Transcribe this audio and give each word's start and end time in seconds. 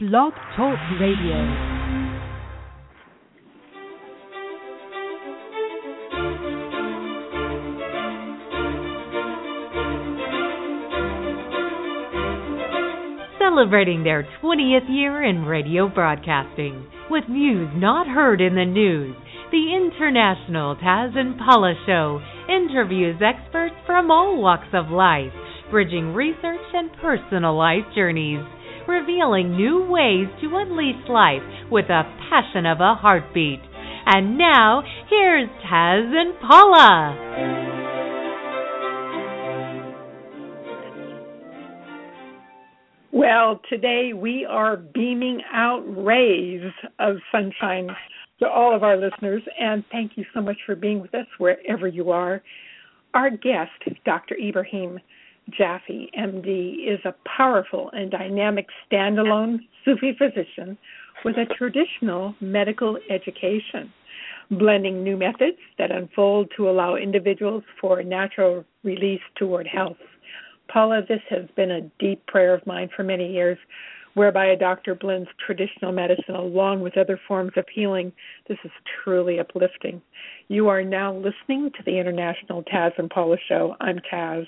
Blog 0.00 0.32
Talk 0.56 0.78
Radio. 1.00 1.74
celebrating 13.40 14.04
their 14.04 14.24
20th 14.40 14.88
year 14.88 15.24
in 15.24 15.44
radio 15.44 15.88
broadcasting 15.88 16.86
with 17.10 17.24
views 17.24 17.68
not 17.74 18.06
heard 18.06 18.40
in 18.40 18.54
the 18.54 18.64
news. 18.64 19.16
The 19.50 19.74
International 19.74 20.76
Taz 20.76 21.16
and 21.16 21.36
Paula 21.38 21.74
Show 21.86 22.20
interviews 22.48 23.20
experts 23.20 23.74
from 23.84 24.12
all 24.12 24.40
walks 24.40 24.68
of 24.72 24.90
life, 24.90 25.32
bridging 25.72 26.14
research 26.14 26.60
and 26.72 26.88
personal 27.00 27.56
life 27.56 27.82
journeys 27.96 28.44
revealing 28.88 29.54
new 29.54 29.84
ways 29.84 30.26
to 30.40 30.56
unleash 30.56 31.08
life 31.08 31.42
with 31.70 31.84
a 31.86 32.02
passion 32.30 32.64
of 32.64 32.80
a 32.80 32.94
heartbeat. 32.94 33.60
And 34.06 34.38
now, 34.38 34.82
here's 35.10 35.48
Taz 35.70 36.10
and 36.16 36.40
Paula. 36.40 37.68
Well, 43.12 43.60
today 43.68 44.12
we 44.14 44.46
are 44.48 44.76
beaming 44.76 45.42
out 45.52 45.82
rays 45.86 46.62
of 46.98 47.16
sunshine 47.30 47.88
to 48.40 48.48
all 48.48 48.74
of 48.74 48.82
our 48.82 48.96
listeners, 48.96 49.42
and 49.60 49.84
thank 49.90 50.12
you 50.16 50.24
so 50.32 50.40
much 50.40 50.56
for 50.64 50.74
being 50.74 51.00
with 51.00 51.14
us 51.14 51.26
wherever 51.38 51.86
you 51.86 52.10
are. 52.10 52.42
Our 53.14 53.30
guest, 53.30 53.96
Dr. 54.04 54.36
Ibrahim 54.36 54.98
Jaffe, 55.50 56.10
MD, 56.18 56.92
is 56.92 57.00
a 57.04 57.14
powerful 57.24 57.90
and 57.92 58.10
dynamic 58.10 58.66
standalone 58.90 59.58
Sufi 59.84 60.14
physician 60.18 60.76
with 61.24 61.36
a 61.36 61.46
traditional 61.54 62.34
medical 62.40 62.98
education, 63.10 63.92
blending 64.50 65.02
new 65.02 65.16
methods 65.16 65.58
that 65.78 65.90
unfold 65.90 66.50
to 66.56 66.68
allow 66.68 66.96
individuals 66.96 67.64
for 67.80 68.02
natural 68.02 68.64
release 68.84 69.22
toward 69.36 69.66
health. 69.66 69.96
Paula, 70.72 71.00
this 71.08 71.22
has 71.30 71.48
been 71.56 71.70
a 71.70 71.90
deep 71.98 72.24
prayer 72.26 72.52
of 72.54 72.66
mine 72.66 72.90
for 72.94 73.02
many 73.02 73.32
years, 73.32 73.58
whereby 74.14 74.46
a 74.46 74.56
doctor 74.56 74.94
blends 74.94 75.28
traditional 75.44 75.92
medicine 75.92 76.34
along 76.34 76.80
with 76.80 76.98
other 76.98 77.18
forms 77.26 77.52
of 77.56 77.64
healing. 77.72 78.12
This 78.48 78.58
is 78.64 78.70
truly 79.02 79.38
uplifting. 79.38 80.02
You 80.48 80.68
are 80.68 80.84
now 80.84 81.14
listening 81.14 81.70
to 81.70 81.82
the 81.86 81.98
International 81.98 82.62
Taz 82.64 82.92
and 82.98 83.08
Paula 83.08 83.36
Show. 83.48 83.76
I'm 83.80 83.98
Taz 84.12 84.46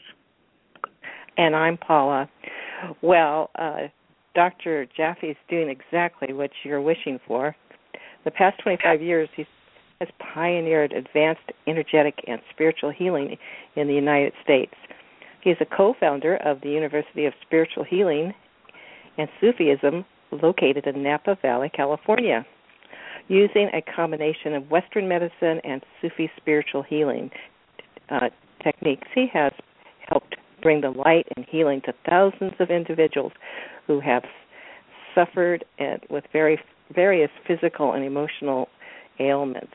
and 1.37 1.55
I'm 1.55 1.77
Paula. 1.77 2.29
Well, 3.03 3.51
uh, 3.57 3.89
Dr. 4.35 4.87
Jaffe 4.97 5.27
is 5.27 5.37
doing 5.49 5.69
exactly 5.69 6.33
what 6.33 6.51
you're 6.65 6.81
wishing 6.81 7.19
for. 7.27 7.55
The 8.25 8.31
past 8.31 8.61
25 8.63 9.03
years, 9.03 9.29
he 9.37 9.47
has 10.01 10.09
pioneered 10.35 10.93
advanced 10.93 11.53
energetic 11.67 12.15
and 12.27 12.41
spiritual 12.51 12.91
healing 12.91 13.37
in 13.77 13.87
the 13.87 13.95
United 13.95 14.33
States. 14.43 14.75
He 15.43 15.51
is 15.51 15.59
a 15.61 15.77
co-founder 15.77 16.37
of 16.37 16.61
the 16.63 16.71
University 16.71 17.27
of 17.27 17.33
Spiritual 17.43 17.85
Healing 17.85 18.33
and 19.19 19.29
Sufism 19.41 20.05
located 20.31 20.87
in 20.87 21.03
Napa 21.03 21.37
Valley, 21.43 21.71
California. 21.75 22.47
Using 23.29 23.71
a 23.73 23.83
combination 23.95 24.55
of 24.55 24.71
Western 24.71 25.09
medicine 25.09 25.61
and 25.65 25.83
Sufi 26.01 26.31
spiritual 26.37 26.83
healing 26.83 27.31
uh, 28.11 28.29
techniques, 28.63 29.07
he 29.15 29.27
has 29.33 29.53
bring 30.61 30.81
the 30.81 30.91
light 30.91 31.27
and 31.37 31.47
healing 31.49 31.81
to 31.87 31.93
thousands 32.09 32.55
of 32.61 32.71
individuals 32.71 33.33
who 33.87 34.01
have 34.01 34.25
suffered 35.15 35.65
and 35.79 36.01
with 36.11 36.25
very 36.33 36.61
various 36.95 37.31
physical 37.47 37.93
and 37.93 38.05
emotional 38.05 38.69
ailments. 39.19 39.73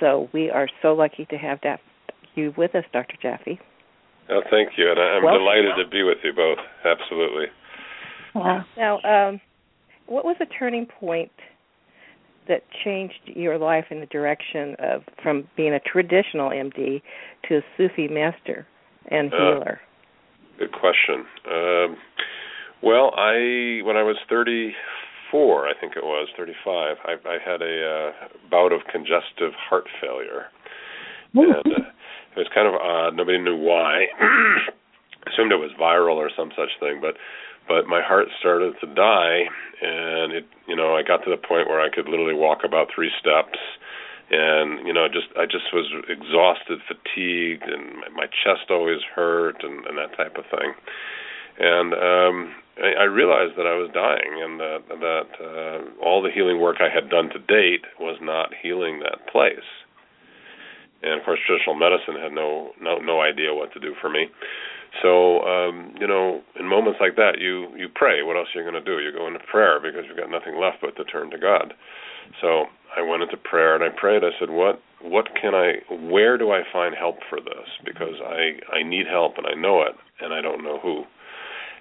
So 0.00 0.28
we 0.32 0.50
are 0.50 0.68
so 0.82 0.92
lucky 0.92 1.26
to 1.30 1.36
have 1.36 1.58
that 1.62 1.80
you 2.34 2.52
with 2.56 2.74
us, 2.74 2.84
Dr. 2.92 3.16
Jaffe. 3.20 3.58
Oh, 4.28 4.40
thank 4.50 4.70
you, 4.76 4.90
and 4.90 5.00
I'm 5.00 5.24
well, 5.24 5.38
delighted 5.38 5.72
to 5.78 5.88
be 5.88 6.02
with 6.02 6.18
you 6.24 6.32
both. 6.32 6.58
Absolutely. 6.84 7.46
Wow. 8.34 8.64
Now, 8.76 9.00
um, 9.02 9.40
what 10.06 10.24
was 10.24 10.36
a 10.40 10.46
turning 10.46 10.86
point 10.86 11.30
that 12.48 12.62
changed 12.84 13.20
your 13.26 13.58
life 13.58 13.86
in 13.90 14.00
the 14.00 14.06
direction 14.06 14.76
of 14.78 15.02
from 15.22 15.48
being 15.56 15.72
a 15.72 15.80
traditional 15.80 16.50
MD 16.50 17.02
to 17.48 17.58
a 17.58 17.60
Sufi 17.76 18.08
master 18.08 18.66
and 19.10 19.32
uh, 19.32 19.36
healer? 19.36 19.80
Good 20.58 20.72
question. 20.72 21.26
Um, 21.44 21.96
well, 22.82 23.12
I 23.16 23.80
when 23.84 23.96
I 23.96 24.02
was 24.02 24.16
34, 24.28 25.68
I 25.68 25.72
think 25.80 25.96
it 25.96 26.04
was 26.04 26.28
35, 26.36 26.96
I, 27.04 27.12
I 27.28 27.38
had 27.44 27.60
a 27.60 27.76
uh, 27.84 28.28
bout 28.50 28.72
of 28.72 28.80
congestive 28.90 29.52
heart 29.56 29.84
failure, 30.00 30.46
and 31.34 31.66
uh, 31.66 31.88
it 32.32 32.38
was 32.38 32.48
kind 32.54 32.68
of 32.68 32.74
odd. 32.74 33.16
Nobody 33.16 33.38
knew 33.38 33.56
why. 33.56 34.06
Assumed 35.26 35.52
it 35.52 35.56
was 35.56 35.72
viral 35.80 36.16
or 36.16 36.30
some 36.36 36.50
such 36.56 36.70
thing, 36.80 37.00
but 37.00 37.16
but 37.68 37.86
my 37.86 38.00
heart 38.00 38.28
started 38.38 38.74
to 38.80 38.86
die, 38.94 39.44
and 39.82 40.32
it 40.32 40.46
you 40.66 40.76
know 40.76 40.94
I 40.96 41.02
got 41.02 41.24
to 41.24 41.30
the 41.30 41.36
point 41.36 41.68
where 41.68 41.80
I 41.80 41.90
could 41.92 42.08
literally 42.08 42.34
walk 42.34 42.60
about 42.64 42.88
three 42.94 43.10
steps 43.20 43.58
and 44.30 44.86
you 44.86 44.92
know 44.92 45.06
just 45.08 45.28
I 45.38 45.46
just 45.46 45.72
was 45.72 45.86
exhausted, 46.08 46.80
fatigued, 46.86 47.64
and 47.64 48.02
my 48.14 48.26
chest 48.26 48.70
always 48.70 49.00
hurt, 49.14 49.62
and, 49.62 49.86
and 49.86 49.96
that 49.98 50.16
type 50.16 50.36
of 50.36 50.44
thing. 50.50 50.74
And 51.58 51.94
um, 51.94 52.54
I, 52.82 53.02
I 53.02 53.04
realized 53.04 53.56
that 53.56 53.66
I 53.66 53.76
was 53.78 53.90
dying, 53.94 54.42
and 54.42 54.58
that 54.60 54.82
that 54.88 55.30
uh, 55.38 56.04
all 56.04 56.22
the 56.22 56.30
healing 56.30 56.60
work 56.60 56.78
I 56.80 56.92
had 56.92 57.08
done 57.08 57.30
to 57.30 57.38
date 57.38 57.86
was 58.00 58.18
not 58.20 58.50
healing 58.60 59.00
that 59.00 59.30
place. 59.30 59.66
And 61.02 61.20
of 61.20 61.24
course, 61.24 61.38
traditional 61.46 61.76
medicine 61.76 62.18
had 62.20 62.32
no 62.32 62.72
no 62.80 62.98
no 62.98 63.20
idea 63.20 63.54
what 63.54 63.72
to 63.74 63.80
do 63.80 63.94
for 64.00 64.10
me. 64.10 64.26
So 65.02 65.42
um, 65.46 65.94
you 66.00 66.06
know, 66.06 66.42
in 66.58 66.66
moments 66.66 66.98
like 67.00 67.14
that, 67.16 67.38
you 67.38 67.70
you 67.76 67.88
pray. 67.94 68.22
What 68.22 68.36
else 68.36 68.48
are 68.54 68.62
you 68.62 68.68
going 68.68 68.82
to 68.82 68.84
do? 68.84 68.98
You 68.98 69.12
go 69.12 69.26
into 69.26 69.40
prayer 69.40 69.78
because 69.78 70.02
you've 70.08 70.18
got 70.18 70.30
nothing 70.30 70.58
left 70.58 70.78
but 70.82 70.96
to 70.96 71.04
turn 71.04 71.30
to 71.30 71.38
God. 71.38 71.74
So 72.40 72.66
I 72.96 73.02
went 73.02 73.22
into 73.22 73.36
prayer 73.36 73.74
and 73.74 73.84
I 73.84 73.88
prayed. 73.88 74.24
I 74.24 74.30
said, 74.38 74.50
"What 74.50 74.80
what 75.00 75.28
can 75.40 75.54
I? 75.54 75.80
Where 75.90 76.38
do 76.38 76.50
I 76.50 76.62
find 76.72 76.94
help 76.94 77.16
for 77.28 77.40
this? 77.40 77.68
Because 77.84 78.20
I 78.24 78.60
I 78.74 78.82
need 78.82 79.06
help 79.06 79.38
and 79.38 79.46
I 79.46 79.54
know 79.54 79.82
it, 79.82 79.94
and 80.20 80.32
I 80.32 80.40
don't 80.40 80.62
know 80.62 80.78
who." 80.78 81.04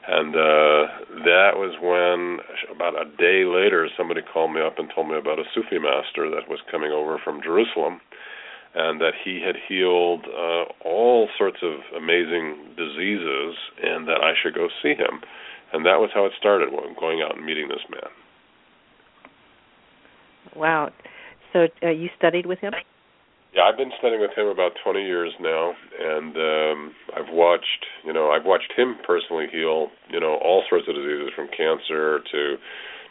And 0.07 0.35
uh, 0.35 1.25
that 1.25 1.57
was 1.57 1.73
when, 1.81 2.37
about 2.69 2.93
a 2.93 3.09
day 3.17 3.41
later, 3.41 3.89
somebody 3.97 4.21
called 4.21 4.53
me 4.53 4.61
up 4.61 4.77
and 4.77 4.87
told 4.93 5.09
me 5.09 5.17
about 5.17 5.39
a 5.39 5.49
Sufi 5.49 5.79
master 5.81 6.29
that 6.29 6.45
was 6.47 6.59
coming 6.69 6.91
over 6.91 7.17
from 7.17 7.41
Jerusalem, 7.41 7.99
and 8.75 9.01
that 9.01 9.17
he 9.23 9.41
had 9.41 9.55
healed 9.67 10.25
uh, 10.29 10.69
all 10.85 11.27
sorts 11.37 11.57
of 11.63 11.81
amazing 11.97 12.77
diseases, 12.77 13.57
and 13.81 14.07
that 14.07 14.21
I 14.21 14.33
should 14.37 14.53
go 14.53 14.69
see 14.83 14.93
him. 14.93 15.25
And 15.73 15.85
that 15.87 15.97
was 15.97 16.11
how 16.13 16.25
it 16.25 16.33
started, 16.37 16.69
going 16.99 17.25
out 17.25 17.35
and 17.35 17.45
meeting 17.45 17.67
this 17.67 17.83
man. 17.89 18.11
Wow. 20.55 20.91
So 21.53 21.67
uh, 21.83 21.89
you 21.89 22.09
studied 22.17 22.45
with 22.45 22.59
him? 22.59 22.73
Yeah, 23.55 23.63
I've 23.71 23.77
been 23.77 23.91
studying 23.99 24.19
with 24.19 24.35
him 24.35 24.47
about 24.47 24.73
20 24.83 24.99
years 24.99 25.31
now, 25.39 25.71
and 25.97 26.35
um, 26.35 26.91
I've 27.15 27.31
watched, 27.31 27.87
you 28.03 28.11
know, 28.11 28.29
I've 28.29 28.43
watched 28.43 28.73
him 28.75 28.97
personally 29.07 29.47
heal, 29.49 29.87
you 30.11 30.19
know, 30.19 30.35
all 30.43 30.63
sorts 30.69 30.89
of 30.89 30.95
diseases 30.95 31.31
from 31.33 31.47
cancer 31.55 32.19
to 32.19 32.57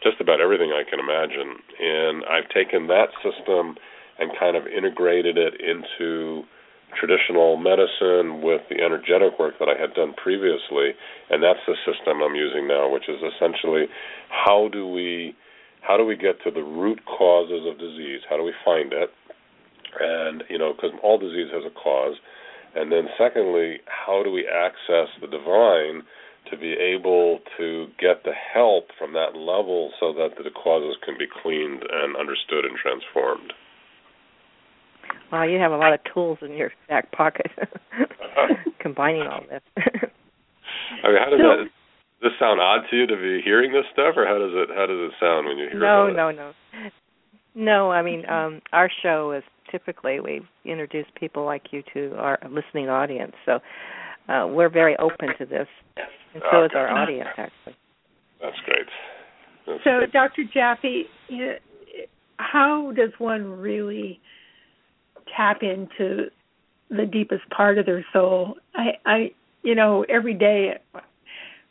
just 0.04 0.20
about 0.20 0.42
everything 0.42 0.68
I 0.68 0.84
can 0.84 1.00
imagine. 1.00 1.56
And 1.80 2.28
I've 2.28 2.48
taken 2.52 2.88
that 2.88 3.08
system 3.24 3.80
and 4.20 4.36
kind 4.38 4.54
of 4.54 4.68
integrated 4.68 5.38
it 5.38 5.56
into 5.64 6.44
traditional 6.92 7.56
medicine 7.56 8.44
with 8.44 8.62
the 8.68 8.84
energetic 8.84 9.38
work 9.38 9.54
that 9.58 9.72
I 9.72 9.80
had 9.80 9.94
done 9.94 10.12
previously, 10.12 10.92
and 11.30 11.42
that's 11.42 11.64
the 11.66 11.74
system 11.88 12.22
I'm 12.22 12.36
using 12.36 12.68
now, 12.68 12.92
which 12.92 13.08
is 13.08 13.16
essentially 13.24 13.88
how 14.28 14.68
do 14.68 14.86
we 14.86 15.34
how 15.86 15.96
do 15.96 16.04
we 16.04 16.16
get 16.16 16.42
to 16.44 16.50
the 16.50 16.62
root 16.62 17.00
causes 17.04 17.66
of 17.68 17.78
disease? 17.78 18.20
How 18.28 18.36
do 18.36 18.42
we 18.42 18.54
find 18.64 18.92
it? 18.92 19.10
And, 20.00 20.42
you 20.48 20.58
know, 20.58 20.72
because 20.72 20.90
all 21.02 21.18
disease 21.18 21.48
has 21.52 21.62
a 21.64 21.70
cause. 21.70 22.16
And 22.74 22.90
then, 22.90 23.06
secondly, 23.18 23.78
how 23.86 24.22
do 24.24 24.32
we 24.32 24.48
access 24.48 25.12
the 25.20 25.28
divine 25.28 26.02
to 26.50 26.56
be 26.56 26.72
able 26.72 27.40
to 27.58 27.86
get 28.00 28.24
the 28.24 28.32
help 28.32 28.88
from 28.98 29.12
that 29.12 29.36
level 29.36 29.92
so 30.00 30.12
that 30.14 30.30
the 30.42 30.50
causes 30.50 30.96
can 31.04 31.16
be 31.18 31.26
cleaned 31.42 31.82
and 31.82 32.16
understood 32.16 32.64
and 32.64 32.76
transformed? 32.76 33.52
Wow, 35.30 35.44
you 35.44 35.58
have 35.58 35.72
a 35.72 35.76
lot 35.76 35.92
of 35.92 36.00
tools 36.12 36.38
in 36.42 36.52
your 36.54 36.72
back 36.88 37.12
pocket, 37.12 37.50
combining 38.80 39.26
all 39.26 39.42
this. 39.48 39.62
I 39.76 41.08
mean, 41.08 41.18
how 41.22 41.30
does 41.30 41.40
that 41.40 41.68
this 42.24 42.32
sound 42.40 42.60
odd 42.60 42.88
to 42.90 42.96
you 42.96 43.06
to 43.06 43.16
be 43.16 43.40
hearing 43.44 43.72
this 43.72 43.84
stuff, 43.92 44.14
or 44.16 44.26
how 44.26 44.38
does 44.38 44.52
it 44.52 44.68
how 44.74 44.86
does 44.86 44.98
it 44.98 45.12
sound 45.20 45.46
when 45.46 45.58
you 45.58 45.68
hear 45.70 45.78
no, 45.78 46.08
no, 46.08 46.28
it? 46.28 46.36
No, 46.36 46.52
no, 46.74 46.90
no. 47.54 47.90
I 47.92 48.02
mean, 48.02 48.26
um, 48.28 48.62
our 48.72 48.90
show 49.02 49.32
is 49.32 49.44
typically 49.70 50.20
we 50.20 50.40
introduce 50.64 51.06
people 51.20 51.44
like 51.44 51.64
you 51.70 51.82
to 51.92 52.16
our 52.16 52.38
listening 52.50 52.88
audience, 52.88 53.34
so 53.44 53.60
uh, 54.28 54.46
we're 54.48 54.70
very 54.70 54.96
open 54.96 55.28
to 55.38 55.44
this, 55.44 55.68
and 55.96 56.42
so 56.50 56.58
okay. 56.58 56.66
is 56.66 56.72
our 56.74 56.88
audience 56.88 57.28
actually. 57.36 57.76
That's 58.40 58.56
great. 58.64 58.86
That's 59.66 59.84
so, 59.84 60.00
Dr. 60.12 60.44
Jaffe, 60.52 61.04
how 62.36 62.92
does 62.94 63.10
one 63.18 63.44
really 63.44 64.20
tap 65.34 65.62
into 65.62 66.30
the 66.90 67.06
deepest 67.06 67.48
part 67.50 67.78
of 67.78 67.86
their 67.86 68.04
soul? 68.12 68.56
I, 68.74 68.90
I, 69.06 69.30
you 69.62 69.74
know, 69.74 70.04
every 70.08 70.34
day 70.34 70.78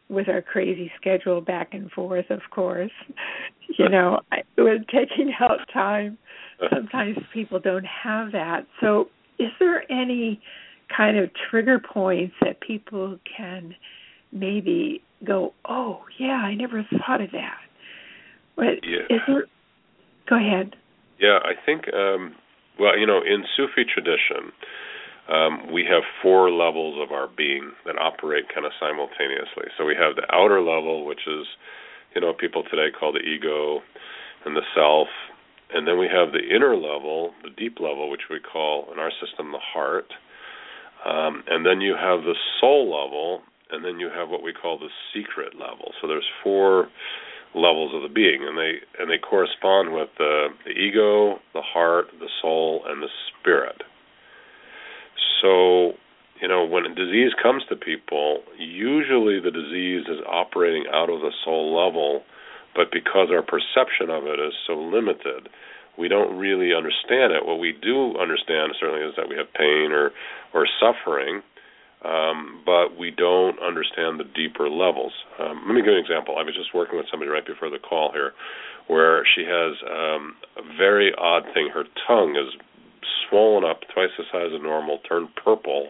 with 0.10 0.30
our 0.30 0.42
crazy 0.42 0.92
schedule 1.00 1.42
back 1.42 1.74
and 1.74 1.90
forth, 1.92 2.30
of 2.30 2.42
course, 2.52 2.92
you 3.78 3.90
know, 3.90 4.20
I, 4.32 4.44
with 4.58 4.84
taking 4.88 5.34
out 5.40 5.60
time, 5.72 6.18
sometimes 6.74 7.18
people 7.34 7.60
don't 7.60 7.86
have 7.86 8.32
that. 8.32 8.66
So, 8.80 9.10
is 9.40 9.50
there 9.60 9.92
any 9.92 10.42
kind 10.96 11.18
of 11.18 11.32
trigger 11.50 11.80
points 11.80 12.36
that 12.42 12.62
people 12.62 13.18
can 13.36 13.76
maybe 14.32 15.02
go, 15.26 15.54
oh 15.68 16.02
yeah, 16.20 16.42
I 16.44 16.56
never 16.56 16.86
thought 16.92 17.22
of 17.22 17.32
that. 17.32 17.60
But 18.56 18.84
yeah. 18.84 19.16
is 19.16 19.22
there? 19.28 19.46
Go 20.30 20.36
ahead. 20.38 20.76
Yeah, 21.20 21.40
I 21.44 21.54
think. 21.66 21.94
um 21.94 22.36
Well, 22.80 22.98
you 22.98 23.06
know, 23.06 23.20
in 23.20 23.44
Sufi 23.56 23.86
tradition, 23.86 24.52
um, 25.30 25.72
we 25.72 25.86
have 25.86 26.04
four 26.22 26.52
levels 26.52 27.00
of 27.02 27.12
our 27.12 27.28
being 27.28 27.72
that 27.86 27.98
operate 27.98 28.46
kind 28.54 28.66
of 28.66 28.74
simultaneously. 28.80 29.72
So 29.78 29.86
we 29.86 29.96
have 29.96 30.16
the 30.16 30.28
outer 30.34 30.60
level, 30.60 31.06
which 31.06 31.26
is, 31.28 31.46
you 32.16 32.22
know, 32.22 32.34
people 32.34 32.64
today 32.64 32.92
call 32.92 33.14
the 33.14 33.20
ego 33.20 33.80
and 34.46 34.56
the 34.56 34.68
self, 34.76 35.08
and 35.74 35.88
then 35.88 35.98
we 35.98 36.08
have 36.08 36.34
the 36.34 36.44
inner 36.54 36.76
level, 36.76 37.34
the 37.44 37.50
deep 37.56 37.80
level, 37.80 38.10
which 38.10 38.28
we 38.30 38.40
call 38.40 38.88
in 38.92 39.00
our 39.00 39.12
system 39.24 39.52
the 39.52 39.64
heart. 39.64 40.12
Um, 41.06 41.44
and 41.48 41.66
then 41.66 41.82
you 41.82 41.96
have 41.96 42.22
the 42.22 42.36
soul 42.60 42.86
level, 42.92 43.42
and 43.72 43.84
then 43.84 44.00
you 44.00 44.10
have 44.14 44.30
what 44.30 44.44
we 44.44 44.54
call 44.54 44.78
the 44.78 44.92
secret 45.14 45.56
level. 45.56 45.92
So 46.02 46.08
there's 46.08 46.28
four 46.44 46.90
levels 47.56 47.94
of 47.96 48.02
the 48.02 48.14
being, 48.14 48.46
and 48.48 48.58
they 48.58 48.80
and 49.00 49.10
they 49.10 49.18
correspond 49.18 49.94
with 49.94 50.10
the, 50.18 50.48
the 50.66 50.72
ego, 50.72 51.40
the 51.54 51.62
heart, 51.62 52.08
the 52.20 52.30
soul, 52.42 52.84
and 52.88 53.02
the 53.02 53.10
spirit. 53.30 53.82
So, 55.44 56.00
you 56.40 56.48
know, 56.48 56.64
when 56.64 56.86
a 56.86 56.96
disease 56.96 57.36
comes 57.36 57.64
to 57.68 57.76
people, 57.76 58.40
usually 58.58 59.44
the 59.44 59.52
disease 59.52 60.08
is 60.08 60.24
operating 60.26 60.86
out 60.88 61.10
of 61.12 61.20
the 61.20 61.36
soul 61.44 61.76
level, 61.76 62.24
but 62.74 62.92
because 62.92 63.28
our 63.30 63.44
perception 63.44 64.10
of 64.10 64.24
it 64.24 64.40
is 64.40 64.54
so 64.66 64.80
limited, 64.80 65.50
we 66.00 66.08
don't 66.08 66.40
really 66.40 66.74
understand 66.74 67.34
it. 67.36 67.46
What 67.46 67.60
we 67.60 67.76
do 67.76 68.18
understand 68.18 68.74
certainly 68.80 69.06
is 69.06 69.14
that 69.18 69.28
we 69.28 69.36
have 69.36 69.52
pain 69.54 69.92
or 69.92 70.12
or 70.54 70.66
suffering, 70.80 71.44
um, 72.06 72.64
but 72.66 72.98
we 72.98 73.12
don't 73.12 73.60
understand 73.62 74.20
the 74.20 74.26
deeper 74.36 74.70
levels. 74.70 75.14
Um, 75.40 75.64
let 75.68 75.76
me 75.76 75.82
give 75.82 75.94
you 75.94 76.00
an 76.00 76.06
example. 76.06 76.36
I 76.38 76.44
was 76.44 76.56
just 76.56 76.74
working 76.74 76.98
with 76.98 77.08
somebody 77.12 77.30
right 77.30 77.46
before 77.46 77.70
the 77.70 77.78
call 77.78 78.12
here, 78.12 78.34
where 78.88 79.24
she 79.36 79.44
has 79.46 79.76
um, 79.86 80.36
a 80.58 80.64
very 80.78 81.14
odd 81.14 81.44
thing. 81.54 81.70
Her 81.74 81.84
tongue 82.08 82.36
is 82.36 82.58
swollen 83.28 83.64
up 83.64 83.82
twice 83.94 84.12
the 84.18 84.24
size 84.32 84.54
of 84.54 84.62
normal, 84.62 85.00
turned 85.08 85.30
purple, 85.36 85.90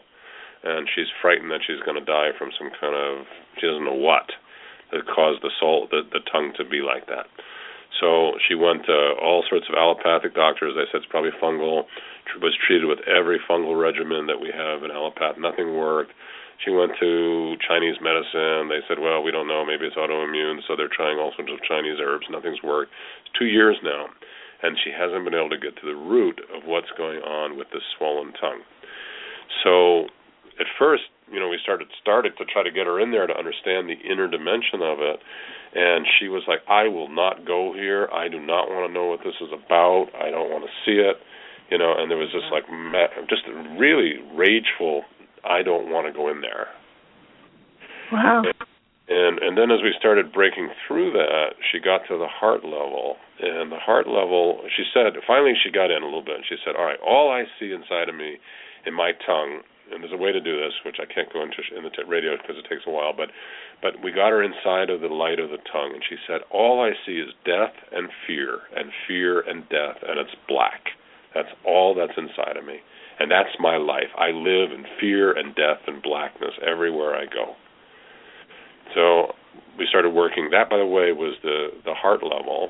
and 0.63 0.87
she's 0.93 1.11
frightened 1.21 1.51
that 1.51 1.61
she's 1.65 1.81
going 1.85 1.99
to 1.99 2.05
die 2.05 2.31
from 2.37 2.51
some 2.57 2.71
kind 2.79 2.95
of 2.95 3.25
she 3.59 3.67
doesn't 3.67 3.85
know 3.85 3.97
what 3.97 4.31
that 4.91 5.05
caused 5.07 5.41
the 5.41 5.51
soul 5.59 5.87
the, 5.91 6.01
the 6.11 6.23
tongue 6.31 6.53
to 6.57 6.63
be 6.63 6.81
like 6.81 7.07
that. 7.07 7.27
So 8.01 8.33
she 8.47 8.55
went 8.55 8.85
to 8.85 9.13
all 9.21 9.45
sorts 9.47 9.69
of 9.69 9.75
allopathic 9.75 10.33
doctors. 10.33 10.73
They 10.75 10.89
said 10.91 11.05
it's 11.05 11.11
probably 11.11 11.31
fungal. 11.41 11.85
Was 12.41 12.55
treated 12.65 12.87
with 12.87 12.99
every 13.05 13.37
fungal 13.49 13.77
regimen 13.77 14.25
that 14.27 14.39
we 14.39 14.49
have 14.49 14.81
in 14.83 14.89
allopath. 14.89 15.37
Nothing 15.37 15.75
worked. 15.77 16.11
She 16.63 16.71
went 16.71 16.93
to 16.99 17.55
Chinese 17.59 17.99
medicine. 18.01 18.71
They 18.71 18.79
said, 18.87 18.97
well, 18.97 19.21
we 19.21 19.31
don't 19.31 19.47
know. 19.47 19.65
Maybe 19.65 19.85
it's 19.85 19.99
autoimmune. 19.99 20.63
So 20.67 20.75
they're 20.75 20.91
trying 20.91 21.19
all 21.19 21.33
sorts 21.35 21.51
of 21.51 21.59
Chinese 21.67 21.99
herbs. 22.01 22.25
Nothing's 22.31 22.63
worked. 22.63 22.91
It's 23.25 23.37
two 23.37 23.45
years 23.45 23.75
now, 23.83 24.07
and 24.63 24.77
she 24.83 24.89
hasn't 24.89 25.23
been 25.23 25.35
able 25.35 25.51
to 25.51 25.59
get 25.59 25.75
to 25.77 25.85
the 25.85 25.95
root 25.95 26.39
of 26.55 26.63
what's 26.65 26.89
going 26.97 27.19
on 27.19 27.57
with 27.57 27.67
this 27.71 27.83
swollen 27.97 28.33
tongue. 28.39 28.63
So 29.63 30.07
at 30.59 30.67
first, 30.79 31.03
you 31.31 31.39
know, 31.39 31.49
we 31.49 31.59
started 31.61 31.87
started 32.01 32.33
to 32.37 32.45
try 32.45 32.63
to 32.63 32.71
get 32.71 32.87
her 32.87 32.99
in 32.99 33.11
there 33.11 33.27
to 33.27 33.35
understand 33.35 33.89
the 33.89 33.99
inner 34.01 34.27
dimension 34.27 34.81
of 34.81 34.99
it 34.99 35.19
and 35.75 36.05
she 36.19 36.27
was 36.27 36.43
like, 36.47 36.61
"I 36.67 36.87
will 36.87 37.09
not 37.09 37.45
go 37.45 37.73
here. 37.73 38.07
I 38.13 38.27
do 38.27 38.39
not 38.39 38.69
want 38.69 38.87
to 38.87 38.93
know 38.93 39.05
what 39.07 39.23
this 39.23 39.35
is 39.41 39.51
about. 39.51 40.09
I 40.13 40.29
don't 40.29 40.49
want 40.51 40.63
to 40.65 40.71
see 40.85 40.99
it." 40.99 41.17
You 41.69 41.77
know, 41.77 41.93
and 41.97 42.11
there 42.11 42.17
was 42.17 42.31
just 42.31 42.51
like 42.51 42.65
just 43.27 43.43
really 43.77 44.21
rageful, 44.35 45.05
"I 45.43 45.63
don't 45.63 45.89
want 45.89 46.05
to 46.07 46.13
go 46.13 46.29
in 46.29 46.41
there." 46.41 46.67
Wow. 48.11 48.43
And, 48.45 48.53
and 49.09 49.39
and 49.39 49.57
then 49.57 49.71
as 49.71 49.83
we 49.83 49.93
started 49.99 50.31
breaking 50.31 50.69
through 50.87 51.11
that, 51.11 51.59
she 51.71 51.79
got 51.79 52.07
to 52.07 52.17
the 52.17 52.27
heart 52.27 52.63
level, 52.63 53.17
and 53.39 53.71
the 53.71 53.79
heart 53.79 54.07
level, 54.07 54.63
she 54.75 54.83
said, 54.93 55.13
finally 55.27 55.53
she 55.61 55.71
got 55.71 55.91
in 55.91 56.03
a 56.03 56.05
little 56.05 56.23
bit. 56.23 56.35
And 56.35 56.45
she 56.47 56.55
said, 56.63 56.75
"All 56.75 56.85
right, 56.85 56.99
all 57.05 57.29
I 57.31 57.43
see 57.59 57.71
inside 57.71 58.07
of 58.07 58.15
me, 58.15 58.39
in 58.85 58.93
my 58.93 59.11
tongue, 59.25 59.61
and 59.91 60.01
there's 60.01 60.13
a 60.13 60.17
way 60.17 60.31
to 60.31 60.39
do 60.39 60.55
this, 60.55 60.73
which 60.85 60.97
I 60.99 61.05
can't 61.05 61.31
go 61.31 61.43
into 61.43 61.59
in 61.75 61.83
the 61.83 61.89
t- 61.89 62.03
radio 62.07 62.37
because 62.37 62.55
it 62.57 62.67
takes 62.69 62.87
a 62.87 62.91
while, 62.91 63.11
but 63.11 63.29
but 63.81 64.01
we 64.01 64.11
got 64.11 64.31
her 64.31 64.41
inside 64.41 64.89
of 64.89 65.01
the 65.01 65.11
light 65.11 65.39
of 65.39 65.49
the 65.49 65.59
tongue, 65.71 65.91
and 65.93 66.03
she 66.07 66.15
said, 66.25 66.41
"All 66.49 66.79
I 66.79 66.95
see 67.05 67.19
is 67.19 67.33
death 67.43 67.75
and 67.91 68.09
fear, 68.25 68.61
and 68.75 68.91
fear 69.07 69.41
and 69.41 69.67
death, 69.67 69.99
and 70.07 70.19
it's 70.19 70.35
black. 70.47 70.95
That's 71.33 71.51
all 71.65 71.93
that's 71.93 72.17
inside 72.17 72.55
of 72.55 72.63
me, 72.63 72.79
and 73.19 73.29
that's 73.29 73.59
my 73.59 73.75
life. 73.75 74.11
I 74.17 74.31
live 74.31 74.71
in 74.71 74.85
fear 74.99 75.33
and 75.33 75.53
death 75.55 75.81
and 75.87 76.01
blackness 76.01 76.55
everywhere 76.65 77.15
I 77.15 77.25
go." 77.25 77.55
So 78.93 79.33
we 79.77 79.87
started 79.87 80.11
working. 80.11 80.49
That, 80.51 80.69
by 80.69 80.77
the 80.77 80.85
way, 80.85 81.11
was 81.11 81.35
the 81.43 81.71
the 81.85 81.93
heart 81.93 82.23
level. 82.23 82.69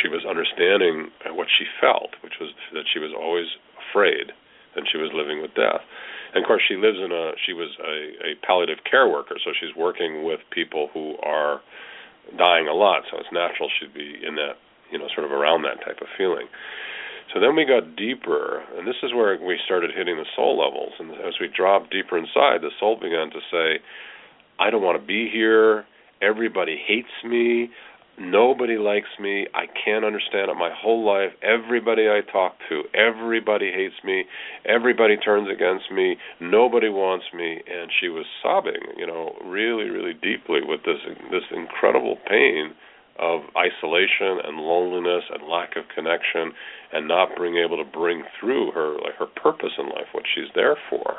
She 0.00 0.08
was 0.08 0.24
understanding 0.24 1.12
what 1.36 1.48
she 1.52 1.64
felt, 1.80 2.16
which 2.24 2.40
was 2.40 2.50
that 2.72 2.84
she 2.88 2.98
was 2.98 3.12
always 3.12 3.46
afraid, 3.76 4.32
and 4.76 4.88
she 4.90 4.96
was 4.96 5.12
living 5.12 5.42
with 5.42 5.54
death. 5.54 5.84
And 6.34 6.44
of 6.44 6.48
course, 6.48 6.62
she 6.66 6.76
lives 6.76 6.96
in 6.96 7.12
a. 7.12 7.32
She 7.44 7.52
was 7.52 7.76
a, 7.80 8.32
a 8.32 8.40
palliative 8.40 8.84
care 8.88 9.08
worker, 9.08 9.36
so 9.44 9.52
she's 9.52 9.76
working 9.76 10.24
with 10.24 10.40
people 10.50 10.88
who 10.92 11.16
are 11.22 11.60
dying 12.38 12.68
a 12.68 12.74
lot. 12.74 13.04
So 13.10 13.18
it's 13.18 13.32
natural 13.32 13.68
she'd 13.68 13.92
be 13.92 14.16
in 14.24 14.36
that, 14.36 14.56
you 14.90 14.98
know, 14.98 15.08
sort 15.14 15.26
of 15.26 15.32
around 15.32 15.62
that 15.62 15.84
type 15.84 16.00
of 16.00 16.08
feeling. 16.16 16.48
So 17.32 17.40
then 17.40 17.56
we 17.56 17.64
got 17.64 17.96
deeper, 17.96 18.60
and 18.76 18.86
this 18.86 19.00
is 19.02 19.14
where 19.14 19.36
we 19.40 19.56
started 19.64 19.90
hitting 19.96 20.16
the 20.16 20.28
soul 20.36 20.58
levels. 20.60 20.92
And 20.98 21.12
as 21.24 21.40
we 21.40 21.48
dropped 21.48 21.90
deeper 21.90 22.18
inside, 22.18 22.60
the 22.60 22.72
soul 22.78 22.96
began 23.00 23.30
to 23.32 23.40
say, 23.48 23.80
"I 24.62 24.70
don't 24.70 24.82
want 24.82 25.00
to 25.00 25.06
be 25.06 25.28
here. 25.28 25.84
Everybody 26.20 26.76
hates 26.86 27.16
me. 27.24 27.70
Nobody 28.18 28.76
likes 28.76 29.08
me. 29.18 29.48
I 29.54 29.64
can't 29.66 30.04
understand 30.04 30.50
it 30.50 30.54
my 30.54 30.70
whole 30.70 31.02
life. 31.04 31.32
Everybody 31.42 32.08
I 32.08 32.20
talk 32.30 32.54
to, 32.68 32.82
everybody 32.94 33.72
hates 33.72 33.96
me. 34.04 34.24
Everybody 34.66 35.16
turns 35.16 35.48
against 35.50 35.90
me. 35.90 36.16
Nobody 36.38 36.90
wants 36.90 37.24
me. 37.34 37.62
And 37.66 37.90
she 38.00 38.08
was 38.08 38.26
sobbing, 38.42 38.82
you 38.96 39.06
know, 39.06 39.34
really, 39.44 39.88
really 39.88 40.14
deeply 40.14 40.60
with 40.62 40.80
this 40.84 41.00
this 41.32 41.48
incredible 41.50 42.16
pain 42.28 42.74
of 43.18 43.40
isolation 43.56 44.38
and 44.44 44.58
loneliness 44.58 45.24
and 45.32 45.48
lack 45.48 45.76
of 45.76 45.84
connection 45.94 46.52
and 46.92 47.08
not 47.08 47.30
being 47.36 47.56
able 47.56 47.82
to 47.82 47.90
bring 47.90 48.22
through 48.38 48.70
her 48.72 48.92
like 49.02 49.16
her 49.18 49.26
purpose 49.26 49.72
in 49.78 49.86
life, 49.86 50.08
what 50.12 50.24
she's 50.34 50.52
there 50.54 50.76
for. 50.88 51.16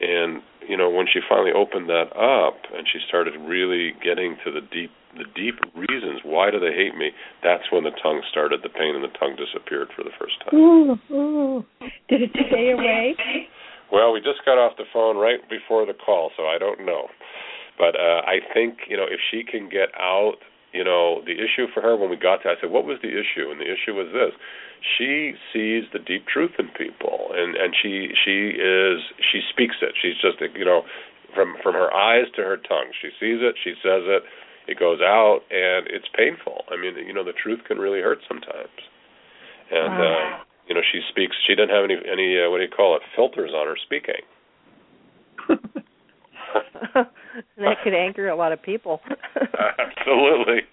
And 0.00 0.42
you 0.70 0.76
know, 0.76 0.88
when 0.88 1.06
she 1.10 1.18
finally 1.28 1.50
opened 1.50 1.90
that 1.90 2.14
up 2.14 2.62
and 2.70 2.86
she 2.86 3.02
started 3.02 3.34
really 3.42 3.90
getting 3.98 4.38
to 4.46 4.54
the 4.54 4.62
deep 4.62 4.94
the 5.18 5.26
deep 5.34 5.58
reasons 5.74 6.22
why 6.22 6.52
do 6.54 6.60
they 6.62 6.70
hate 6.70 6.94
me? 6.94 7.10
that's 7.42 7.66
when 7.72 7.82
the 7.82 7.90
tongue 8.00 8.22
started 8.30 8.62
the 8.62 8.70
pain 8.70 8.94
in 8.94 9.02
the 9.02 9.10
tongue 9.18 9.34
disappeared 9.34 9.90
for 9.90 10.04
the 10.06 10.14
first 10.14 10.38
time. 10.38 10.54
Ooh, 10.54 10.94
ooh. 11.10 11.64
did 12.08 12.22
it 12.22 12.30
stay 12.30 12.70
away? 12.70 13.16
Well 13.90 14.12
we 14.12 14.20
just 14.20 14.46
got 14.46 14.54
off 14.54 14.78
the 14.78 14.86
phone 14.94 15.16
right 15.16 15.42
before 15.50 15.84
the 15.84 15.98
call 15.98 16.30
so 16.36 16.44
i 16.46 16.58
don't 16.58 16.86
know. 16.86 17.10
But 17.76 17.98
uh 17.98 18.22
i 18.30 18.38
think 18.54 18.86
you 18.86 18.96
know 18.96 19.10
if 19.10 19.18
she 19.18 19.42
can 19.42 19.68
get 19.68 19.90
out 19.98 20.38
you 20.72 20.84
know 20.84 21.22
the 21.26 21.34
issue 21.34 21.66
for 21.72 21.80
her 21.80 21.96
when 21.96 22.10
we 22.10 22.16
got 22.16 22.42
to 22.42 22.48
i 22.48 22.54
said 22.60 22.70
what 22.70 22.84
was 22.84 22.98
the 23.02 23.10
issue 23.10 23.50
and 23.50 23.60
the 23.60 23.70
issue 23.70 23.94
was 23.94 24.08
this 24.12 24.32
she 24.80 25.34
sees 25.52 25.84
the 25.92 25.98
deep 25.98 26.26
truth 26.26 26.52
in 26.58 26.68
people 26.76 27.30
and 27.34 27.56
and 27.56 27.74
she 27.74 28.10
she 28.14 28.54
is 28.56 29.00
she 29.18 29.40
speaks 29.50 29.76
it 29.82 29.92
she's 30.00 30.16
just 30.20 30.38
you 30.56 30.64
know 30.64 30.82
from 31.34 31.56
from 31.62 31.74
her 31.74 31.92
eyes 31.94 32.26
to 32.34 32.42
her 32.42 32.56
tongue 32.56 32.90
she 33.00 33.08
sees 33.20 33.38
it 33.42 33.54
she 33.62 33.72
says 33.82 34.02
it 34.06 34.22
it 34.70 34.78
goes 34.78 35.00
out 35.00 35.40
and 35.50 35.86
it's 35.88 36.06
painful. 36.16 36.64
I 36.70 36.80
mean, 36.80 36.94
you 37.04 37.12
know, 37.12 37.24
the 37.24 37.32
truth 37.32 37.60
can 37.66 37.78
really 37.78 38.00
hurt 38.00 38.18
sometimes. 38.28 38.70
And 39.70 39.98
wow. 39.98 40.38
uh, 40.38 40.44
you 40.68 40.74
know, 40.74 40.80
she 40.92 41.00
speaks. 41.10 41.36
She 41.46 41.56
doesn't 41.56 41.74
have 41.74 41.84
any 41.84 41.96
any 42.06 42.38
uh, 42.38 42.50
what 42.50 42.58
do 42.58 42.62
you 42.62 42.70
call 42.70 42.96
it? 42.96 43.02
Filters 43.16 43.50
on 43.52 43.66
her 43.66 43.76
speaking. 43.76 44.22
that 47.58 47.76
could 47.84 47.94
anger 47.94 48.28
a 48.28 48.36
lot 48.36 48.52
of 48.52 48.62
people. 48.62 49.00
Absolutely. 49.36 50.66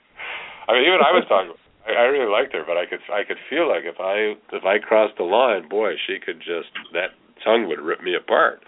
I 0.67 0.73
mean, 0.73 0.83
even 0.83 0.99
I 0.99 1.13
was 1.15 1.25
talking. 1.29 1.53
I, 1.87 1.91
I 1.91 2.05
really 2.11 2.29
liked 2.29 2.53
her, 2.53 2.63
but 2.67 2.77
I 2.77 2.85
could 2.85 2.99
I 3.11 3.23
could 3.23 3.37
feel 3.49 3.67
like 3.67 3.83
if 3.85 3.99
I 3.99 4.35
if 4.55 4.65
I 4.65 4.79
crossed 4.79 5.17
the 5.17 5.23
line, 5.23 5.69
boy, 5.69 5.93
she 6.05 6.19
could 6.23 6.39
just 6.39 6.71
that 6.93 7.15
tongue 7.43 7.67
would 7.67 7.79
rip 7.79 8.01
me 8.01 8.15
apart. 8.15 8.61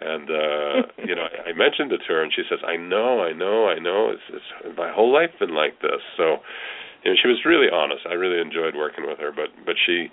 And 0.00 0.30
uh, 0.30 0.74
you 1.06 1.14
know, 1.14 1.26
I, 1.26 1.50
I 1.50 1.52
mentioned 1.52 1.92
it 1.92 2.00
to 2.06 2.12
her, 2.14 2.22
and 2.22 2.32
she 2.34 2.42
says, 2.48 2.58
"I 2.66 2.76
know, 2.76 3.22
I 3.22 3.32
know, 3.32 3.68
I 3.68 3.78
know. 3.78 4.10
It's, 4.10 4.26
it's 4.30 4.78
my 4.78 4.92
whole 4.92 5.12
life 5.12 5.30
been 5.38 5.54
like 5.54 5.80
this." 5.80 6.02
So, 6.16 6.42
you 7.04 7.10
know, 7.10 7.16
she 7.20 7.28
was 7.28 7.42
really 7.44 7.70
honest. 7.72 8.06
I 8.08 8.14
really 8.14 8.40
enjoyed 8.40 8.74
working 8.74 9.06
with 9.06 9.18
her, 9.18 9.32
but 9.34 9.50
but 9.64 9.76
she 9.86 10.08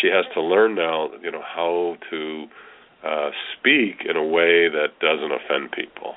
she 0.00 0.08
has 0.08 0.24
to 0.34 0.42
learn 0.42 0.74
now, 0.74 1.10
you 1.22 1.30
know, 1.30 1.42
how 1.42 1.96
to 2.10 2.46
uh, 3.04 3.30
speak 3.58 4.06
in 4.08 4.16
a 4.16 4.24
way 4.24 4.68
that 4.68 4.98
doesn't 5.00 5.32
offend 5.32 5.72
people. 5.72 6.14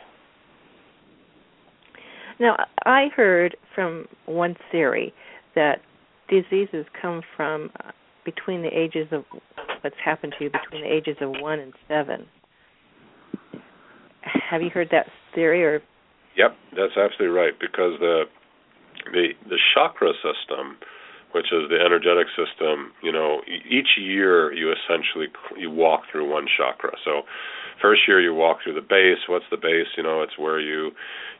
Now, 2.39 2.55
I 2.85 3.09
heard 3.15 3.55
from 3.75 4.07
one 4.25 4.55
theory 4.71 5.13
that 5.55 5.81
diseases 6.27 6.85
come 6.99 7.21
from 7.35 7.69
uh, 7.79 7.91
between 8.25 8.61
the 8.61 8.69
ages 8.69 9.07
of 9.11 9.25
what's 9.81 9.95
happened 10.03 10.33
to 10.37 10.45
you 10.45 10.49
between 10.49 10.83
the 10.83 10.91
ages 10.91 11.17
of 11.21 11.29
one 11.41 11.59
and 11.59 11.73
seven. 11.87 12.25
Have 14.21 14.61
you 14.61 14.69
heard 14.69 14.89
that 14.91 15.07
theory 15.35 15.63
or? 15.63 15.81
Yep, 16.35 16.55
that's 16.75 16.97
absolutely 16.97 17.27
right. 17.27 17.53
Because 17.59 17.99
the 17.99 18.23
the 19.11 19.29
the 19.49 19.57
chakra 19.73 20.13
system, 20.13 20.77
which 21.33 21.51
is 21.51 21.69
the 21.69 21.79
energetic 21.79 22.27
system, 22.35 22.93
you 23.01 23.11
know, 23.11 23.41
each 23.47 23.97
year 23.97 24.53
you 24.53 24.71
essentially 24.71 25.27
you 25.57 25.69
walk 25.69 26.01
through 26.11 26.29
one 26.29 26.45
chakra. 26.45 26.91
So 27.03 27.23
first 27.81 28.01
year 28.07 28.21
you 28.21 28.33
walk 28.33 28.59
through 28.63 28.75
the 28.75 28.81
base. 28.81 29.27
What's 29.27 29.45
the 29.49 29.57
base? 29.57 29.87
You 29.97 30.03
know, 30.03 30.21
it's 30.21 30.37
where 30.37 30.59
you 30.59 30.91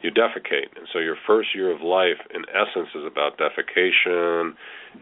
you 0.01 0.11
defecate. 0.11 0.73
And 0.75 0.87
so 0.91 0.99
your 0.99 1.15
first 1.27 1.49
year 1.53 1.71
of 1.71 1.81
life, 1.81 2.17
in 2.33 2.41
essence, 2.49 2.89
is 2.95 3.05
about 3.05 3.37
defecation 3.37 4.53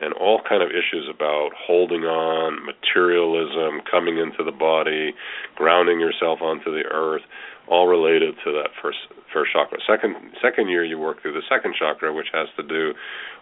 and 0.02 0.14
all 0.14 0.42
kind 0.48 0.62
of 0.62 0.70
issues 0.70 1.10
about 1.10 1.50
holding 1.56 2.04
on, 2.04 2.66
materialism, 2.66 3.82
coming 3.90 4.18
into 4.18 4.44
the 4.44 4.52
body, 4.52 5.14
grounding 5.56 6.00
yourself 6.00 6.42
onto 6.42 6.72
the 6.72 6.84
earth, 6.92 7.24
all 7.70 7.88
related 7.88 8.36
to 8.44 8.52
that 8.52 8.70
first 8.82 8.98
first 9.32 9.54
chakra. 9.54 9.78
Second 9.88 10.16
second 10.42 10.70
year 10.70 10.84
you 10.84 10.98
work 10.98 11.22
through 11.22 11.34
the 11.34 11.46
second 11.48 11.76
chakra, 11.78 12.14
which 12.14 12.28
has 12.34 12.48
to 12.58 12.64
do 12.64 12.94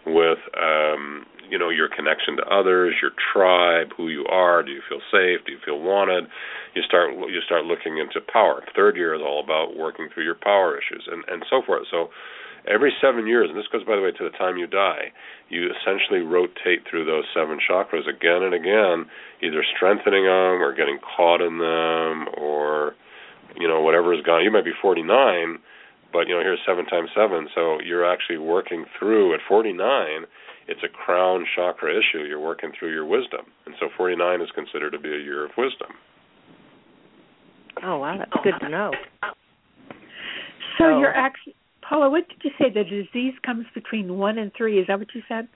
with 0.06 0.38
um, 0.60 1.24
you 1.48 1.58
know 1.58 1.70
your 1.70 1.88
connection 1.88 2.36
to 2.36 2.44
others, 2.44 2.94
your 3.00 3.12
tribe, 3.32 3.88
who 3.96 4.08
you 4.08 4.24
are. 4.26 4.62
Do 4.62 4.70
you 4.70 4.82
feel 4.88 5.00
safe? 5.10 5.44
Do 5.46 5.52
you 5.52 5.58
feel 5.64 5.80
wanted? 5.80 6.28
You 6.74 6.82
start 6.82 7.12
you 7.16 7.40
start 7.44 7.64
looking 7.64 7.98
into 7.98 8.20
power. 8.20 8.62
Third 8.76 8.96
year 8.96 9.14
is 9.14 9.22
all 9.24 9.42
about 9.42 9.76
working 9.76 10.08
through 10.12 10.24
your 10.24 10.36
power 10.36 10.78
issues 10.78 11.08
and 11.10 11.24
and 11.26 11.44
so 11.48 11.62
forth. 11.64 11.86
So 11.90 12.10
every 12.68 12.92
seven 13.00 13.26
years, 13.26 13.48
and 13.48 13.58
this 13.58 13.66
goes 13.72 13.84
by 13.84 13.96
the 13.96 14.02
way 14.02 14.12
to 14.12 14.24
the 14.24 14.36
time 14.36 14.58
you 14.58 14.66
die, 14.66 15.12
you 15.48 15.72
essentially 15.72 16.20
rotate 16.20 16.84
through 16.88 17.06
those 17.06 17.24
seven 17.34 17.58
chakras 17.58 18.04
again 18.04 18.44
and 18.44 18.52
again, 18.52 19.08
either 19.42 19.64
strengthening 19.74 20.24
them 20.24 20.60
or 20.60 20.74
getting 20.76 20.98
caught 21.00 21.40
in 21.40 21.58
them 21.58 22.28
or 22.36 22.94
you 23.56 23.68
know 23.68 23.80
whatever 23.80 24.12
is 24.12 24.20
gone. 24.22 24.44
You 24.44 24.50
might 24.50 24.64
be 24.64 24.76
49, 24.80 25.58
but 26.12 26.28
you 26.28 26.34
know 26.34 26.40
here's 26.40 26.60
seven 26.66 26.86
times 26.86 27.10
seven, 27.14 27.48
so 27.54 27.78
you're 27.80 28.04
actually 28.04 28.38
working 28.38 28.84
through 28.98 29.34
at 29.34 29.40
49. 29.48 29.76
It's 30.68 30.80
a 30.84 30.88
crown 30.88 31.46
chakra 31.56 31.90
issue. 31.92 32.24
You're 32.24 32.40
working 32.40 32.72
through 32.78 32.92
your 32.92 33.06
wisdom, 33.06 33.46
and 33.66 33.74
so 33.80 33.88
49 33.96 34.40
is 34.42 34.48
considered 34.54 34.90
to 34.90 34.98
be 34.98 35.08
a 35.08 35.18
year 35.18 35.44
of 35.44 35.52
wisdom. 35.56 35.88
Oh 37.82 37.98
wow, 37.98 38.18
that's 38.18 38.44
good 38.44 38.58
to 38.60 38.68
know. 38.68 38.90
So, 39.22 40.84
so 40.84 40.98
you're 40.98 41.14
actually 41.14 41.54
Paula. 41.88 42.10
What 42.10 42.28
did 42.28 42.38
you 42.42 42.50
say? 42.58 42.66
The 42.72 42.84
disease 42.84 43.34
comes 43.44 43.66
between 43.74 44.18
one 44.18 44.38
and 44.38 44.52
three. 44.56 44.78
Is 44.78 44.86
that 44.88 44.98
what 44.98 45.08
you 45.14 45.22
said? 45.28 45.48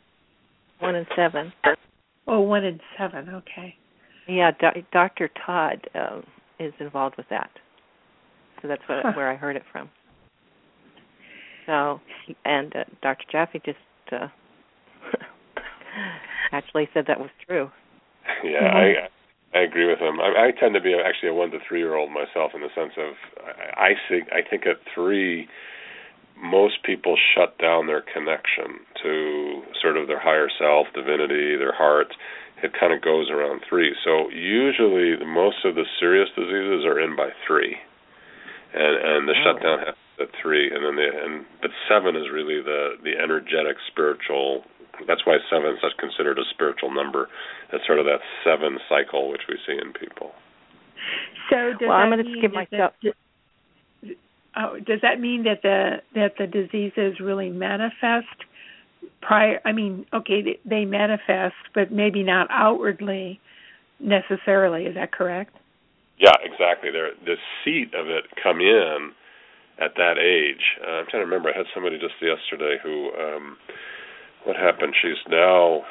One 0.79 0.95
and 0.95 1.07
seven. 1.15 1.53
Oh, 2.27 2.41
one 2.41 2.65
and 2.65 2.81
seven. 2.99 3.29
Okay. 3.29 3.75
Yeah, 4.29 4.53
Do- 4.59 4.83
Dr. 4.93 5.29
Todd 5.45 5.89
um, 5.95 6.25
is 6.59 6.73
involved 6.81 7.17
with 7.17 7.29
that 7.31 7.51
so 8.63 8.69
that's 8.69 8.83
what, 8.87 9.01
huh. 9.03 9.13
where 9.15 9.31
I 9.31 9.35
heard 9.35 9.57
it 9.57 9.65
from. 9.71 9.91
So, 11.67 12.01
and 12.45 12.75
uh, 12.75 12.85
Dr. 13.03 13.25
Jaffe 13.31 13.61
just 13.65 13.79
uh, 14.11 14.29
actually 16.53 16.89
said 16.95 17.05
that 17.09 17.21
was 17.21 17.31
true. 17.47 17.71
Yeah, 18.45 18.63
mm-hmm. 18.63 18.77
I 18.77 19.59
I 19.59 19.63
agree 19.63 19.87
with 19.87 19.99
him. 19.99 20.21
I, 20.21 20.49
I 20.49 20.51
tend 20.59 20.75
to 20.75 20.81
be 20.81 20.95
actually 20.95 21.29
a 21.29 21.35
one 21.35 21.51
to 21.51 21.59
three 21.69 21.81
year 21.81 21.95
old 21.95 22.11
myself 22.11 22.53
in 22.55 22.63
the 22.63 22.73
sense 22.75 22.93
of 22.97 23.15
I 23.75 23.93
think 24.09 24.29
I 24.33 24.49
think 24.49 24.67
at 24.67 24.77
three 24.95 25.49
most 26.43 26.83
people 26.85 27.17
shut 27.35 27.59
down 27.59 27.87
their 27.87 28.03
connection 28.03 28.83
to 29.03 29.63
sort 29.81 29.97
of 29.97 30.09
their 30.09 30.19
higher 30.19 30.49
self, 30.59 30.87
divinity, 30.95 31.57
their 31.57 31.75
heart. 31.75 32.15
It 32.63 32.73
kind 32.79 32.93
of 32.93 33.03
goes 33.03 33.29
around 33.29 33.63
three. 33.69 33.95
So 34.05 34.31
usually, 34.31 35.17
the, 35.17 35.27
most 35.27 35.65
of 35.65 35.75
the 35.75 35.85
serious 35.99 36.29
diseases 36.35 36.85
are 36.87 36.99
in 36.99 37.17
by 37.17 37.31
three 37.47 37.77
and 38.75 38.95
and 38.97 39.29
the 39.29 39.37
oh. 39.37 39.43
shutdown 39.45 39.79
happens 39.79 39.97
at 40.21 40.29
three, 40.41 40.71
and 40.73 40.85
then 40.85 40.97
the 40.97 41.09
and 41.09 41.45
but 41.61 41.71
seven 41.89 42.17
is 42.17 42.31
really 42.33 42.63
the 42.63 42.97
the 43.03 43.17
energetic 43.23 43.77
spiritual. 43.91 44.65
That's 45.07 45.25
why 45.25 45.39
seven 45.51 45.73
is 45.73 45.95
considered 45.99 46.39
a 46.39 46.45
spiritual 46.53 46.93
number. 46.93 47.29
It's 47.73 47.87
sort 47.87 47.99
of 47.99 48.07
that 48.07 48.21
seven 48.45 48.79
cycle 48.89 49.31
which 49.31 49.43
we 49.49 49.57
see 49.67 49.73
in 49.73 49.93
people. 49.93 50.33
So 51.51 51.57
does 51.57 51.81
well, 51.81 51.91
that 51.91 51.95
I'm 51.95 52.11
going 52.11 52.25
to 52.25 52.39
skip 52.39 52.53
myself. 52.53 52.93
The, 53.03 53.13
oh, 54.57 54.79
does 54.79 55.01
that 55.03 55.21
mean 55.21 55.45
that 55.45 55.63
the 55.63 56.03
that 56.15 56.37
the 56.39 56.47
diseases 56.47 57.21
really 57.21 57.51
manifest 57.51 58.47
prior? 59.21 59.61
I 59.65 59.73
mean, 59.73 60.07
okay, 60.13 60.43
they, 60.43 60.61
they 60.65 60.85
manifest, 60.85 61.57
but 61.75 61.91
maybe 61.91 62.23
not 62.23 62.49
outwardly 62.51 63.41
necessarily. 63.99 64.85
Is 64.85 64.95
that 64.95 65.13
correct? 65.13 65.57
Yeah, 66.23 66.39
exactly. 66.45 66.91
There, 66.93 67.11
the 67.27 67.35
seat 67.65 67.91
of 67.99 68.07
it 68.07 68.27
come 68.41 68.61
in 68.61 69.11
at 69.83 69.97
that 69.97 70.23
age. 70.23 70.63
Uh, 70.79 71.03
I'm 71.03 71.07
trying 71.11 71.27
to 71.27 71.27
remember. 71.27 71.51
I 71.51 71.59
had 71.59 71.67
somebody 71.75 71.99
just 71.99 72.15
yesterday 72.23 72.79
who, 72.83 73.11
um, 73.19 73.57
what 74.45 74.55
happened? 74.57 74.95
She's 75.03 75.19
now, 75.29 75.83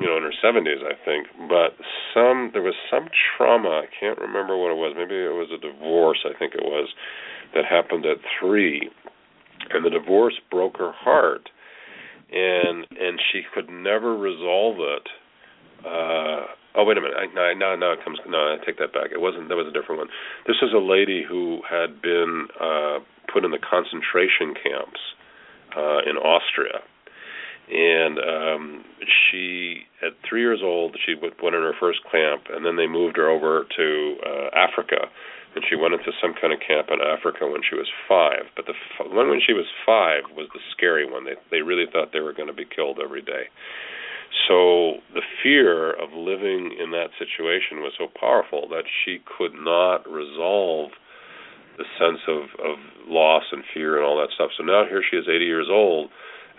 you 0.00 0.06
know, 0.06 0.18
in 0.18 0.24
her 0.28 0.36
70s, 0.44 0.84
I 0.84 0.92
think. 1.08 1.28
But 1.48 1.72
some, 2.12 2.50
there 2.52 2.62
was 2.62 2.76
some 2.90 3.08
trauma. 3.36 3.82
I 3.84 3.88
can't 3.98 4.18
remember 4.20 4.58
what 4.58 4.72
it 4.72 4.76
was. 4.76 4.92
Maybe 4.96 5.16
it 5.16 5.32
was 5.32 5.48
a 5.56 5.60
divorce. 5.60 6.20
I 6.28 6.36
think 6.38 6.54
it 6.54 6.64
was 6.64 6.88
that 7.54 7.64
happened 7.64 8.04
at 8.04 8.18
three, 8.40 8.90
and 9.70 9.84
the 9.84 9.90
divorce 9.90 10.34
broke 10.50 10.76
her 10.76 10.92
heart, 10.92 11.48
and 12.30 12.84
and 12.90 13.18
she 13.32 13.42
could 13.54 13.70
never 13.70 14.16
resolve 14.16 14.76
it. 14.80 15.08
Uh, 15.84 16.46
Oh 16.78 16.84
wait 16.84 16.96
a 16.96 17.00
minute! 17.00 17.16
I, 17.18 17.26
no, 17.34 17.50
no, 17.58 17.74
no, 17.74 17.92
it 17.92 18.04
comes. 18.04 18.20
No, 18.28 18.54
I 18.54 18.56
take 18.64 18.78
that 18.78 18.92
back. 18.92 19.10
It 19.10 19.20
wasn't. 19.20 19.48
That 19.48 19.56
was 19.56 19.66
a 19.66 19.74
different 19.74 19.98
one. 19.98 20.08
This 20.46 20.62
was 20.62 20.70
a 20.70 20.78
lady 20.78 21.24
who 21.26 21.58
had 21.68 22.00
been 22.00 22.46
uh, 22.54 23.02
put 23.26 23.44
in 23.44 23.50
the 23.50 23.58
concentration 23.58 24.54
camps 24.54 25.02
uh, 25.74 26.06
in 26.06 26.14
Austria, 26.14 26.78
and 27.66 28.22
um, 28.22 28.84
she, 29.02 29.90
at 30.06 30.14
three 30.22 30.40
years 30.40 30.60
old, 30.62 30.94
she 31.04 31.18
went 31.18 31.34
in 31.56 31.66
her 31.66 31.74
first 31.80 31.98
camp, 32.12 32.46
and 32.54 32.64
then 32.64 32.76
they 32.76 32.86
moved 32.86 33.16
her 33.16 33.28
over 33.28 33.66
to 33.74 34.16
uh, 34.22 34.48
Africa, 34.54 35.10
and 35.56 35.64
she 35.68 35.74
went 35.74 35.94
into 35.94 36.12
some 36.22 36.30
kind 36.38 36.52
of 36.52 36.60
camp 36.62 36.94
in 36.94 37.02
Africa 37.02 37.50
when 37.50 37.66
she 37.66 37.74
was 37.74 37.90
five. 38.06 38.46
But 38.54 38.70
the 38.70 38.78
one 39.10 39.34
when 39.34 39.42
she 39.42 39.52
was 39.52 39.66
five 39.82 40.30
was 40.30 40.46
the 40.54 40.60
scary 40.70 41.10
one. 41.10 41.24
They 41.24 41.34
they 41.50 41.62
really 41.66 41.90
thought 41.90 42.12
they 42.12 42.22
were 42.22 42.36
going 42.36 42.52
to 42.52 42.54
be 42.54 42.70
killed 42.70 43.00
every 43.02 43.22
day. 43.22 43.50
So 44.46 44.98
the 45.14 45.22
fear 45.42 45.92
of 45.92 46.12
living 46.12 46.76
in 46.80 46.90
that 46.92 47.10
situation 47.18 47.80
was 47.80 47.92
so 47.98 48.08
powerful 48.18 48.68
that 48.68 48.84
she 49.04 49.18
could 49.24 49.54
not 49.54 50.08
resolve 50.08 50.90
the 51.76 51.84
sense 51.98 52.20
of, 52.26 52.42
of 52.58 52.76
loss 53.06 53.44
and 53.52 53.62
fear 53.72 53.96
and 53.96 54.04
all 54.04 54.18
that 54.18 54.34
stuff. 54.34 54.50
So 54.56 54.64
now 54.64 54.84
here 54.88 55.02
she 55.08 55.16
is 55.16 55.26
80 55.28 55.44
years 55.44 55.68
old, 55.70 56.10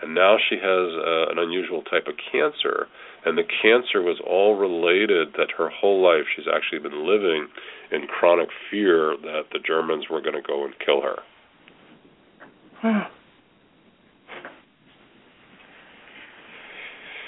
and 0.02 0.14
now 0.14 0.36
she 0.48 0.56
has 0.56 0.88
uh, 0.96 1.30
an 1.30 1.38
unusual 1.38 1.82
type 1.82 2.06
of 2.06 2.14
cancer. 2.32 2.88
And 3.24 3.36
the 3.36 3.44
cancer 3.44 4.00
was 4.00 4.18
all 4.26 4.56
related 4.56 5.34
that 5.36 5.52
her 5.58 5.68
whole 5.68 6.02
life 6.02 6.24
she's 6.34 6.46
actually 6.48 6.78
been 6.78 7.06
living 7.06 7.48
in 7.92 8.06
chronic 8.06 8.48
fear 8.70 9.14
that 9.22 9.52
the 9.52 9.58
Germans 9.58 10.06
were 10.10 10.22
going 10.22 10.40
to 10.40 10.42
go 10.42 10.64
and 10.64 10.74
kill 10.78 11.02
her. 11.02 11.18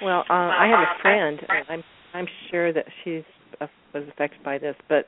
Well, 0.02 0.24
uh, 0.28 0.32
I 0.32 0.66
have 0.68 0.80
a 0.80 1.02
friend. 1.02 1.40
I'm 1.68 1.82
I'm 2.14 2.26
sure 2.50 2.72
that 2.72 2.84
she's 3.02 3.22
uh, 3.60 3.66
was 3.94 4.04
affected 4.08 4.42
by 4.42 4.58
this, 4.58 4.76
but 4.88 5.06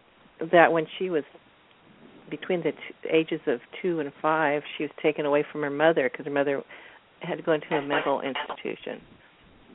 that 0.53 0.73
when 0.73 0.87
she 0.99 1.11
was 1.11 1.25
between 2.31 2.61
the 2.61 2.73
t- 2.73 3.09
ages 3.11 3.41
of 3.47 3.61
two 3.83 4.01
and 4.01 4.13
five, 4.23 4.63
she 4.77 4.85
was 4.85 4.91
taken 5.03 5.27
away 5.27 5.45
from 5.51 5.63
her 5.63 5.71
mother 5.71 6.09
because 6.11 6.27
her 6.27 6.33
mother 6.33 6.63
had 7.21 7.37
to 7.37 7.43
go 7.43 7.53
into 7.53 7.75
a 7.75 7.83
mental 7.83 8.21
institution, 8.21 9.01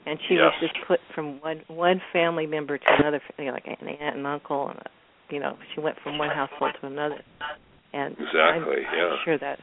and 0.05 0.19
she 0.27 0.35
yes. 0.35 0.51
was 0.51 0.53
just 0.61 0.87
put 0.87 0.99
from 1.13 1.39
one 1.41 1.61
one 1.67 2.01
family 2.11 2.45
member 2.45 2.77
to 2.77 2.85
another, 2.99 3.21
you 3.37 3.45
know, 3.45 3.51
like 3.51 3.67
an 3.67 3.87
aunt 3.87 4.17
and 4.17 4.25
uncle, 4.25 4.69
and 4.69 4.79
you 5.29 5.39
know, 5.39 5.57
she 5.73 5.81
went 5.81 5.97
from 6.03 6.17
one 6.17 6.29
household 6.29 6.71
to 6.81 6.87
another. 6.87 7.21
And 7.93 8.13
exactly, 8.13 8.85
I'm, 8.87 8.97
yeah. 8.97 9.05
I'm 9.05 9.17
sure 9.25 9.37
that 9.39 9.59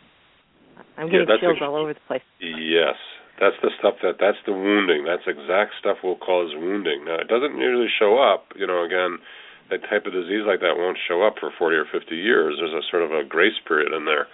I'm 0.97 1.07
getting 1.11 1.27
yeah, 1.29 1.37
chills 1.41 1.59
a, 1.61 1.65
all 1.65 1.77
over 1.77 1.95
the 1.95 2.01
place. 2.07 2.23
Yes, 2.41 2.95
that's 3.41 3.57
the 3.61 3.71
stuff 3.79 4.01
that 4.03 4.17
that's 4.21 4.41
the 4.47 4.53
wounding. 4.53 5.05
That's 5.05 5.29
exact 5.29 5.77
stuff 5.79 6.01
will 6.03 6.17
cause 6.17 6.57
wounding. 6.57 7.05
Now 7.05 7.21
it 7.21 7.29
doesn't 7.29 7.57
usually 7.57 7.93
show 7.93 8.17
up. 8.19 8.53
You 8.57 8.67
know, 8.67 8.85
again, 8.85 9.19
that 9.71 9.83
type 9.91 10.07
of 10.07 10.17
disease 10.17 10.47
like 10.47 10.61
that 10.61 10.79
won't 10.79 10.99
show 11.09 11.27
up 11.27 11.37
for 11.41 11.51
40 11.53 11.77
or 11.77 11.87
50 11.91 12.15
years. 12.17 12.57
There's 12.59 12.73
a 12.73 12.87
sort 12.89 13.03
of 13.03 13.13
a 13.13 13.27
grace 13.27 13.59
period 13.67 13.93
in 13.93 14.05
there. 14.05 14.27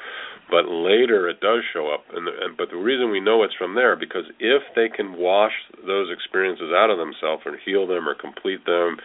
But 0.50 0.68
later 0.68 1.28
it 1.28 1.40
does 1.40 1.64
show 1.72 1.88
up. 1.88 2.04
And, 2.12 2.28
and 2.28 2.56
but 2.56 2.68
the 2.70 2.76
reason 2.76 3.10
we 3.10 3.20
know 3.20 3.42
it's 3.42 3.56
from 3.56 3.74
there 3.74 3.96
because 3.96 4.28
if 4.38 4.62
they 4.76 4.88
can 4.88 5.16
wash 5.16 5.54
those 5.86 6.12
experiences 6.12 6.70
out 6.76 6.90
of 6.90 6.98
themselves 6.98 7.42
and 7.46 7.56
heal 7.64 7.86
them 7.86 8.08
or 8.08 8.14
complete 8.14 8.64
them, 8.66 8.98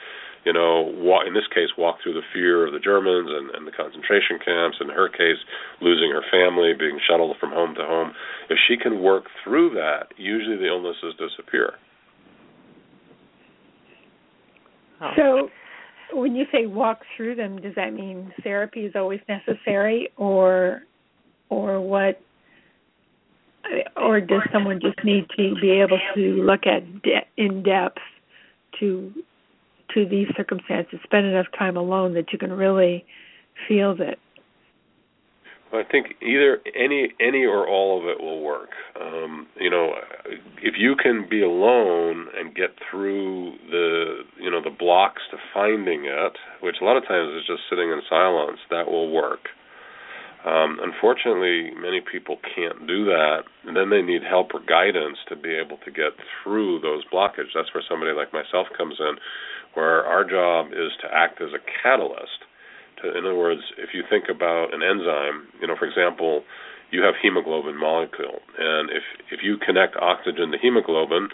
you 0.46 0.54
know, 0.54 0.94
walk, 0.96 1.26
in 1.28 1.34
this 1.34 1.48
case, 1.54 1.70
walk 1.78 1.98
through 2.02 2.14
the 2.14 2.26
fear 2.34 2.66
of 2.66 2.74
the 2.74 2.80
Germans 2.80 3.30
and, 3.30 3.52
and 3.52 3.68
the 3.68 3.72
concentration 3.72 4.40
camps. 4.44 4.78
In 4.80 4.90
her 4.90 5.10
case, 5.10 5.38
losing 5.82 6.12
her 6.12 6.24
family, 6.32 6.74
being 6.78 7.00
shuttled 7.08 7.36
from 7.40 7.52
home 7.52 7.76
to 7.76 7.84
home. 7.84 8.14
If 8.50 8.58
she 8.68 8.78
can 8.78 9.02
work 9.02 9.26
through 9.44 9.72
that, 9.76 10.14
usually 10.18 10.58
the 10.58 10.68
illnesses 10.68 11.14
disappear. 11.18 11.74
Oh. 15.02 15.12
So, 15.16 15.50
when 16.14 16.36
you 16.36 16.46
say 16.52 16.66
walk 16.66 17.02
through 17.16 17.36
them, 17.36 17.62
does 17.62 17.76
that 17.76 17.94
mean 17.94 18.34
therapy 18.44 18.86
is 18.86 18.94
always 18.96 19.20
necessary, 19.28 20.10
or, 20.18 20.84
or 21.50 21.82
what? 21.82 22.22
Or 23.98 24.22
does 24.22 24.42
someone 24.54 24.80
just 24.82 25.04
need 25.04 25.26
to 25.36 25.54
be 25.62 25.72
able 25.72 26.00
to 26.16 26.22
look 26.22 26.62
at 26.66 27.02
de- 27.02 27.28
in 27.36 27.64
depth 27.64 28.00
to 28.80 29.12
to 29.94 30.06
these 30.06 30.28
circumstances, 30.36 31.00
spend 31.04 31.26
enough 31.26 31.48
time 31.58 31.78
alone 31.78 32.14
that 32.14 32.32
you 32.32 32.40
can 32.40 32.52
really 32.52 33.06
feel 33.68 33.96
that 33.96 34.18
I 35.74 35.84
think 35.84 36.16
either 36.22 36.60
any 36.76 37.14
any 37.20 37.44
or 37.44 37.68
all 37.68 38.00
of 38.00 38.08
it 38.08 38.22
will 38.22 38.42
work. 38.42 38.70
Um, 39.00 39.48
you 39.60 39.70
know, 39.70 39.96
if 40.62 40.76
you 40.78 40.96
can 40.96 41.28
be 41.30 41.42
alone 41.42 42.28
and 42.38 42.56
get 42.56 42.72
through 42.90 43.54
the 43.70 44.20
you 44.40 44.50
know 44.50 44.62
the 44.62 44.70
blocks 44.70 45.22
to 45.32 45.38
finding 45.54 46.06
it, 46.06 46.34
which 46.62 46.78
a 46.82 46.86
lot 46.86 46.96
of 46.96 47.04
times 47.06 47.36
is 47.36 47.46
just 47.46 47.64
sitting 47.70 47.90
in 47.90 48.02
silence, 48.10 48.60
that 48.70 48.88
will 48.88 49.12
work. 49.12 49.50
Um, 50.46 50.80
unfortunately, 50.80 51.72
many 51.76 52.00
people 52.00 52.38
can't 52.56 52.88
do 52.88 53.04
that, 53.06 53.44
and 53.66 53.76
then 53.76 53.90
they 53.90 54.02
need 54.02 54.24
help 54.24 54.54
or 54.54 54.62
guidance 54.64 55.18
to 55.28 55.36
be 55.36 55.52
able 55.52 55.78
to 55.84 55.92
get 55.92 56.16
through 56.42 56.80
those 56.80 57.04
blockages. 57.12 57.52
That's 57.54 57.74
where 57.74 57.84
somebody 57.90 58.14
like 58.14 58.32
myself 58.32 58.68
comes 58.78 58.96
in, 59.00 59.20
where 59.78 60.02
our 60.04 60.26
job 60.26 60.74
is 60.74 60.90
to 61.06 61.08
act 61.14 61.38
as 61.40 61.54
a 61.54 61.62
catalyst 61.62 62.42
to, 63.02 63.14
in 63.14 63.26
other 63.26 63.38
words, 63.38 63.62
if 63.78 63.94
you 63.94 64.02
think 64.10 64.26
about 64.30 64.74
an 64.74 64.82
enzyme, 64.82 65.48
you 65.62 65.68
know, 65.68 65.76
for 65.78 65.86
example, 65.86 66.44
you 66.90 67.04
have 67.04 67.14
hemoglobin 67.22 67.78
molecule, 67.78 68.40
and 68.58 68.90
if 68.90 69.04
if 69.30 69.44
you 69.44 69.58
connect 69.60 69.96
oxygen 70.00 70.52
to 70.52 70.58
hemoglobin 70.58 71.28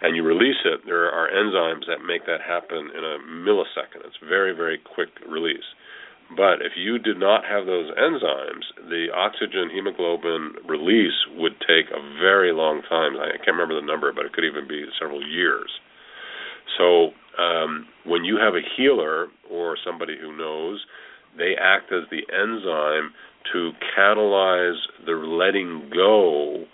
and 0.00 0.16
you 0.16 0.24
release 0.24 0.58
it, 0.64 0.80
there 0.86 1.12
are 1.12 1.28
enzymes 1.30 1.86
that 1.86 2.02
make 2.04 2.26
that 2.26 2.40
happen 2.40 2.90
in 2.90 3.04
a 3.04 3.20
millisecond. 3.20 4.02
It's 4.08 4.18
very 4.26 4.56
very 4.56 4.78
quick 4.80 5.10
release. 5.28 5.68
But 6.34 6.64
if 6.64 6.72
you 6.74 6.98
did 6.98 7.20
not 7.20 7.44
have 7.44 7.66
those 7.66 7.92
enzymes, 8.00 8.64
the 8.88 9.12
oxygen 9.14 9.68
hemoglobin 9.68 10.64
release 10.66 11.14
would 11.36 11.60
take 11.60 11.92
a 11.92 12.00
very 12.16 12.50
long 12.50 12.80
time. 12.88 13.20
I 13.20 13.36
can't 13.44 13.60
remember 13.60 13.78
the 13.78 13.86
number, 13.86 14.10
but 14.10 14.24
it 14.24 14.32
could 14.32 14.48
even 14.48 14.66
be 14.66 14.88
several 14.98 15.20
years. 15.20 15.68
So 16.80 17.12
um, 17.38 17.86
when 18.04 18.24
you 18.24 18.36
have 18.36 18.54
a 18.54 18.66
healer 18.76 19.28
or 19.50 19.76
somebody 19.84 20.16
who 20.20 20.36
knows, 20.36 20.84
they 21.36 21.54
act 21.60 21.92
as 21.92 22.04
the 22.10 22.22
enzyme 22.32 23.12
to 23.52 23.72
catalyze 23.96 24.80
the 25.04 25.12
letting 25.12 25.90
go 25.92 26.64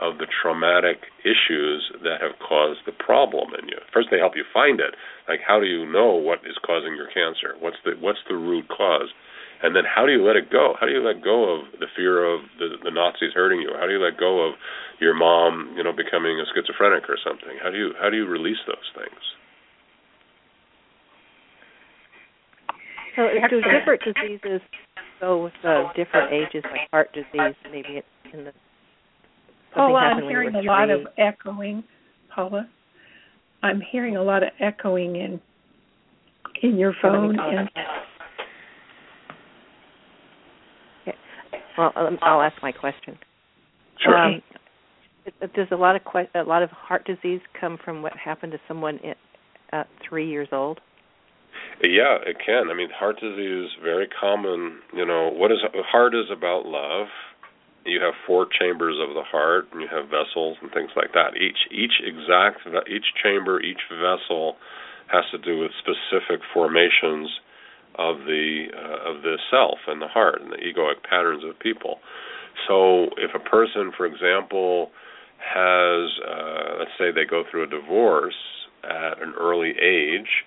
of 0.00 0.16
the 0.16 0.26
traumatic 0.42 1.12
issues 1.28 1.92
that 2.02 2.24
have 2.24 2.32
caused 2.40 2.80
the 2.88 2.96
problem 2.96 3.52
in 3.60 3.68
you. 3.68 3.76
First, 3.92 4.08
they 4.10 4.16
help 4.18 4.32
you 4.34 4.44
find 4.52 4.80
it. 4.80 4.96
Like, 5.28 5.40
how 5.44 5.60
do 5.60 5.66
you 5.66 5.84
know 5.84 6.16
what 6.16 6.40
is 6.48 6.56
causing 6.64 6.96
your 6.96 7.12
cancer? 7.12 7.52
What's 7.60 7.76
the 7.84 7.92
what's 8.00 8.24
the 8.28 8.36
root 8.36 8.68
cause? 8.68 9.12
And 9.60 9.76
then, 9.76 9.84
how 9.84 10.08
do 10.08 10.12
you 10.12 10.24
let 10.24 10.40
it 10.40 10.48
go? 10.48 10.72
How 10.80 10.88
do 10.88 10.92
you 10.92 11.04
let 11.04 11.20
go 11.20 11.52
of 11.52 11.68
the 11.84 11.86
fear 11.92 12.24
of 12.24 12.48
the, 12.56 12.80
the 12.80 12.90
Nazis 12.90 13.36
hurting 13.36 13.60
you? 13.60 13.76
How 13.76 13.84
do 13.84 13.92
you 13.92 14.00
let 14.00 14.16
go 14.16 14.40
of 14.40 14.56
your 15.04 15.12
mom, 15.12 15.76
you 15.76 15.84
know, 15.84 15.92
becoming 15.92 16.40
a 16.40 16.48
schizophrenic 16.48 17.04
or 17.12 17.20
something? 17.20 17.60
How 17.62 17.68
do 17.68 17.76
you 17.76 17.92
how 18.00 18.08
do 18.08 18.16
you 18.16 18.24
release 18.24 18.60
those 18.66 18.88
things? 18.96 19.20
So 23.16 23.28
do 23.48 23.60
different 23.60 24.02
diseases 24.04 24.60
go 25.20 25.44
with 25.44 25.52
uh, 25.64 25.92
different 25.94 26.32
ages, 26.32 26.64
like 26.64 26.88
heart 26.90 27.12
disease, 27.12 27.54
maybe 27.70 27.98
it's 27.98 28.06
in 28.32 28.44
the 28.44 28.52
Paula, 29.74 30.00
I'm 30.00 30.22
hearing 30.22 30.54
a 30.54 30.62
lot 30.62 30.90
of 30.90 31.06
echoing. 31.16 31.84
Paula, 32.34 32.68
I'm 33.62 33.80
hearing 33.92 34.16
a 34.16 34.22
lot 34.22 34.42
of 34.42 34.50
echoing 34.60 35.16
in 35.16 35.40
in 36.62 36.76
your 36.76 36.94
phone. 37.00 37.38
And... 37.38 37.68
Okay. 41.06 41.16
Well, 41.78 41.92
I'll 42.22 42.42
ask 42.42 42.56
my 42.62 42.72
question. 42.72 43.16
Sure. 44.02 44.16
Um, 44.16 44.42
does 45.54 45.68
a 45.70 45.76
lot 45.76 45.94
of 45.96 46.02
que- 46.04 46.40
a 46.40 46.42
lot 46.42 46.62
of 46.62 46.70
heart 46.70 47.06
disease 47.06 47.40
come 47.60 47.78
from 47.84 48.02
what 48.02 48.12
happened 48.16 48.52
to 48.52 48.58
someone 48.66 48.98
at 49.04 49.16
uh, 49.72 49.84
three 50.08 50.28
years 50.28 50.48
old? 50.50 50.80
Yeah, 51.82 52.18
it 52.26 52.36
can. 52.44 52.70
I 52.70 52.74
mean, 52.74 52.90
heart 52.90 53.20
disease 53.20 53.66
is 53.66 53.72
very 53.82 54.06
common. 54.08 54.80
You 54.94 55.06
know, 55.06 55.30
what 55.32 55.50
is 55.50 55.58
heart 55.88 56.14
is 56.14 56.26
about 56.30 56.66
love. 56.66 57.08
You 57.86 58.00
have 58.02 58.12
four 58.26 58.46
chambers 58.46 58.96
of 59.00 59.14
the 59.14 59.22
heart, 59.24 59.68
and 59.72 59.80
you 59.80 59.88
have 59.88 60.10
vessels 60.12 60.58
and 60.60 60.70
things 60.72 60.90
like 60.94 61.12
that. 61.14 61.36
Each 61.36 61.56
each 61.72 62.00
exact 62.04 62.60
each 62.88 63.06
chamber, 63.22 63.60
each 63.62 63.80
vessel 63.88 64.56
has 65.08 65.24
to 65.32 65.38
do 65.38 65.58
with 65.58 65.72
specific 65.80 66.40
formations 66.52 67.30
of 67.96 68.18
the 68.28 68.68
uh, 68.76 69.10
of 69.16 69.22
the 69.22 69.38
self 69.50 69.78
and 69.88 70.02
the 70.02 70.08
heart 70.08 70.42
and 70.42 70.52
the 70.52 70.56
egoic 70.60 71.02
patterns 71.08 71.44
of 71.44 71.58
people. 71.58 71.98
So, 72.68 73.04
if 73.16 73.32
a 73.34 73.40
person, 73.40 73.90
for 73.96 74.04
example, 74.04 74.90
has 75.40 76.10
uh, 76.28 76.76
let's 76.78 76.92
say 76.98 77.10
they 77.10 77.24
go 77.24 77.44
through 77.50 77.64
a 77.64 77.66
divorce 77.66 78.36
at 78.84 79.22
an 79.22 79.32
early 79.38 79.72
age 79.80 80.44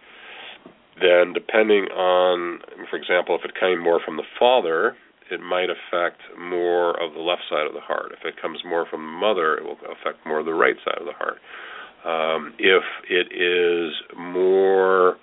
then 1.02 1.34
depending 1.34 1.86
on, 1.92 2.60
for 2.90 2.98
example, 2.98 3.36
if 3.36 3.46
it 3.46 3.60
came 3.60 3.82
more 3.82 4.00
from 4.04 4.18
the 4.18 4.28
father, 4.40 4.96
it 5.32 5.40
might 5.40 5.70
affect 5.70 6.22
more 6.38 6.92
of 7.02 7.14
the 7.14 7.20
left 7.22 7.44
side 7.50 7.66
of 7.66 7.74
the 7.74 7.80
heart. 7.80 8.12
If 8.12 8.26
it 8.26 8.40
comes 8.42 8.60
more 8.66 8.86
from 8.90 9.02
the 9.02 9.12
mother, 9.12 9.56
it 9.56 9.64
will 9.64 9.78
affect 9.90 10.26
more 10.26 10.40
of 10.40 10.46
the 10.46 10.54
right 10.54 10.76
side 10.86 11.00
of 11.00 11.06
the 11.06 11.14
heart. 11.14 11.40
Um, 12.06 12.54
if 12.60 12.84
it 13.10 13.32
is 13.32 13.94
more 14.18 15.18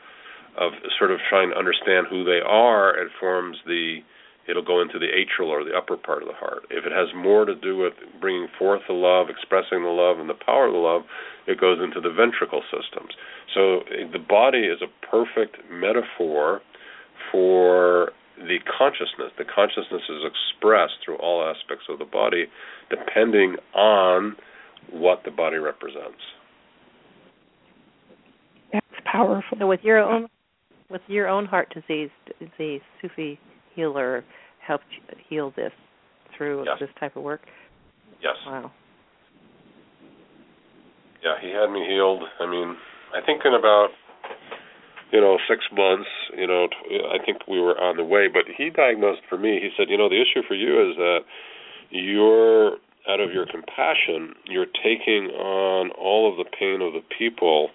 of 0.59 0.73
sort 0.99 1.11
of 1.11 1.21
trying 1.29 1.51
to 1.51 1.57
understand 1.57 2.07
who 2.09 2.25
they 2.25 2.41
are, 2.45 2.97
it 2.97 3.11
forms 3.21 3.59
the 3.67 3.99
it'll 4.51 4.65
go 4.65 4.83
into 4.83 4.99
the 4.99 5.07
atrial 5.07 5.49
or 5.49 5.65
the 5.65 5.77
upper 5.77 5.97
part 5.97 6.23
of 6.23 6.29
the 6.29 6.35
heart. 6.35 6.65
If 6.71 6.85
it 6.85 6.93
has 6.93 7.09
more 7.15 7.45
to 7.45 7.55
do 7.55 7.77
with 7.77 7.95
bringing 8.21 8.49
forth 8.59 8.83
the 8.89 8.95
love, 8.95 9.29
expressing 9.31 9.83
the 9.83 9.95
love, 9.95 10.19
and 10.19 10.29
the 10.29 10.35
power 10.35 10.67
of 10.67 10.73
the 10.73 10.79
love, 10.79 11.03
it 11.47 11.61
goes 11.61 11.79
into 11.83 12.01
the 12.01 12.13
ventricle 12.13 12.63
systems. 12.67 13.15
So 13.55 13.83
the 14.13 14.19
body 14.19 14.67
is 14.67 14.83
a 14.83 14.91
perfect 15.07 15.57
metaphor 15.71 16.61
for 17.31 18.13
the 18.37 18.59
consciousness. 18.67 19.31
The 19.39 19.45
consciousness 19.45 20.03
is 20.09 20.23
expressed 20.27 20.95
through 21.05 21.17
all 21.17 21.45
aspects 21.45 21.85
of 21.89 21.99
the 21.99 22.05
body, 22.05 22.47
depending 22.89 23.57
on 23.75 24.37
what 24.91 25.23
the 25.25 25.31
body 25.31 25.59
represents. 25.59 26.21
That's 28.73 28.87
powerful. 29.05 29.59
So 29.59 29.67
with 29.67 29.81
your 29.83 29.99
own 29.99 30.29
with 30.91 31.03
your 31.07 31.29
own 31.29 31.47
heart 31.47 31.73
disease, 31.73 32.11
the 32.59 32.79
Sufi 33.01 33.39
healer 33.75 34.25
helped 34.67 34.85
heal 35.29 35.53
this 35.57 35.73
through 36.37 36.65
yes. 36.65 36.77
this 36.81 36.91
type 36.99 37.17
of 37.17 37.23
work? 37.23 37.41
Yes. 38.23 38.37
Wow. 38.47 38.71
Yeah, 41.23 41.37
he 41.41 41.51
had 41.51 41.71
me 41.71 41.85
healed. 41.87 42.23
I 42.41 42.47
mean, 42.51 42.77
I 43.15 43.25
think 43.25 43.43
in 43.45 43.55
about 43.55 43.89
you 45.13 45.21
know 45.21 45.39
six 45.49 45.65
months, 45.73 46.09
you 46.37 46.47
know, 46.47 46.69
I 47.13 47.25
think 47.25 47.47
we 47.49 47.61
were 47.61 47.79
on 47.79 47.97
the 47.97 48.05
way. 48.05 48.29
But 48.33 48.45
he 48.57 48.71
diagnosed 48.71 49.23
for 49.29 49.37
me. 49.37 49.61
He 49.61 49.71
said, 49.77 49.91
you 49.91 49.99
know, 49.99 50.09
the 50.09 50.21
issue 50.21 50.43
for 50.47 50.55
you 50.55 50.91
is 50.91 50.97
that 50.97 51.21
you're 51.91 52.77
out 53.09 53.21
of 53.21 53.33
your 53.33 53.47
compassion, 53.47 54.35
you're 54.47 54.67
taking 54.67 55.31
on 55.35 55.91
all 55.93 56.31
of 56.31 56.37
the 56.37 56.45
pain 56.45 56.81
of 56.81 56.93
the 56.93 57.03
people 57.19 57.71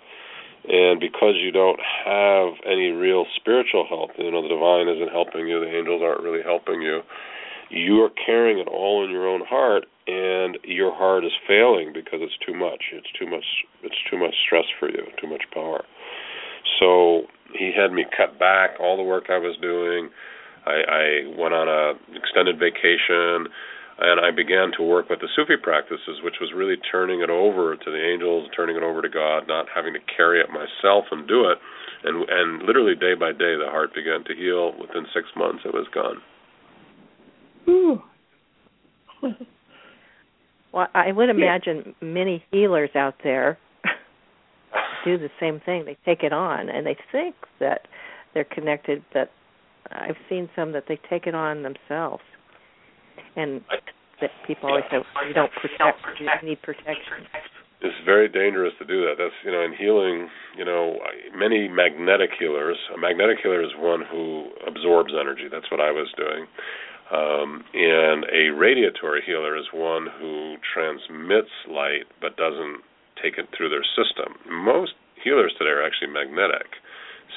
and 0.67 0.99
because 0.99 1.35
you 1.37 1.51
don't 1.51 1.79
have 1.79 2.53
any 2.65 2.89
real 2.89 3.25
spiritual 3.35 3.85
help, 3.87 4.11
you 4.17 4.31
know, 4.31 4.41
the 4.41 4.49
divine 4.49 4.87
isn't 4.87 5.11
helping 5.11 5.47
you, 5.47 5.59
the 5.59 5.69
angels 5.69 6.01
aren't 6.03 6.23
really 6.23 6.43
helping 6.43 6.81
you, 6.81 7.01
you're 7.69 8.11
carrying 8.25 8.59
it 8.59 8.67
all 8.67 9.03
in 9.03 9.11
your 9.11 9.27
own 9.27 9.41
heart 9.45 9.85
and 10.07 10.57
your 10.63 10.93
heart 10.93 11.25
is 11.25 11.31
failing 11.47 11.91
because 11.93 12.19
it's 12.21 12.37
too 12.45 12.53
much. 12.53 12.93
It's 12.93 13.09
too 13.17 13.25
much 13.25 13.65
it's 13.83 13.97
too 14.09 14.17
much 14.17 14.35
stress 14.45 14.65
for 14.79 14.89
you, 14.89 15.03
too 15.19 15.27
much 15.27 15.43
power. 15.53 15.83
So 16.79 17.23
he 17.57 17.71
had 17.75 17.91
me 17.91 18.05
cut 18.15 18.37
back 18.39 18.71
all 18.79 18.97
the 18.97 19.03
work 19.03 19.25
I 19.29 19.37
was 19.37 19.57
doing. 19.61 20.09
I, 20.65 20.81
I 20.89 21.37
went 21.37 21.53
on 21.53 21.67
a 21.67 21.93
extended 22.17 22.57
vacation 22.59 23.51
and 23.97 24.19
I 24.19 24.31
began 24.31 24.71
to 24.77 24.83
work 24.83 25.09
with 25.09 25.19
the 25.19 25.29
Sufi 25.35 25.55
practices, 25.61 26.19
which 26.23 26.35
was 26.41 26.51
really 26.53 26.75
turning 26.91 27.21
it 27.21 27.29
over 27.29 27.75
to 27.75 27.91
the 27.91 28.03
angels, 28.03 28.49
turning 28.55 28.75
it 28.75 28.83
over 28.83 29.01
to 29.01 29.09
God, 29.09 29.47
not 29.47 29.67
having 29.73 29.93
to 29.93 29.99
carry 30.15 30.41
it 30.41 30.47
myself 30.49 31.05
and 31.11 31.27
do 31.27 31.49
it. 31.49 31.57
and 32.03 32.29
and 32.29 32.63
literally 32.63 32.95
day 32.95 33.13
by 33.13 33.31
day 33.31 33.55
the 33.55 33.67
heart 33.69 33.93
began 33.95 34.23
to 34.25 34.35
heal. 34.35 34.73
Within 34.79 35.05
six 35.13 35.27
months, 35.35 35.63
it 35.65 35.73
was 35.73 35.87
gone. 35.93 36.21
Ooh. 37.69 38.01
well, 40.73 40.87
I 40.93 41.11
would 41.11 41.29
imagine 41.29 41.95
many 42.01 42.43
healers 42.51 42.91
out 42.95 43.15
there 43.23 43.57
do 45.05 45.17
the 45.17 45.29
same 45.39 45.61
thing. 45.65 45.85
They 45.85 45.97
take 46.05 46.23
it 46.23 46.33
on 46.33 46.69
and 46.69 46.85
they 46.85 46.97
think 47.11 47.35
that 47.59 47.87
they're 48.33 48.43
connected, 48.43 49.03
but 49.13 49.31
I've 49.89 50.17
seen 50.29 50.49
some 50.55 50.73
that 50.73 50.83
they 50.87 50.99
take 51.09 51.27
it 51.27 51.33
on 51.33 51.63
themselves. 51.63 52.23
And 53.35 53.61
that 54.21 54.31
people 54.47 54.69
always 54.69 54.85
say, 54.89 54.97
you 55.27 55.33
don't 55.33 55.51
protect, 55.61 55.99
you 56.19 56.49
need 56.49 56.61
protection. 56.61 57.27
It's 57.81 57.95
very 58.05 58.29
dangerous 58.29 58.73
to 58.79 58.85
do 58.85 59.01
that. 59.05 59.15
That's 59.19 59.35
you 59.43 59.51
know, 59.51 59.61
in 59.61 59.75
healing, 59.75 60.29
you 60.57 60.63
know, 60.63 60.97
many 61.35 61.67
magnetic 61.67 62.31
healers. 62.39 62.77
A 62.95 62.97
magnetic 62.97 63.37
healer 63.43 63.61
is 63.61 63.71
one 63.77 64.01
who 64.09 64.49
absorbs 64.65 65.13
energy. 65.13 65.47
That's 65.51 65.69
what 65.69 65.81
I 65.81 65.91
was 65.91 66.07
doing. 66.15 66.47
Um, 67.11 67.61
and 67.75 68.25
a 68.33 68.49
radiatory 68.55 69.21
healer 69.23 69.55
is 69.55 69.65
one 69.71 70.07
who 70.19 70.55
transmits 70.65 71.53
light 71.69 72.09
but 72.21 72.37
doesn't 72.37 72.81
take 73.21 73.37
it 73.37 73.45
through 73.55 73.69
their 73.69 73.85
system. 73.93 74.33
Most 74.49 74.93
healers 75.21 75.53
today 75.59 75.69
are 75.69 75.85
actually 75.85 76.09
magnetic. 76.09 76.81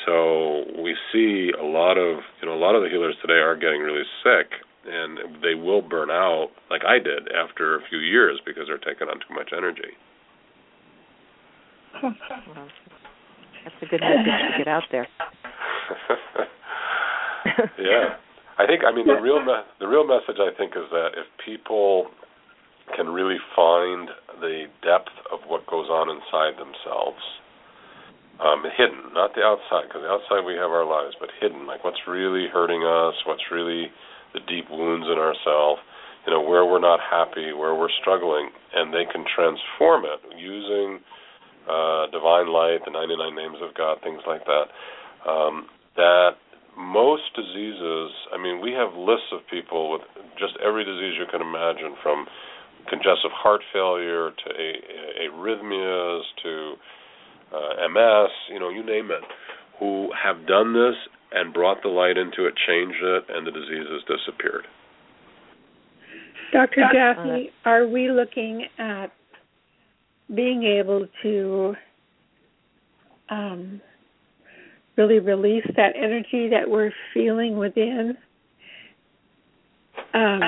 So 0.07 0.65
we 0.81 0.97
see 1.13 1.51
a 1.53 1.65
lot 1.65 1.99
of 1.99 2.25
you 2.41 2.49
know 2.49 2.55
a 2.55 2.63
lot 2.63 2.75
of 2.75 2.83
the 2.83 2.89
healers 2.89 3.17
today 3.21 3.43
are 3.43 3.57
getting 3.57 3.83
really 3.83 4.07
sick 4.25 4.65
and 4.89 5.43
they 5.43 5.55
will 5.55 5.83
burn 5.83 6.11
out 6.11 6.49
like 6.71 6.83
I 6.87 6.99
did 6.99 7.29
after 7.33 7.77
a 7.77 7.81
few 7.89 7.99
years 7.99 8.41
because 8.45 8.65
they're 8.67 8.79
taking 8.79 9.09
on 9.09 9.21
too 9.21 9.35
much 9.35 9.51
energy. 9.57 9.97
Well, 12.03 12.15
that's 13.65 13.77
a 13.83 13.87
good 13.87 14.01
message 14.01 14.25
to 14.25 14.59
get 14.59 14.69
out 14.69 14.85
there. 14.91 15.09
yeah. 17.79 18.17
I 18.59 18.67
think 18.67 18.83
I 18.87 18.95
mean 18.95 19.07
the 19.07 19.21
real 19.21 19.45
me- 19.45 19.67
the 19.79 19.87
real 19.87 20.07
message 20.07 20.41
I 20.41 20.51
think 20.57 20.73
is 20.73 20.91
that 20.91 21.11
if 21.15 21.27
people 21.45 22.09
can 22.97 23.09
really 23.09 23.39
find 23.55 24.09
the 24.41 24.65
depth 24.83 25.13
of 25.33 25.41
what 25.47 25.67
goes 25.67 25.89
on 25.89 26.09
inside 26.09 26.59
themselves, 26.59 27.21
um, 28.41 28.63
hidden, 28.77 29.13
not 29.13 29.35
the 29.35 29.43
outside, 29.43 29.89
because 29.89 30.03
the 30.03 30.11
outside 30.11 30.47
we 30.47 30.55
have 30.55 30.71
our 30.71 30.87
lives, 30.87 31.15
but 31.19 31.29
hidden, 31.41 31.67
like 31.67 31.85
what's 31.85 32.07
really 32.07 32.47
hurting 32.47 32.83
us, 32.83 33.15
what's 33.27 33.43
really 33.51 33.91
the 34.35 34.41
deep 34.41 34.71
wounds 34.71 35.07
in 35.07 35.19
ourselves, 35.19 35.81
you 36.27 36.33
know, 36.33 36.41
where 36.41 36.65
we're 36.65 36.81
not 36.81 37.01
happy, 37.01 37.53
where 37.53 37.75
we're 37.75 37.93
struggling, 38.01 38.51
and 38.75 38.93
they 38.93 39.05
can 39.11 39.25
transform 39.25 40.05
it 40.05 40.21
using 40.37 41.01
uh, 41.69 42.07
divine 42.13 42.49
light, 42.49 42.81
the 42.85 42.93
99 42.93 43.35
names 43.35 43.59
of 43.63 43.75
God, 43.75 43.99
things 44.03 44.21
like 44.27 44.45
that. 44.45 44.69
Um, 45.29 45.67
that 45.97 46.37
most 46.77 47.35
diseases, 47.35 48.11
I 48.33 48.39
mean, 48.41 48.61
we 48.61 48.73
have 48.73 48.95
lists 48.95 49.33
of 49.33 49.41
people 49.51 49.93
with 49.93 50.03
just 50.39 50.55
every 50.65 50.85
disease 50.85 51.19
you 51.19 51.27
can 51.31 51.43
imagine, 51.43 51.97
from 52.03 52.27
congestive 52.89 53.33
heart 53.35 53.61
failure 53.73 54.31
to 54.31 54.49
a, 54.55 54.71
a, 55.27 55.33
arrhythmias 55.33 56.23
to 56.43 56.75
uh, 57.53 57.89
MS, 57.89 58.31
you 58.53 58.61
know, 58.61 58.71
you 58.71 58.85
name 58.85 59.11
it, 59.11 59.25
who 59.79 60.11
have 60.13 60.47
done 60.47 60.73
this 60.73 60.97
and 61.33 61.53
brought 61.53 61.83
the 61.83 61.89
light 61.89 62.17
into 62.17 62.47
it, 62.47 62.55
changed 62.67 63.03
it, 63.03 63.25
and 63.29 63.47
the 63.47 63.51
disease 63.51 63.87
has 63.91 64.19
disappeared. 64.19 64.67
Dr. 66.53 66.83
Jaffe, 66.93 67.51
are 67.67 67.87
we 67.87 68.11
looking 68.11 68.67
at 68.79 69.13
being 70.35 70.63
able 70.63 71.07
to 71.23 71.75
um, 73.29 73.81
really 74.99 75.21
release 75.21 75.67
that 75.77 75.95
energy 75.97 76.49
that 76.49 76.69
we're 76.69 76.93
feeling 77.15 77.57
within. 77.57 78.17
Um, 80.13 80.41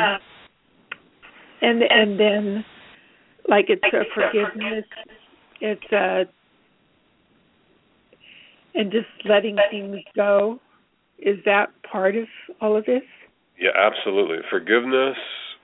and 1.62 1.82
and 1.82 2.18
then 2.18 2.64
like 3.48 3.66
it's 3.68 3.82
a 3.92 4.04
forgiveness 4.14 4.84
it's 5.60 5.92
a 5.92 6.24
and 8.74 8.90
just 8.90 9.06
letting 9.24 9.58
things 9.70 9.98
go 10.16 10.58
is 11.22 11.38
that 11.44 11.70
part 11.82 12.16
of 12.16 12.26
all 12.60 12.76
of 12.76 12.84
this 12.86 13.02
yeah 13.58 13.70
absolutely 13.76 14.38
forgiveness 14.48 15.16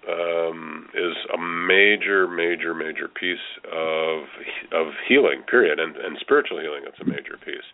um, 0.08 0.86
is 0.94 1.16
a 1.34 1.38
major, 1.38 2.28
major, 2.28 2.74
major 2.74 3.08
piece 3.08 3.42
of 3.72 4.22
of 4.72 4.94
healing. 5.08 5.42
Period, 5.50 5.80
and 5.80 5.96
and 5.96 6.16
spiritual 6.20 6.60
healing. 6.60 6.82
It's 6.86 7.00
a 7.00 7.04
major 7.04 7.38
piece. 7.44 7.66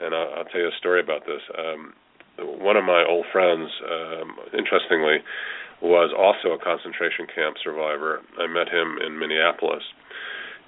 And 0.00 0.14
I'll, 0.14 0.32
I'll 0.38 0.44
tell 0.44 0.60
you 0.60 0.68
a 0.68 0.78
story 0.78 1.00
about 1.00 1.26
this. 1.26 1.42
Um, 1.56 1.92
one 2.38 2.76
of 2.76 2.84
my 2.84 3.04
old 3.04 3.26
friends, 3.32 3.68
um, 3.84 4.36
interestingly, 4.56 5.20
was 5.82 6.12
also 6.16 6.56
a 6.56 6.58
concentration 6.58 7.26
camp 7.28 7.56
survivor. 7.62 8.20
I 8.38 8.46
met 8.46 8.68
him 8.68 8.96
in 9.04 9.18
Minneapolis, 9.18 9.84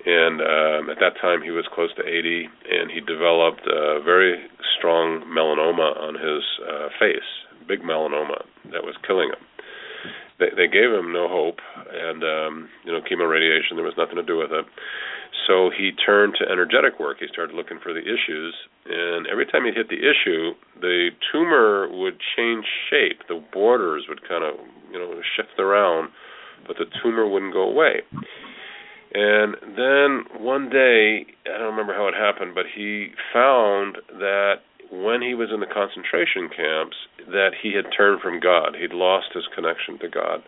and 0.04 0.40
um, 0.40 0.90
at 0.90 0.98
that 1.00 1.20
time 1.20 1.42
he 1.42 1.50
was 1.50 1.64
close 1.72 1.94
to 1.96 2.02
80, 2.02 2.48
and 2.70 2.90
he 2.90 3.00
developed 3.00 3.62
a 3.66 4.02
very 4.02 4.46
strong 4.78 5.22
melanoma 5.28 5.96
on 6.00 6.14
his 6.14 6.42
uh, 6.62 6.88
face, 6.98 7.28
big 7.68 7.82
melanoma 7.82 8.44
that 8.72 8.82
was 8.82 8.94
killing 9.06 9.28
him 9.28 9.42
they, 10.42 10.50
they 10.56 10.66
gave 10.66 10.90
him 10.90 11.12
no 11.12 11.28
hope, 11.28 11.62
and 11.86 12.22
um, 12.26 12.68
you 12.84 12.90
know, 12.90 13.00
chemo 13.00 13.30
radiation. 13.30 13.76
There 13.76 13.86
was 13.86 13.94
nothing 13.96 14.16
to 14.16 14.26
do 14.26 14.36
with 14.36 14.50
it. 14.50 14.66
So 15.46 15.70
he 15.70 15.90
turned 15.92 16.34
to 16.38 16.50
energetic 16.50 16.98
work. 16.98 17.18
He 17.20 17.26
started 17.30 17.54
looking 17.54 17.78
for 17.82 17.92
the 17.92 18.02
issues, 18.02 18.54
and 18.86 19.26
every 19.26 19.46
time 19.46 19.64
he 19.64 19.72
hit 19.72 19.88
the 19.88 20.02
issue, 20.02 20.54
the 20.80 21.10
tumor 21.30 21.88
would 21.90 22.18
change 22.36 22.64
shape. 22.90 23.22
The 23.28 23.42
borders 23.52 24.06
would 24.08 24.26
kind 24.28 24.44
of, 24.44 24.54
you 24.92 24.98
know, 24.98 25.14
shift 25.36 25.58
around, 25.58 26.10
but 26.66 26.76
the 26.76 26.86
tumor 27.02 27.26
wouldn't 27.26 27.52
go 27.52 27.62
away. 27.62 28.02
And 29.14 29.56
then 29.76 30.24
one 30.42 30.70
day, 30.70 31.26
I 31.46 31.58
don't 31.58 31.72
remember 31.72 31.94
how 31.94 32.08
it 32.08 32.14
happened, 32.14 32.54
but 32.54 32.64
he 32.74 33.08
found 33.32 33.98
that 34.08 34.62
when 34.92 35.22
he 35.22 35.34
was 35.34 35.48
in 35.52 35.60
the 35.60 35.66
concentration 35.66 36.48
camps 36.54 36.96
that 37.26 37.52
he 37.62 37.72
had 37.74 37.86
turned 37.96 38.20
from 38.20 38.40
God. 38.40 38.76
He'd 38.78 38.92
lost 38.92 39.32
his 39.34 39.44
connection 39.54 39.98
to 40.00 40.08
God. 40.08 40.42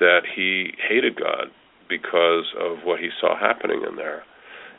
That 0.00 0.22
he 0.34 0.74
hated 0.88 1.18
God 1.18 1.50
because 1.88 2.46
of 2.58 2.78
what 2.84 3.00
he 3.00 3.10
saw 3.20 3.38
happening 3.38 3.82
in 3.88 3.96
there. 3.96 4.24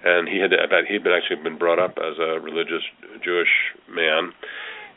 And 0.04 0.28
he 0.30 0.40
had 0.40 0.52
he'd 0.88 1.04
been 1.04 1.14
actually 1.14 1.44
been 1.44 1.58
brought 1.58 1.80
up 1.80 1.98
as 1.98 2.20
a 2.20 2.40
religious 2.40 2.84
Jewish 3.24 3.52
man, 3.90 4.32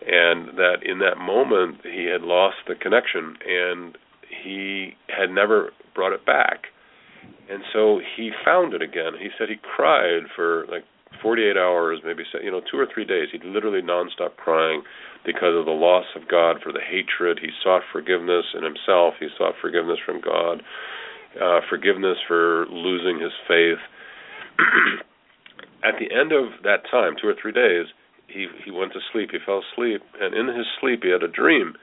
and 0.07 0.57
that 0.59 0.83
in 0.85 1.01
that 1.01 1.19
moment 1.19 1.79
he 1.83 2.05
had 2.05 2.23
lost 2.23 2.59
the 2.69 2.77
connection, 2.77 3.37
and 3.45 3.99
he 4.29 4.95
had 5.09 5.31
never 5.31 5.73
brought 5.95 6.13
it 6.13 6.25
back. 6.25 6.67
And 7.53 7.62
so 7.73 8.01
he 8.17 8.31
found 8.45 8.73
it 8.73 8.81
again. 8.81 9.12
He 9.21 9.29
said 9.37 9.51
he 9.51 9.61
cried 9.61 10.23
for 10.35 10.65
like 10.71 10.85
48 11.21 11.57
hours, 11.57 12.01
maybe 12.03 12.25
you 12.43 12.51
know, 12.51 12.62
two 12.65 12.79
or 12.79 12.87
three 12.93 13.05
days. 13.05 13.29
He 13.31 13.38
literally 13.45 13.83
nonstop 13.83 14.37
crying 14.37 14.83
because 15.27 15.55
of 15.55 15.67
the 15.67 15.77
loss 15.77 16.07
of 16.17 16.29
God, 16.29 16.57
for 16.62 16.73
the 16.73 16.81
hatred. 16.81 17.38
He 17.43 17.51
sought 17.62 17.83
forgiveness 17.93 18.47
in 18.57 18.65
himself. 18.65 19.15
He 19.21 19.29
sought 19.37 19.55
forgiveness 19.61 19.99
from 20.05 20.23
God, 20.23 20.62
uh, 21.37 21.61
forgiveness 21.69 22.17
for 22.27 22.67
losing 22.71 23.21
his 23.21 23.33
faith. 23.47 23.79
At 25.85 26.01
the 26.01 26.09
end 26.09 26.33
of 26.33 26.62
that 26.65 26.88
time, 26.91 27.17
two 27.21 27.29
or 27.29 27.35
three 27.41 27.53
days, 27.53 27.87
he 28.29 28.47
he 28.65 28.71
went 28.71 28.95
to 28.95 29.01
sleep. 29.12 29.29
He 29.31 29.38
fell 29.45 29.61
asleep, 29.61 30.01
and 30.19 30.35
in 30.35 30.49
his 30.57 30.67
sleep, 30.81 31.03
he 31.03 31.11
had 31.11 31.23
a 31.23 31.29
dream 31.29 31.75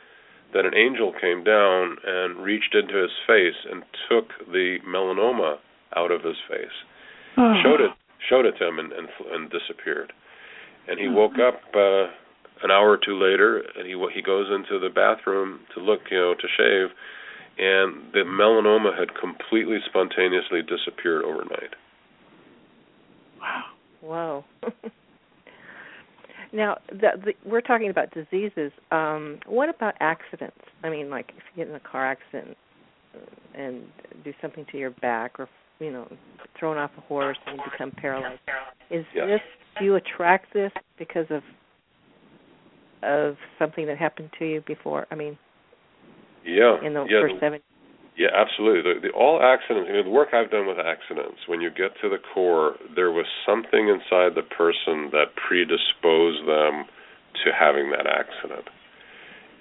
that 0.53 0.65
an 0.65 0.75
angel 0.75 1.13
came 1.19 1.43
down 1.43 1.97
and 2.05 2.43
reached 2.43 2.75
into 2.75 3.01
his 3.01 3.11
face 3.27 3.57
and 3.69 3.83
took 4.09 4.29
the 4.51 4.77
melanoma 4.87 5.57
out 5.95 6.11
of 6.11 6.23
his 6.23 6.37
face. 6.49 6.77
Oh. 7.37 7.53
Showed 7.63 7.81
it 7.81 7.91
showed 8.29 8.45
it 8.45 8.55
to 8.59 8.67
him 8.67 8.79
and 8.79 8.91
and, 8.91 9.07
and 9.31 9.49
disappeared. 9.49 10.11
And 10.87 10.99
he 10.99 11.07
woke 11.07 11.37
up 11.39 11.61
uh, 11.75 12.09
an 12.63 12.71
hour 12.71 12.89
or 12.89 12.97
two 12.97 13.19
later, 13.19 13.61
and 13.77 13.85
he 13.85 13.95
he 14.13 14.21
goes 14.21 14.47
into 14.49 14.79
the 14.79 14.89
bathroom 14.93 15.61
to 15.75 15.81
look, 15.81 16.01
you 16.09 16.17
know, 16.17 16.33
to 16.33 16.47
shave, 16.57 16.95
and 17.57 18.11
the 18.13 18.23
melanoma 18.25 18.97
had 18.97 19.09
completely 19.19 19.77
spontaneously 19.87 20.61
disappeared 20.61 21.23
overnight. 21.23 21.75
Wow! 23.39 23.63
Wow. 24.01 24.45
now, 26.51 26.77
the, 26.89 27.09
the, 27.23 27.33
we're 27.45 27.61
talking 27.61 27.89
about 27.89 28.13
diseases. 28.13 28.71
Um, 28.91 29.39
what 29.45 29.69
about 29.69 29.95
accidents? 29.99 30.57
I 30.83 30.89
mean, 30.89 31.09
like 31.09 31.29
if 31.29 31.43
you 31.55 31.63
get 31.63 31.69
in 31.69 31.75
a 31.75 31.79
car 31.79 32.05
accident 32.05 32.57
and 33.55 33.83
do 34.23 34.33
something 34.41 34.65
to 34.71 34.77
your 34.77 34.91
back 34.91 35.39
or 35.39 35.49
you 35.79 35.91
know 35.91 36.07
thrown 36.59 36.77
off 36.77 36.91
a 36.97 37.01
horse 37.01 37.37
and 37.47 37.57
you 37.57 37.63
become 37.71 37.91
paralyzed. 37.91 38.39
Is 38.91 39.05
yes. 39.15 39.27
this 39.27 39.41
do 39.79 39.85
you 39.85 39.95
attract 39.95 40.53
this 40.53 40.71
because 40.97 41.25
of 41.29 41.43
of 43.01 43.35
something 43.57 43.85
that 43.87 43.97
happened 43.97 44.29
to 44.39 44.45
you 44.45 44.61
before? 44.67 45.07
I 45.11 45.15
mean, 45.15 45.37
yeah, 46.45 46.77
in 46.83 46.93
the 46.93 47.05
yeah, 47.09 47.21
first 47.21 47.35
the, 47.35 47.39
seven. 47.39 47.59
Yeah, 48.19 48.35
absolutely. 48.35 48.83
The, 48.83 49.07
the, 49.07 49.11
all 49.15 49.39
accidents, 49.39 49.87
I 49.87 49.95
mean, 49.95 50.03
the 50.03 50.11
work 50.11 50.35
I've 50.35 50.51
done 50.51 50.67
with 50.67 50.75
accidents, 50.75 51.47
when 51.47 51.63
you 51.63 51.71
get 51.71 51.95
to 52.03 52.11
the 52.11 52.19
core, 52.19 52.75
there 52.91 53.15
was 53.15 53.23
something 53.47 53.87
inside 53.87 54.35
the 54.35 54.43
person 54.43 55.07
that 55.15 55.39
predisposed 55.39 56.43
them 56.43 56.83
to 57.39 57.47
having 57.55 57.95
that 57.95 58.03
accident. 58.11 58.67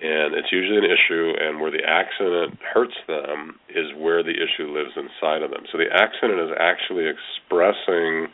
And 0.02 0.34
it's 0.34 0.50
usually 0.50 0.78
an 0.78 0.90
issue, 0.90 1.38
and 1.38 1.62
where 1.62 1.70
the 1.70 1.86
accident 1.86 2.58
hurts 2.66 2.98
them 3.06 3.62
is 3.70 3.94
where 3.94 4.26
the 4.26 4.34
issue 4.34 4.74
lives 4.74 4.98
inside 4.98 5.46
of 5.46 5.54
them. 5.54 5.62
So 5.70 5.78
the 5.78 5.90
accident 5.94 6.42
is 6.42 6.50
actually 6.58 7.06
expressing 7.06 8.26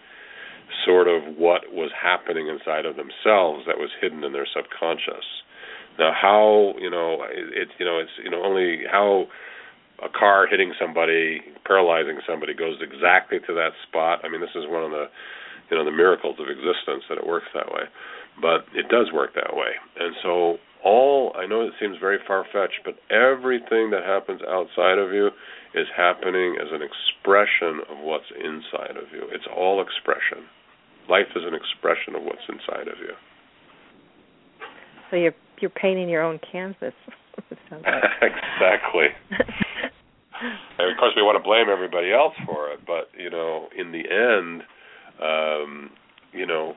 sort 0.89 1.05
of 1.05 1.37
what 1.37 1.69
was 1.69 1.93
happening 1.93 2.49
inside 2.49 2.89
of 2.89 2.97
themselves 2.97 3.69
that 3.69 3.77
was 3.77 3.93
hidden 4.01 4.25
in 4.25 4.33
their 4.33 4.49
subconscious. 4.49 5.25
Now, 5.99 6.13
how 6.17 6.75
you 6.81 6.91
know 6.91 7.25
it's 7.31 7.71
you 7.79 7.87
know 7.87 8.01
it's 8.01 8.11
you 8.23 8.31
know 8.31 8.43
only 8.43 8.83
how 8.91 9.29
a 10.03 10.09
car 10.09 10.47
hitting 10.47 10.73
somebody, 10.81 11.41
paralyzing 11.65 12.19
somebody, 12.27 12.55
goes 12.55 12.79
exactly 12.81 13.39
to 13.47 13.55
that 13.55 13.71
spot. 13.87 14.21
I 14.25 14.29
mean, 14.29 14.41
this 14.41 14.55
is 14.55 14.65
one 14.67 14.83
of 14.83 14.91
the, 14.91 15.07
you 15.71 15.77
know, 15.77 15.85
the 15.85 15.95
miracles 15.95 16.37
of 16.41 16.49
existence 16.49 17.05
that 17.09 17.19
it 17.19 17.27
works 17.27 17.47
that 17.55 17.69
way, 17.69 17.87
but 18.41 18.67
it 18.75 18.89
does 18.89 19.13
work 19.13 19.35
that 19.35 19.55
way. 19.55 19.79
And 19.99 20.15
so, 20.23 20.59
all 20.85 21.33
I 21.39 21.47
know 21.47 21.63
it 21.63 21.73
seems 21.81 21.97
very 21.99 22.19
far 22.27 22.45
fetched, 22.53 22.85
but 22.85 22.99
everything 23.09 23.91
that 23.91 24.05
happens 24.05 24.43
outside 24.47 24.99
of 24.99 25.13
you 25.13 25.31
is 25.75 25.87
happening 25.97 26.57
as 26.61 26.69
an 26.71 26.83
expression 26.83 27.81
of 27.89 28.05
what's 28.05 28.29
inside 28.37 28.97
of 28.97 29.09
you. 29.13 29.25
It's 29.33 29.47
all 29.49 29.81
expression. 29.81 30.45
Life 31.09 31.33
is 31.35 31.43
an 31.47 31.55
expression 31.55 32.15
of 32.15 32.23
what's 32.23 32.45
inside 32.49 32.89
of 32.89 32.99
you. 33.01 33.15
So 35.11 35.17
you're 35.17 35.35
you're 35.61 35.71
painting 35.71 36.09
your 36.09 36.23
own 36.23 36.41
canvas. 36.51 36.95
exactly. 38.23 39.09
and 40.79 40.91
of 40.91 40.97
course, 40.99 41.13
we 41.17 41.23
want 41.23 41.41
to 41.41 41.45
blame 41.45 41.73
everybody 41.73 42.13
else 42.13 42.35
for 42.45 42.71
it, 42.71 42.81
but 42.87 43.09
you 43.17 43.31
know, 43.31 43.69
in 43.77 43.93
the 43.93 44.05
end, 44.05 44.63
um, 45.23 45.91
you 46.33 46.47
know, 46.47 46.75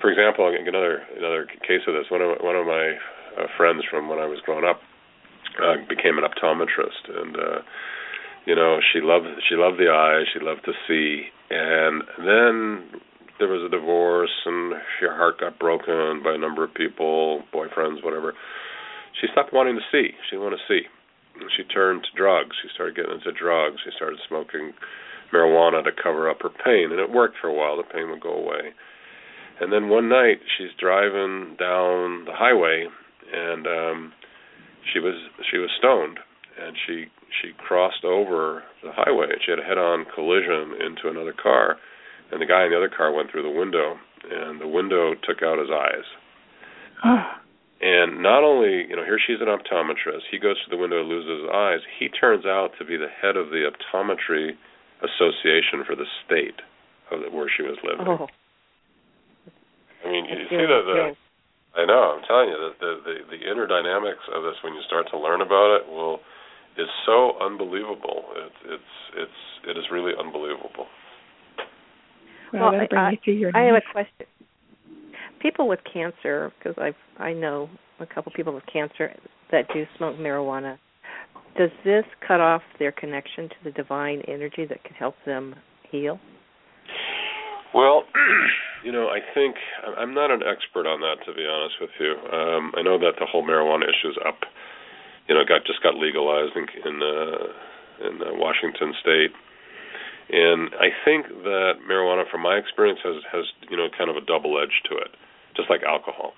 for 0.00 0.10
example, 0.10 0.46
another 0.46 1.02
another 1.16 1.46
case 1.66 1.82
of 1.86 1.94
this. 1.94 2.10
One 2.10 2.22
of 2.22 2.38
one 2.40 2.56
of 2.56 2.66
my 2.66 2.94
uh, 3.38 3.46
friends 3.56 3.82
from 3.90 4.08
when 4.08 4.18
I 4.18 4.26
was 4.26 4.38
growing 4.44 4.64
up 4.64 4.80
uh, 5.58 5.82
became 5.88 6.18
an 6.18 6.24
optometrist, 6.24 7.04
and 7.08 7.36
uh, 7.36 7.60
you 8.46 8.54
know, 8.54 8.78
she 8.92 9.00
loved 9.02 9.26
she 9.48 9.56
loved 9.56 9.78
the 9.78 9.90
eyes, 9.90 10.26
she 10.32 10.40
loved 10.40 10.64
to 10.64 10.72
see, 10.86 11.28
and 11.50 12.02
then 12.18 13.00
there 13.38 13.48
was 13.48 13.64
a 13.64 13.70
divorce, 13.72 14.34
and 14.44 14.74
her 15.00 15.16
heart 15.16 15.40
got 15.40 15.58
broken 15.58 16.22
by 16.22 16.34
a 16.34 16.38
number 16.38 16.62
of 16.62 16.74
people, 16.74 17.42
boyfriends, 17.54 18.04
whatever. 18.04 18.34
She 19.20 19.26
stopped 19.32 19.52
wanting 19.52 19.76
to 19.76 19.84
see. 19.90 20.12
She 20.28 20.36
didn't 20.36 20.44
want 20.44 20.56
to 20.56 20.72
see 20.72 20.86
she 21.56 21.64
turned 21.64 22.02
to 22.04 22.16
drugs. 22.16 22.56
She 22.62 22.68
started 22.74 22.96
getting 22.96 23.12
into 23.12 23.32
drugs. 23.32 23.78
She 23.84 23.90
started 23.96 24.18
smoking 24.28 24.72
marijuana 25.32 25.84
to 25.84 25.90
cover 26.02 26.28
up 26.28 26.42
her 26.42 26.50
pain, 26.50 26.90
and 26.90 27.00
it 27.00 27.10
worked 27.10 27.36
for 27.40 27.48
a 27.48 27.54
while. 27.54 27.76
The 27.76 27.84
pain 27.84 28.10
would 28.10 28.20
go 28.20 28.32
away. 28.32 28.74
And 29.60 29.72
then 29.72 29.88
one 29.88 30.08
night, 30.08 30.40
she's 30.56 30.72
driving 30.78 31.56
down 31.58 32.24
the 32.24 32.34
highway, 32.34 32.86
and 33.32 33.66
um, 33.66 34.12
she 34.92 34.98
was 34.98 35.14
she 35.50 35.58
was 35.58 35.70
stoned, 35.78 36.18
and 36.58 36.76
she 36.86 37.06
she 37.42 37.52
crossed 37.58 38.04
over 38.04 38.64
the 38.82 38.92
highway. 38.92 39.26
and 39.30 39.40
She 39.44 39.50
had 39.52 39.60
a 39.60 39.64
head-on 39.64 40.06
collision 40.14 40.74
into 40.80 41.08
another 41.08 41.34
car, 41.34 41.76
and 42.32 42.40
the 42.40 42.46
guy 42.46 42.64
in 42.64 42.70
the 42.70 42.76
other 42.76 42.88
car 42.94 43.12
went 43.12 43.30
through 43.30 43.42
the 43.42 43.50
window, 43.50 43.96
and 44.30 44.60
the 44.60 44.68
window 44.68 45.14
took 45.14 45.42
out 45.42 45.58
his 45.58 45.70
eyes. 45.70 46.06
And 47.80 48.22
not 48.22 48.44
only, 48.44 48.84
you 48.88 48.94
know, 48.94 49.04
here 49.04 49.18
she's 49.18 49.40
an 49.40 49.48
optometrist. 49.48 50.28
He 50.30 50.38
goes 50.38 50.60
to 50.64 50.68
the 50.68 50.76
window, 50.76 51.00
and 51.00 51.08
loses 51.08 51.40
his 51.40 51.48
eyes. 51.48 51.80
He 51.98 52.08
turns 52.08 52.44
out 52.44 52.76
to 52.78 52.84
be 52.84 52.96
the 52.96 53.08
head 53.08 53.36
of 53.36 53.48
the 53.48 53.64
optometry 53.64 54.52
association 55.00 55.88
for 55.88 55.96
the 55.96 56.04
state 56.24 56.60
of 57.10 57.24
the, 57.24 57.32
where 57.32 57.48
she 57.48 57.62
was 57.62 57.80
living. 57.80 58.04
Oh. 58.04 58.28
I 60.04 60.12
mean, 60.12 60.24
you 60.28 60.44
see 60.48 60.60
the, 60.60 60.80
the 60.84 61.16
I 61.80 61.86
know. 61.86 62.16
I'm 62.16 62.24
telling 62.28 62.48
you 62.48 62.58
that 62.68 62.76
the, 62.80 62.92
the 63.04 63.14
the 63.36 63.50
inner 63.50 63.66
dynamics 63.66 64.24
of 64.34 64.42
this 64.42 64.56
when 64.64 64.74
you 64.74 64.82
start 64.86 65.08
to 65.12 65.18
learn 65.18 65.40
about 65.40 65.80
it 65.80 65.88
will 65.88 66.20
is 66.76 66.88
so 67.06 67.36
unbelievable. 67.40 68.24
It's 68.36 68.60
it's 68.64 68.92
it's 69.16 69.40
it 69.68 69.78
is 69.78 69.84
really 69.92 70.12
unbelievable. 70.18 70.88
Well, 72.52 72.72
well 72.72 72.80
I, 72.80 73.16
I 73.54 73.62
have 73.64 73.76
a 73.76 73.92
question 73.92 74.26
people 75.40 75.68
with 75.68 75.80
cancer, 75.92 76.52
because 76.58 76.76
I 76.78 77.22
I 77.22 77.32
know 77.32 77.68
a 77.98 78.06
couple 78.06 78.32
people 78.34 78.54
with 78.54 78.64
cancer 78.72 79.14
that 79.50 79.66
do 79.72 79.84
smoke 79.96 80.16
marijuana. 80.16 80.78
Does 81.58 81.70
this 81.84 82.04
cut 82.26 82.40
off 82.40 82.62
their 82.78 82.92
connection 82.92 83.48
to 83.48 83.56
the 83.64 83.70
divine 83.72 84.22
energy 84.28 84.64
that 84.68 84.84
could 84.84 84.96
help 84.96 85.14
them 85.26 85.54
heal? 85.90 86.18
Well, 87.74 88.04
you 88.84 88.92
know, 88.92 89.08
I 89.08 89.18
think 89.34 89.56
I'm 89.98 90.14
not 90.14 90.30
an 90.30 90.42
expert 90.42 90.86
on 90.86 91.00
that 91.00 91.24
to 91.26 91.34
be 91.34 91.46
honest 91.46 91.74
with 91.80 91.90
you. 91.98 92.12
Um, 92.32 92.72
I 92.76 92.82
know 92.82 92.98
that 92.98 93.18
the 93.18 93.26
whole 93.26 93.44
marijuana 93.44 93.84
issue 93.84 94.10
is 94.10 94.18
up. 94.26 94.40
You 95.28 95.34
know, 95.34 95.42
got 95.46 95.64
just 95.66 95.82
got 95.82 95.94
legalized 95.94 96.56
in 96.56 96.66
in, 96.86 97.02
uh, 97.02 98.08
in 98.08 98.14
uh, 98.22 98.34
Washington 98.34 98.94
State, 99.00 99.30
and 100.30 100.70
I 100.74 100.90
think 101.04 101.28
that 101.44 101.74
marijuana, 101.88 102.24
from 102.30 102.42
my 102.42 102.56
experience, 102.56 103.00
has 103.04 103.22
has 103.30 103.44
you 103.70 103.76
know 103.76 103.86
kind 103.96 104.10
of 104.10 104.16
a 104.16 104.24
double 104.24 104.60
edge 104.60 104.82
to 104.90 104.96
it 104.96 105.14
just 105.56 105.70
like 105.70 105.82
alcohol. 105.82 106.34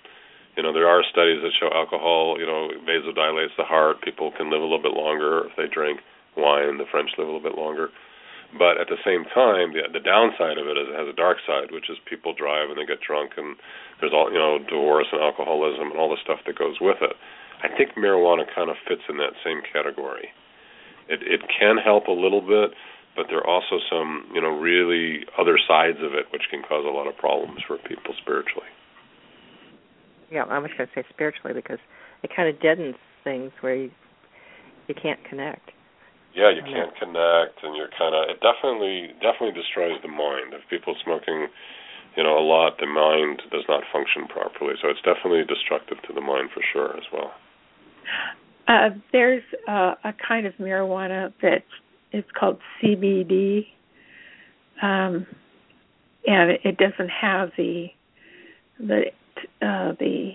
You 0.56 0.62
know, 0.62 0.72
there 0.72 0.88
are 0.88 1.00
studies 1.08 1.40
that 1.40 1.56
show 1.56 1.72
alcohol, 1.72 2.36
you 2.36 2.44
know, 2.44 2.68
vasodilates 2.84 3.56
the 3.56 3.64
heart. 3.64 4.04
People 4.04 4.32
can 4.36 4.52
live 4.52 4.60
a 4.60 4.68
little 4.68 4.82
bit 4.82 4.92
longer 4.92 5.48
if 5.48 5.56
they 5.56 5.64
drink 5.64 6.00
wine. 6.36 6.76
The 6.76 6.84
French 6.92 7.08
live 7.16 7.24
a 7.26 7.32
little 7.32 7.42
bit 7.44 7.56
longer. 7.56 7.88
But 8.52 8.76
at 8.76 8.92
the 8.92 9.00
same 9.00 9.24
time, 9.32 9.72
the, 9.72 9.88
the 9.88 10.04
downside 10.04 10.60
of 10.60 10.68
it 10.68 10.76
is 10.76 10.92
it 10.92 11.00
has 11.00 11.08
a 11.08 11.16
dark 11.16 11.40
side, 11.48 11.72
which 11.72 11.88
is 11.88 11.96
people 12.04 12.36
drive 12.36 12.68
and 12.68 12.76
they 12.76 12.84
get 12.84 13.00
drunk, 13.00 13.40
and 13.40 13.56
there's 13.96 14.12
all 14.12 14.28
you 14.28 14.36
know, 14.36 14.60
divorce 14.60 15.08
and 15.08 15.24
alcoholism 15.24 15.88
and 15.88 15.96
all 15.96 16.12
the 16.12 16.20
stuff 16.20 16.44
that 16.44 16.60
goes 16.60 16.76
with 16.76 17.00
it. 17.00 17.16
I 17.64 17.72
think 17.72 17.96
marijuana 17.96 18.44
kind 18.44 18.68
of 18.68 18.76
fits 18.84 19.08
in 19.08 19.16
that 19.24 19.32
same 19.40 19.64
category. 19.64 20.36
It 21.08 21.24
it 21.24 21.48
can 21.48 21.80
help 21.80 22.12
a 22.12 22.14
little 22.14 22.44
bit, 22.44 22.76
but 23.16 23.32
there 23.32 23.40
are 23.40 23.48
also 23.48 23.80
some 23.88 24.28
you 24.36 24.42
know 24.44 24.52
really 24.52 25.24
other 25.40 25.56
sides 25.56 26.04
of 26.04 26.12
it 26.12 26.28
which 26.28 26.52
can 26.52 26.60
cause 26.60 26.84
a 26.84 26.92
lot 26.92 27.08
of 27.08 27.16
problems 27.16 27.64
for 27.64 27.80
people 27.80 28.12
spiritually 28.20 28.68
yeah, 30.32 30.44
I 30.48 30.58
was 30.58 30.70
going 30.76 30.88
to 30.88 30.94
say 30.94 31.06
spiritually 31.12 31.52
because 31.52 31.78
it 32.22 32.30
kind 32.34 32.48
of 32.48 32.60
deadens 32.60 32.96
things 33.22 33.52
where 33.60 33.76
you 33.76 33.90
you 34.88 34.94
can't 35.00 35.20
connect. 35.28 35.70
Yeah, 36.34 36.50
you 36.50 36.62
can't 36.62 36.96
connect, 36.96 37.62
and 37.62 37.76
you're 37.76 37.92
kind 37.96 38.16
of. 38.16 38.30
It 38.30 38.40
definitely 38.40 39.12
definitely 39.20 39.52
destroys 39.52 40.00
the 40.02 40.08
mind. 40.08 40.56
If 40.56 40.68
people 40.70 40.96
smoking, 41.04 41.48
you 42.16 42.22
know, 42.22 42.38
a 42.38 42.44
lot, 42.44 42.78
the 42.80 42.86
mind 42.86 43.42
does 43.52 43.64
not 43.68 43.84
function 43.92 44.26
properly. 44.26 44.74
So 44.80 44.88
it's 44.88 45.02
definitely 45.04 45.44
destructive 45.44 45.98
to 46.08 46.12
the 46.12 46.22
mind 46.22 46.48
for 46.54 46.62
sure 46.72 46.96
as 46.96 47.04
well. 47.12 47.32
Uh, 48.66 48.96
there's 49.12 49.42
uh, 49.68 49.94
a 50.04 50.14
kind 50.26 50.46
of 50.46 50.54
marijuana 50.54 51.32
that 51.42 51.64
it's 52.12 52.28
called 52.38 52.58
CBD, 52.82 53.66
um, 54.80 55.26
and 56.26 56.52
it 56.64 56.78
doesn't 56.78 57.10
have 57.10 57.50
the 57.58 57.88
the 58.78 59.04
uh, 59.60 59.92
the 59.98 60.32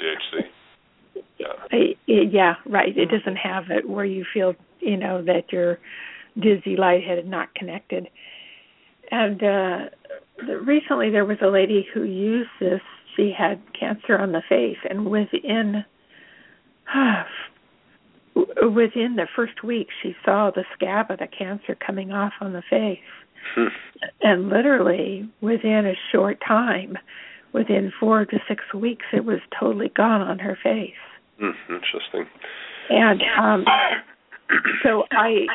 THC. 0.00 0.42
Yeah. 1.38 1.92
yeah, 2.06 2.54
right. 2.66 2.96
It 2.96 3.10
doesn't 3.10 3.36
have 3.36 3.64
it 3.70 3.88
where 3.88 4.04
you 4.04 4.24
feel, 4.32 4.54
you 4.80 4.96
know, 4.96 5.22
that 5.24 5.52
you're 5.52 5.78
dizzy, 6.40 6.76
lightheaded, 6.76 7.26
not 7.26 7.54
connected. 7.54 8.08
And 9.10 9.42
uh 9.42 9.78
recently 10.64 11.10
there 11.10 11.24
was 11.24 11.38
a 11.42 11.48
lady 11.48 11.86
who 11.92 12.04
used 12.04 12.50
this. 12.60 12.80
She 13.16 13.32
had 13.36 13.60
cancer 13.78 14.18
on 14.18 14.32
the 14.32 14.42
face, 14.48 14.78
and 14.88 15.06
within 15.06 15.84
uh, 16.94 17.24
within 18.34 19.16
the 19.16 19.26
first 19.34 19.62
week, 19.62 19.88
she 20.02 20.14
saw 20.24 20.50
the 20.50 20.64
scab 20.74 21.10
of 21.10 21.18
the 21.18 21.26
cancer 21.26 21.74
coming 21.74 22.12
off 22.12 22.32
on 22.40 22.52
the 22.52 22.62
face. 22.68 22.98
Hmm. 23.56 23.66
and 24.20 24.48
literally 24.50 25.28
within 25.40 25.84
a 25.84 25.94
short 26.12 26.40
time, 26.46 26.96
within 27.52 27.92
four 27.98 28.24
to 28.24 28.38
six 28.48 28.62
weeks, 28.74 29.06
it 29.12 29.24
was 29.24 29.38
totally 29.58 29.90
gone 29.90 30.22
on 30.22 30.38
her 30.38 30.58
face. 30.62 30.92
Mm, 31.40 31.52
interesting. 31.68 32.26
And 32.90 33.22
um, 33.40 33.64
so 34.82 35.04
I, 35.10 35.46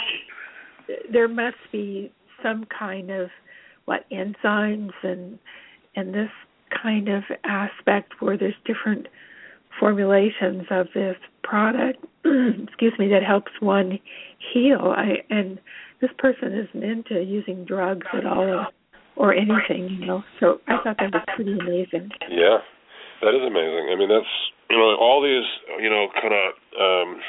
there 1.11 1.27
must 1.27 1.57
be 1.71 2.11
some 2.43 2.65
kind 2.65 3.09
of 3.11 3.29
what 3.85 4.05
enzymes 4.11 4.91
and 5.01 5.39
and 5.95 6.13
this 6.13 6.29
kind 6.83 7.09
of 7.09 7.23
aspect 7.43 8.13
where 8.19 8.37
there's 8.37 8.53
different 8.65 9.07
formulations 9.79 10.65
of 10.69 10.87
this 10.93 11.15
product 11.43 12.03
excuse 12.25 12.93
me 12.99 13.07
that 13.07 13.23
helps 13.23 13.51
one 13.59 13.97
heal 14.53 14.93
i 14.95 15.23
and 15.29 15.59
this 16.01 16.11
person 16.17 16.53
isn't 16.53 16.83
into 16.83 17.23
using 17.23 17.63
drugs 17.63 18.05
at 18.13 18.25
all 18.25 18.67
or 19.17 19.33
anything, 19.33 19.97
you 19.99 20.05
know. 20.05 20.23
So 20.39 20.61
I 20.67 20.77
thought 20.83 20.97
that 21.01 21.11
was 21.11 21.25
pretty 21.35 21.57
amazing. 21.57 22.09
Yeah, 22.29 22.61
that 23.21 23.33
is 23.33 23.43
amazing. 23.43 23.89
I 23.91 23.95
mean, 23.97 24.09
that's 24.09 24.33
you 24.69 24.77
know 24.77 24.95
all 24.95 25.21
these 25.21 25.45
you 25.81 25.89
know 25.89 26.07
kind 26.21 26.33
of 26.33 26.45
um, 26.77 27.19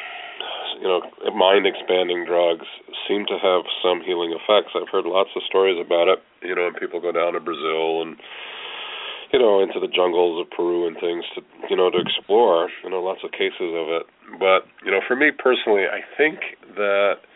you 0.81 0.87
know, 0.87 1.03
mind 1.35 1.67
expanding 1.67 2.25
drugs 2.25 2.67
seem 3.07 3.27
to 3.27 3.37
have 3.41 3.67
some 3.83 4.01
healing 4.05 4.31
effects. 4.31 4.75
I've 4.75 4.91
heard 4.91 5.07
lots 5.07 5.31
of 5.35 5.43
stories 5.43 5.79
about 5.81 6.07
it. 6.09 6.21
You 6.43 6.55
know, 6.55 6.69
and 6.69 6.77
people 6.77 7.01
go 7.01 7.11
down 7.11 7.35
to 7.35 7.41
Brazil 7.41 8.03
and 8.03 8.17
you 9.33 9.39
know 9.39 9.61
into 9.61 9.81
the 9.81 9.91
jungles 9.91 10.41
of 10.41 10.47
Peru 10.55 10.87
and 10.87 10.97
things 11.01 11.25
to 11.35 11.43
you 11.69 11.77
know 11.77 11.91
to 11.91 11.99
explore. 11.99 12.71
You 12.85 12.91
know, 12.91 13.03
lots 13.03 13.25
of 13.25 13.33
cases 13.33 13.75
of 13.75 13.91
it. 13.91 14.05
But 14.39 14.71
you 14.85 14.93
know, 14.93 15.01
for 15.07 15.17
me 15.17 15.31
personally, 15.35 15.91
I 15.91 16.07
think 16.17 16.39
that 16.77 17.27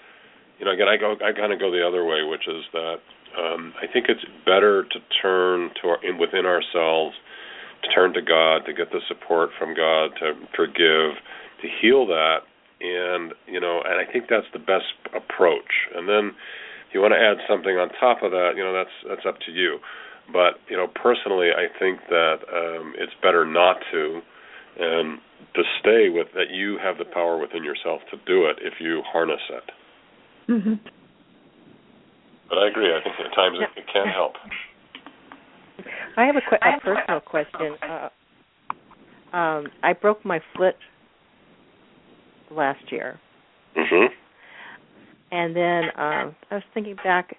you 0.58 0.64
know 0.64 0.72
again 0.72 0.88
I 0.88 0.96
go 0.96 1.18
I 1.18 1.34
kind 1.34 1.52
of 1.52 1.58
go 1.58 1.70
the 1.70 1.82
other 1.82 2.04
way, 2.04 2.22
which 2.22 2.46
is 2.46 2.62
that 2.72 3.02
um, 3.38 3.72
I 3.80 3.86
think 3.90 4.06
it's 4.08 4.24
better 4.44 4.84
to 4.84 4.98
turn 5.20 5.70
to 5.82 5.88
our, 5.88 6.04
in 6.04 6.18
within 6.18 6.46
ourselves, 6.46 7.14
to 7.82 7.88
turn 7.94 8.12
to 8.14 8.22
God, 8.22 8.64
to 8.66 8.72
get 8.72 8.90
the 8.90 9.00
support 9.08 9.50
from 9.58 9.74
God, 9.74 10.12
to 10.20 10.34
forgive, 10.54 11.18
to 11.62 11.68
heal 11.80 12.06
that, 12.06 12.44
and 12.80 13.32
you 13.46 13.60
know, 13.60 13.82
and 13.84 14.00
I 14.00 14.10
think 14.10 14.26
that's 14.28 14.46
the 14.52 14.58
best 14.58 14.92
approach. 15.14 15.88
And 15.94 16.08
then 16.08 16.34
if 16.88 16.94
you 16.94 17.00
want 17.00 17.14
to 17.14 17.20
add 17.20 17.38
something 17.48 17.76
on 17.78 17.88
top 18.00 18.22
of 18.22 18.32
that, 18.32 18.52
you 18.56 18.62
know, 18.62 18.72
that's 18.72 18.96
that's 19.08 19.26
up 19.26 19.40
to 19.46 19.52
you. 19.52 19.78
But 20.32 20.60
you 20.68 20.76
know, 20.76 20.86
personally, 20.86 21.50
I 21.50 21.66
think 21.78 22.00
that 22.10 22.38
um, 22.52 22.94
it's 22.98 23.12
better 23.22 23.44
not 23.44 23.78
to, 23.92 24.20
and 24.78 25.18
to 25.54 25.62
stay 25.80 26.08
with 26.08 26.28
that. 26.34 26.50
You 26.50 26.78
have 26.82 26.98
the 26.98 27.04
power 27.04 27.38
within 27.38 27.64
yourself 27.64 28.02
to 28.10 28.16
do 28.26 28.46
it 28.46 28.58
if 28.60 28.74
you 28.80 29.02
harness 29.06 29.40
it. 29.50 29.70
Mm-hmm. 30.50 31.01
But 32.52 32.58
I 32.58 32.68
agree. 32.68 32.92
I 32.94 33.02
think 33.02 33.14
at 33.18 33.34
times 33.34 33.56
it, 33.58 33.80
it 33.80 33.86
can 33.90 34.08
help. 34.08 34.34
I 36.18 36.26
have 36.26 36.36
a, 36.36 36.40
qu- 36.42 36.56
a 36.56 36.80
personal 36.80 37.20
question. 37.20 37.76
Uh, 37.82 39.34
um, 39.34 39.68
I 39.82 39.94
broke 39.94 40.22
my 40.22 40.38
foot 40.54 40.74
last 42.50 42.92
year, 42.92 43.18
Mhm. 43.74 44.08
and 45.30 45.56
then 45.56 45.84
um, 45.96 46.36
I 46.50 46.56
was 46.56 46.62
thinking 46.74 46.96
back 47.02 47.38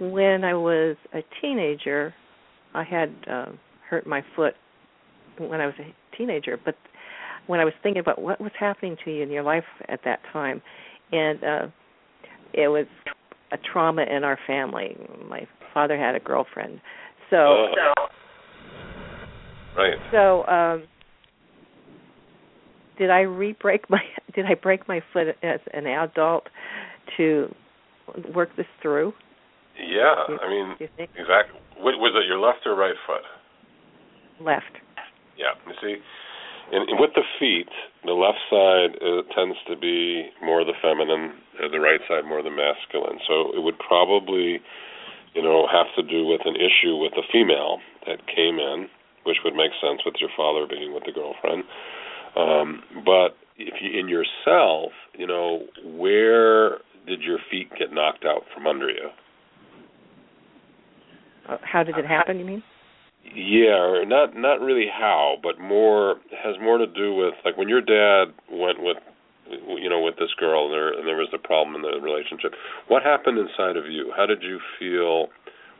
when 0.00 0.42
I 0.42 0.54
was 0.54 0.96
a 1.14 1.22
teenager. 1.40 2.12
I 2.74 2.82
had 2.82 3.14
um, 3.28 3.60
hurt 3.88 4.08
my 4.08 4.24
foot 4.34 4.56
when 5.38 5.60
I 5.60 5.66
was 5.66 5.76
a 5.78 6.16
teenager, 6.16 6.58
but 6.64 6.74
when 7.46 7.60
I 7.60 7.64
was 7.64 7.74
thinking 7.84 8.00
about 8.00 8.20
what 8.20 8.40
was 8.40 8.50
happening 8.58 8.96
to 9.04 9.12
you 9.12 9.22
in 9.22 9.30
your 9.30 9.44
life 9.44 9.64
at 9.88 10.00
that 10.04 10.18
time, 10.32 10.60
and 11.12 11.44
uh, 11.44 11.66
it 12.54 12.66
was 12.66 12.86
a 13.52 13.56
trauma 13.72 14.02
in 14.02 14.24
our 14.24 14.38
family. 14.46 14.96
My 15.28 15.46
father 15.74 15.96
had 15.98 16.14
a 16.14 16.20
girlfriend, 16.20 16.80
so 17.30 17.68
Uh, 17.74 18.06
right. 19.76 19.94
so 20.10 20.46
um 20.46 20.84
did 22.98 23.10
I 23.10 23.20
re-break 23.20 23.88
my 23.88 24.00
did 24.34 24.46
I 24.46 24.54
break 24.54 24.88
my 24.88 25.00
foot 25.12 25.28
as 25.42 25.60
an 25.72 25.86
adult 25.86 26.44
to 27.16 27.54
work 28.34 28.50
this 28.56 28.66
through? 28.82 29.12
Yeah. 29.78 30.14
You- 30.28 30.38
I 30.42 30.48
mean, 30.48 30.74
Do 30.78 30.84
you 30.84 30.90
think 30.96 31.10
exactly. 31.16 31.60
Was 31.78 32.12
it 32.16 32.26
your 32.26 32.38
left 32.40 32.66
or 32.66 32.74
right 32.74 32.96
foot? 33.06 33.22
left? 34.44 34.70
Yeah. 35.36 35.54
You 35.66 35.74
see, 35.80 35.96
in, 36.72 36.82
in, 36.88 36.96
with 36.98 37.10
the 37.14 37.24
feet, 37.38 37.68
the 38.04 38.12
left 38.12 38.38
side 38.50 38.96
uh, 39.00 39.22
tends 39.34 39.56
to 39.68 39.76
be 39.76 40.30
more 40.42 40.64
the 40.64 40.76
feminine, 40.80 41.32
uh, 41.62 41.68
the 41.68 41.80
right 41.80 42.00
side 42.08 42.24
more 42.24 42.42
the 42.42 42.50
masculine. 42.50 43.18
So 43.26 43.54
it 43.56 43.62
would 43.62 43.78
probably, 43.78 44.60
you 45.34 45.42
know, 45.42 45.66
have 45.70 45.86
to 45.96 46.02
do 46.02 46.26
with 46.26 46.42
an 46.44 46.56
issue 46.56 46.96
with 46.96 47.12
a 47.16 47.24
female 47.32 47.78
that 48.06 48.26
came 48.26 48.58
in, 48.58 48.88
which 49.24 49.38
would 49.44 49.54
make 49.54 49.72
sense 49.80 50.00
with 50.04 50.16
your 50.20 50.30
father 50.36 50.66
being 50.68 50.92
with 50.94 51.04
the 51.04 51.12
girlfriend. 51.12 51.64
Um, 52.36 52.82
but 53.04 53.36
if 53.56 53.74
you 53.80 53.98
in 53.98 54.08
yourself, 54.08 54.92
you 55.14 55.26
know, 55.26 55.66
where 55.84 56.78
did 57.06 57.22
your 57.22 57.38
feet 57.50 57.68
get 57.78 57.92
knocked 57.92 58.24
out 58.24 58.42
from 58.54 58.66
under 58.66 58.88
you? 58.88 59.08
Uh, 61.48 61.56
How 61.62 61.82
did 61.82 61.96
it 61.96 62.04
happen? 62.04 62.38
You 62.38 62.44
mean? 62.44 62.62
Yeah, 63.34 64.04
not 64.06 64.36
not 64.36 64.60
really 64.60 64.86
how, 64.86 65.36
but 65.42 65.58
more 65.58 66.16
has 66.42 66.56
more 66.60 66.78
to 66.78 66.86
do 66.86 67.14
with 67.14 67.34
like 67.44 67.56
when 67.56 67.68
your 67.68 67.80
dad 67.80 68.32
went 68.50 68.82
with 68.82 68.96
you 69.50 69.88
know 69.88 70.00
with 70.00 70.16
this 70.16 70.32
girl 70.38 70.66
and 70.66 70.72
there 70.72 70.92
and 70.92 71.06
there 71.06 71.16
was 71.16 71.28
the 71.32 71.38
problem 71.38 71.76
in 71.76 71.82
the 71.82 72.00
relationship. 72.00 72.52
What 72.88 73.02
happened 73.02 73.38
inside 73.38 73.76
of 73.76 73.86
you? 73.90 74.12
How 74.16 74.26
did 74.26 74.42
you 74.42 74.60
feel? 74.78 75.28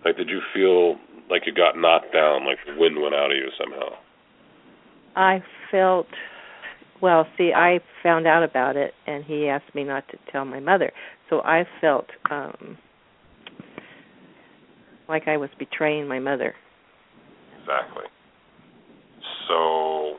Like 0.05 0.17
did 0.17 0.29
you 0.29 0.41
feel 0.55 0.97
like 1.31 1.43
you 1.47 1.53
got 1.53 1.77
knocked 1.77 2.13
down, 2.13 2.47
like 2.47 2.59
the 2.67 2.79
wind 2.79 3.01
went 3.01 3.15
out 3.15 3.31
of 3.31 3.37
you 3.37 3.51
somehow? 3.59 3.97
I 5.17 5.43
felt 5.71 6.07
well, 7.01 7.27
see, 7.37 7.53
I 7.55 7.79
found 8.03 8.27
out 8.27 8.43
about 8.43 8.77
it 8.77 8.93
and 9.07 9.25
he 9.25 9.49
asked 9.49 9.75
me 9.75 9.85
not 9.85 10.09
to 10.09 10.19
tell 10.31 10.45
my 10.45 10.61
mother. 10.61 10.93
So 11.31 11.41
I 11.41 11.65
felt 11.81 12.07
um 12.31 12.79
like 15.09 15.27
I 15.27 15.37
was 15.37 15.51
betraying 15.59 16.07
my 16.07 16.19
mother. 16.19 16.55
Exactly. 17.69 18.05
So, 19.47 20.17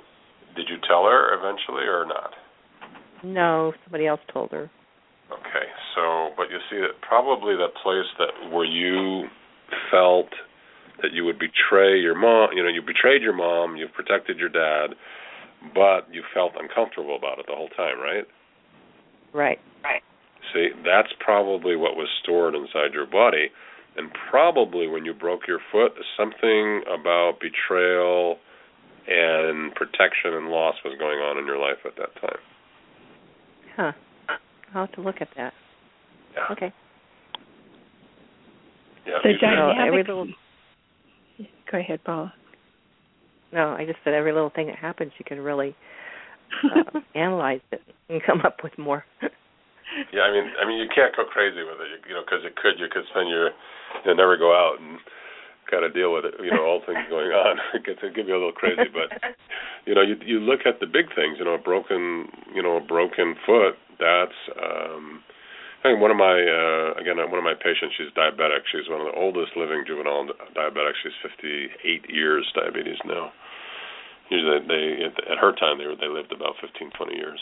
did 0.56 0.70
you 0.70 0.78
tell 0.88 1.06
her 1.06 1.34
eventually 1.34 1.86
or 1.88 2.06
not? 2.06 2.32
No, 3.24 3.74
somebody 3.84 4.08
else 4.08 4.22
told 4.32 4.52
her. 4.52 4.70
Okay, 5.32 5.68
so 5.96 6.30
but 6.38 6.50
you 6.50 6.58
see 6.70 6.78
that 6.78 7.02
probably 7.02 7.56
that 7.56 7.74
place 7.84 8.06
that 8.18 8.54
where 8.54 8.66
you 8.66 9.28
felt 9.92 10.30
that 11.02 11.14
you 11.14 11.24
would 11.26 11.38
betray 11.40 12.00
your 12.00 12.16
mom, 12.16 12.50
you 12.56 12.64
know, 12.64 12.70
you 12.70 12.82
betrayed 12.82 13.22
your 13.22 13.36
mom, 13.36 13.76
you've 13.76 13.94
protected 13.94 14.38
your 14.38 14.50
dad, 14.50 14.96
but 15.74 16.08
you 16.12 16.24
felt 16.34 16.54
uncomfortable 16.60 17.16
about 17.16 17.40
it 17.40 17.46
the 17.48 17.56
whole 17.56 17.70
time, 17.70 18.00
right? 18.00 18.26
Right. 19.34 19.60
Right. 19.84 20.02
See, 20.54 20.70
that's 20.84 21.14
probably 21.20 21.76
what 21.76 21.96
was 21.96 22.08
stored 22.24 22.56
inside 22.56 22.94
your 22.94 23.06
body. 23.06 23.50
And 24.00 24.10
probably 24.32 24.88
when 24.88 25.04
you 25.04 25.14
broke 25.14 25.42
your 25.46 25.60
foot, 25.74 25.92
something 26.18 26.84
about 26.88 27.34
betrayal 27.42 28.38
and 29.06 29.76
protection 29.76 30.36
and 30.36 30.48
loss 30.48 30.76
was 30.86 30.98
going 30.98 31.20
on 31.20 31.38
in 31.38 31.46
your 31.46 31.60
life 31.60 31.80
at 31.86 31.98
that 31.98 32.16
time. 32.22 32.40
Huh. 33.76 33.92
I'll 34.74 34.86
have 34.86 34.96
to 34.96 35.02
look 35.02 35.16
at 35.20 35.28
that. 35.36 35.52
Yeah. 36.34 36.54
Okay. 36.54 36.74
Yeah. 39.06 39.14
The 39.22 39.30
you 39.32 39.38
can- 39.38 39.78
every 39.86 40.04
little 40.04 40.28
Go 41.70 41.78
ahead, 41.78 42.02
Paula. 42.06 42.34
no, 43.52 43.72
I 43.72 43.86
just 43.86 44.00
said 44.06 44.14
every 44.14 44.32
little 44.32 44.50
thing 44.50 44.68
that 44.68 44.78
happens 44.78 45.12
you 45.20 45.26
can 45.26 45.42
really 45.42 45.76
uh, 46.64 47.00
analyze 47.16 47.62
it 47.72 47.82
and 48.08 48.22
come 48.26 48.42
up 48.46 48.64
with 48.64 48.78
more. 48.78 49.04
Yeah, 50.14 50.22
I 50.26 50.32
mean, 50.32 50.46
I 50.58 50.66
mean, 50.66 50.78
you 50.78 50.90
can't 50.90 51.16
go 51.16 51.26
crazy 51.26 51.62
with 51.66 51.82
it, 51.82 51.90
you, 51.90 52.00
you 52.10 52.14
know, 52.14 52.22
because 52.26 52.46
it 52.46 52.56
could, 52.56 52.78
you 52.78 52.88
could 52.90 53.06
spend 53.10 53.30
your, 53.30 53.52
you 54.06 54.14
never 54.14 54.38
go 54.38 54.54
out 54.54 54.80
and 54.80 55.00
kind 55.70 55.86
of 55.86 55.94
deal 55.94 56.14
with 56.14 56.26
it, 56.26 56.34
you 56.42 56.50
know, 56.50 56.66
all 56.66 56.82
things 56.82 57.06
going 57.10 57.30
on. 57.30 57.58
it 57.74 57.86
gets, 57.86 58.02
it 58.02 58.14
can 58.14 58.26
be 58.26 58.34
a 58.34 58.38
little 58.38 58.56
crazy, 58.56 58.90
but 58.90 59.14
you 59.86 59.94
know, 59.94 60.02
you 60.02 60.18
you 60.26 60.42
look 60.42 60.66
at 60.66 60.82
the 60.82 60.90
big 60.90 61.14
things, 61.14 61.38
you 61.38 61.46
know, 61.46 61.54
a 61.54 61.62
broken, 61.62 62.28
you 62.54 62.62
know, 62.62 62.78
a 62.78 62.84
broken 62.84 63.38
foot. 63.46 63.78
That's, 64.02 64.38
um, 64.58 65.22
I 65.80 65.94
think 65.94 66.02
one 66.02 66.12
of 66.12 66.18
my, 66.18 66.36
uh, 66.36 67.00
again, 67.00 67.18
one 67.18 67.40
of 67.40 67.48
my 67.48 67.56
patients. 67.56 67.96
She's 67.96 68.12
diabetic. 68.12 68.68
She's 68.68 68.90
one 68.90 69.00
of 69.00 69.08
the 69.08 69.16
oldest 69.16 69.56
living 69.56 69.84
juvenile 69.88 70.28
diabetics. 70.52 71.00
She's 71.04 71.16
58 71.24 72.10
years 72.10 72.44
diabetes 72.56 73.00
now. 73.06 73.32
Usually, 74.30 74.60
they 74.68 75.08
at 75.08 75.40
her 75.40 75.56
time 75.56 75.80
they 75.80 75.88
were 75.88 75.96
they 75.96 76.12
lived 76.12 76.32
about 76.32 76.60
15, 76.62 76.92
20 76.92 77.16
years, 77.16 77.40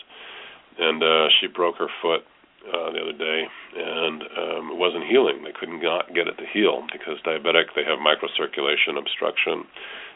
and 0.79 1.01
uh, 1.03 1.27
she 1.39 1.47
broke 1.47 1.77
her 1.77 1.89
foot 2.01 2.21
uh, 2.67 2.91
the 2.91 2.99
other 2.99 3.17
day, 3.17 3.41
and 3.75 4.21
um, 4.23 4.63
it 4.71 4.77
wasn't 4.77 5.06
healing. 5.08 5.43
They 5.43 5.56
couldn't 5.58 5.82
not 5.82 6.13
get 6.13 6.27
it 6.27 6.38
to 6.38 6.47
heal 6.51 6.84
because 6.91 7.17
diabetic 7.25 7.71
they 7.75 7.84
have 7.84 7.99
microcirculation 7.99 8.97
obstruction, 8.99 9.63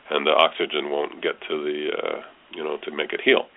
and 0.10 0.26
the 0.26 0.36
oxygen 0.36 0.90
won't 0.90 1.22
get 1.22 1.40
to 1.48 1.64
the 1.64 1.80
uh, 1.96 2.20
you 2.54 2.64
know 2.64 2.78
to 2.84 2.92
make 2.92 3.14
it 3.14 3.22
heal. 3.24 3.48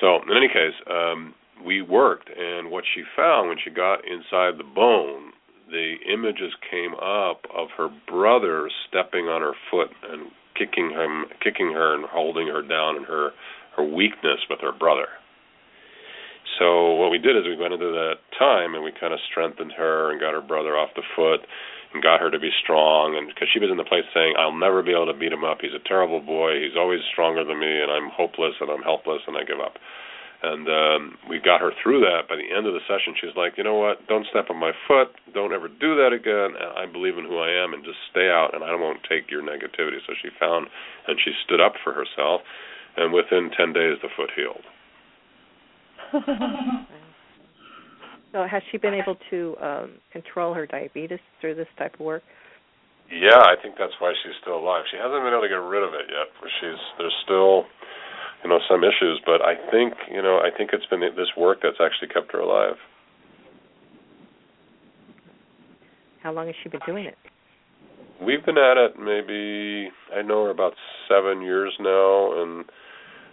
So 0.00 0.22
in 0.22 0.36
any 0.36 0.48
case, 0.48 0.78
um, 0.88 1.34
we 1.64 1.82
worked, 1.82 2.30
and 2.30 2.70
what 2.70 2.84
she 2.94 3.02
found 3.16 3.48
when 3.48 3.58
she 3.62 3.70
got 3.70 4.06
inside 4.06 4.58
the 4.58 4.68
bone, 4.74 5.32
the 5.68 5.96
images 6.12 6.52
came 6.70 6.94
up 6.94 7.42
of 7.54 7.68
her 7.76 7.88
brother 8.08 8.70
stepping 8.88 9.26
on 9.26 9.42
her 9.42 9.54
foot 9.70 9.90
and 10.10 10.30
kicking 10.56 10.90
him, 10.90 11.26
kicking 11.42 11.72
her, 11.72 11.94
and 11.94 12.04
holding 12.06 12.46
her 12.48 12.62
down 12.62 12.96
in 12.96 13.04
her 13.04 13.30
her 13.76 13.84
weakness 13.84 14.40
with 14.48 14.60
her 14.60 14.72
brother. 14.72 15.06
So 16.60 16.92
what 17.00 17.08
we 17.08 17.16
did 17.16 17.40
is 17.40 17.48
we 17.48 17.56
went 17.56 17.72
into 17.72 17.88
that 17.88 18.20
time 18.36 18.76
and 18.76 18.84
we 18.84 18.92
kind 18.92 19.16
of 19.16 19.20
strengthened 19.24 19.72
her 19.80 20.12
and 20.12 20.20
got 20.20 20.36
her 20.36 20.44
brother 20.44 20.76
off 20.76 20.92
the 20.92 21.02
foot 21.16 21.40
and 21.96 22.04
got 22.04 22.20
her 22.20 22.28
to 22.28 22.38
be 22.38 22.52
strong 22.52 23.16
and 23.16 23.32
because 23.32 23.48
she 23.48 23.58
was 23.58 23.72
in 23.72 23.80
the 23.80 23.88
place 23.88 24.04
saying 24.12 24.36
I'll 24.36 24.52
never 24.52 24.84
be 24.84 24.92
able 24.92 25.08
to 25.08 25.16
beat 25.16 25.32
him 25.32 25.42
up. 25.42 25.64
He's 25.64 25.72
a 25.72 25.88
terrible 25.88 26.20
boy. 26.20 26.60
He's 26.60 26.76
always 26.76 27.00
stronger 27.08 27.48
than 27.48 27.56
me 27.56 27.80
and 27.80 27.88
I'm 27.88 28.12
hopeless 28.12 28.60
and 28.60 28.68
I'm 28.68 28.84
helpless 28.84 29.24
and 29.24 29.40
I 29.40 29.48
give 29.48 29.56
up. 29.56 29.80
And 30.44 30.68
um 30.68 31.16
we 31.32 31.40
got 31.40 31.64
her 31.64 31.72
through 31.80 32.04
that. 32.04 32.28
By 32.28 32.36
the 32.36 32.52
end 32.52 32.68
of 32.68 32.76
the 32.76 32.84
session 32.84 33.16
she's 33.16 33.32
like 33.40 33.56
you 33.56 33.64
know 33.64 33.80
what? 33.80 34.04
Don't 34.04 34.28
step 34.28 34.52
on 34.52 34.60
my 34.60 34.76
foot. 34.84 35.16
Don't 35.32 35.56
ever 35.56 35.72
do 35.72 35.96
that 35.96 36.12
again. 36.12 36.60
I 36.60 36.84
believe 36.84 37.16
in 37.16 37.24
who 37.24 37.40
I 37.40 37.56
am 37.56 37.72
and 37.72 37.88
just 37.88 38.04
stay 38.12 38.28
out 38.28 38.52
and 38.52 38.60
I 38.60 38.76
won't 38.76 39.00
take 39.08 39.32
your 39.32 39.40
negativity. 39.40 40.04
So 40.04 40.12
she 40.12 40.28
found 40.36 40.68
and 41.08 41.16
she 41.16 41.32
stood 41.40 41.64
up 41.64 41.80
for 41.80 41.96
herself 41.96 42.44
and 43.00 43.16
within 43.16 43.48
10 43.48 43.72
days 43.72 43.96
the 44.04 44.12
foot 44.12 44.36
healed 44.36 44.68
So 48.32 48.46
has 48.46 48.62
she 48.70 48.78
been 48.78 48.94
able 48.94 49.16
to 49.30 49.56
um 49.60 49.90
control 50.12 50.54
her 50.54 50.66
diabetes 50.66 51.18
through 51.40 51.56
this 51.56 51.68
type 51.78 51.94
of 51.94 52.00
work? 52.00 52.22
Yeah, 53.10 53.42
I 53.42 53.56
think 53.60 53.74
that's 53.76 53.94
why 53.98 54.12
she's 54.22 54.38
still 54.40 54.58
alive. 54.58 54.84
She 54.90 54.96
hasn't 54.96 55.18
been 55.18 55.34
able 55.34 55.42
to 55.42 55.48
get 55.50 55.58
rid 55.58 55.82
of 55.82 55.94
it 55.94 56.06
yet. 56.06 56.30
She's 56.60 56.78
there's 56.98 57.16
still 57.24 57.66
you 58.44 58.50
know 58.50 58.60
some 58.70 58.84
issues, 58.84 59.20
but 59.26 59.42
I 59.42 59.58
think 59.70 59.94
you 60.10 60.22
know 60.22 60.38
I 60.38 60.56
think 60.56 60.70
it's 60.72 60.86
been 60.86 61.00
this 61.00 61.34
work 61.36 61.58
that's 61.62 61.82
actually 61.82 62.08
kept 62.14 62.32
her 62.32 62.40
alive. 62.40 62.78
How 66.22 66.32
long 66.32 66.46
has 66.46 66.54
she 66.62 66.68
been 66.68 66.80
doing 66.86 67.06
it? 67.06 67.16
We've 68.22 68.44
been 68.44 68.58
at 68.58 68.76
it 68.76 68.94
maybe 69.00 69.90
I 70.14 70.22
know 70.22 70.44
her 70.44 70.50
about 70.50 70.74
seven 71.08 71.42
years 71.42 71.74
now, 71.80 72.42
and 72.42 72.64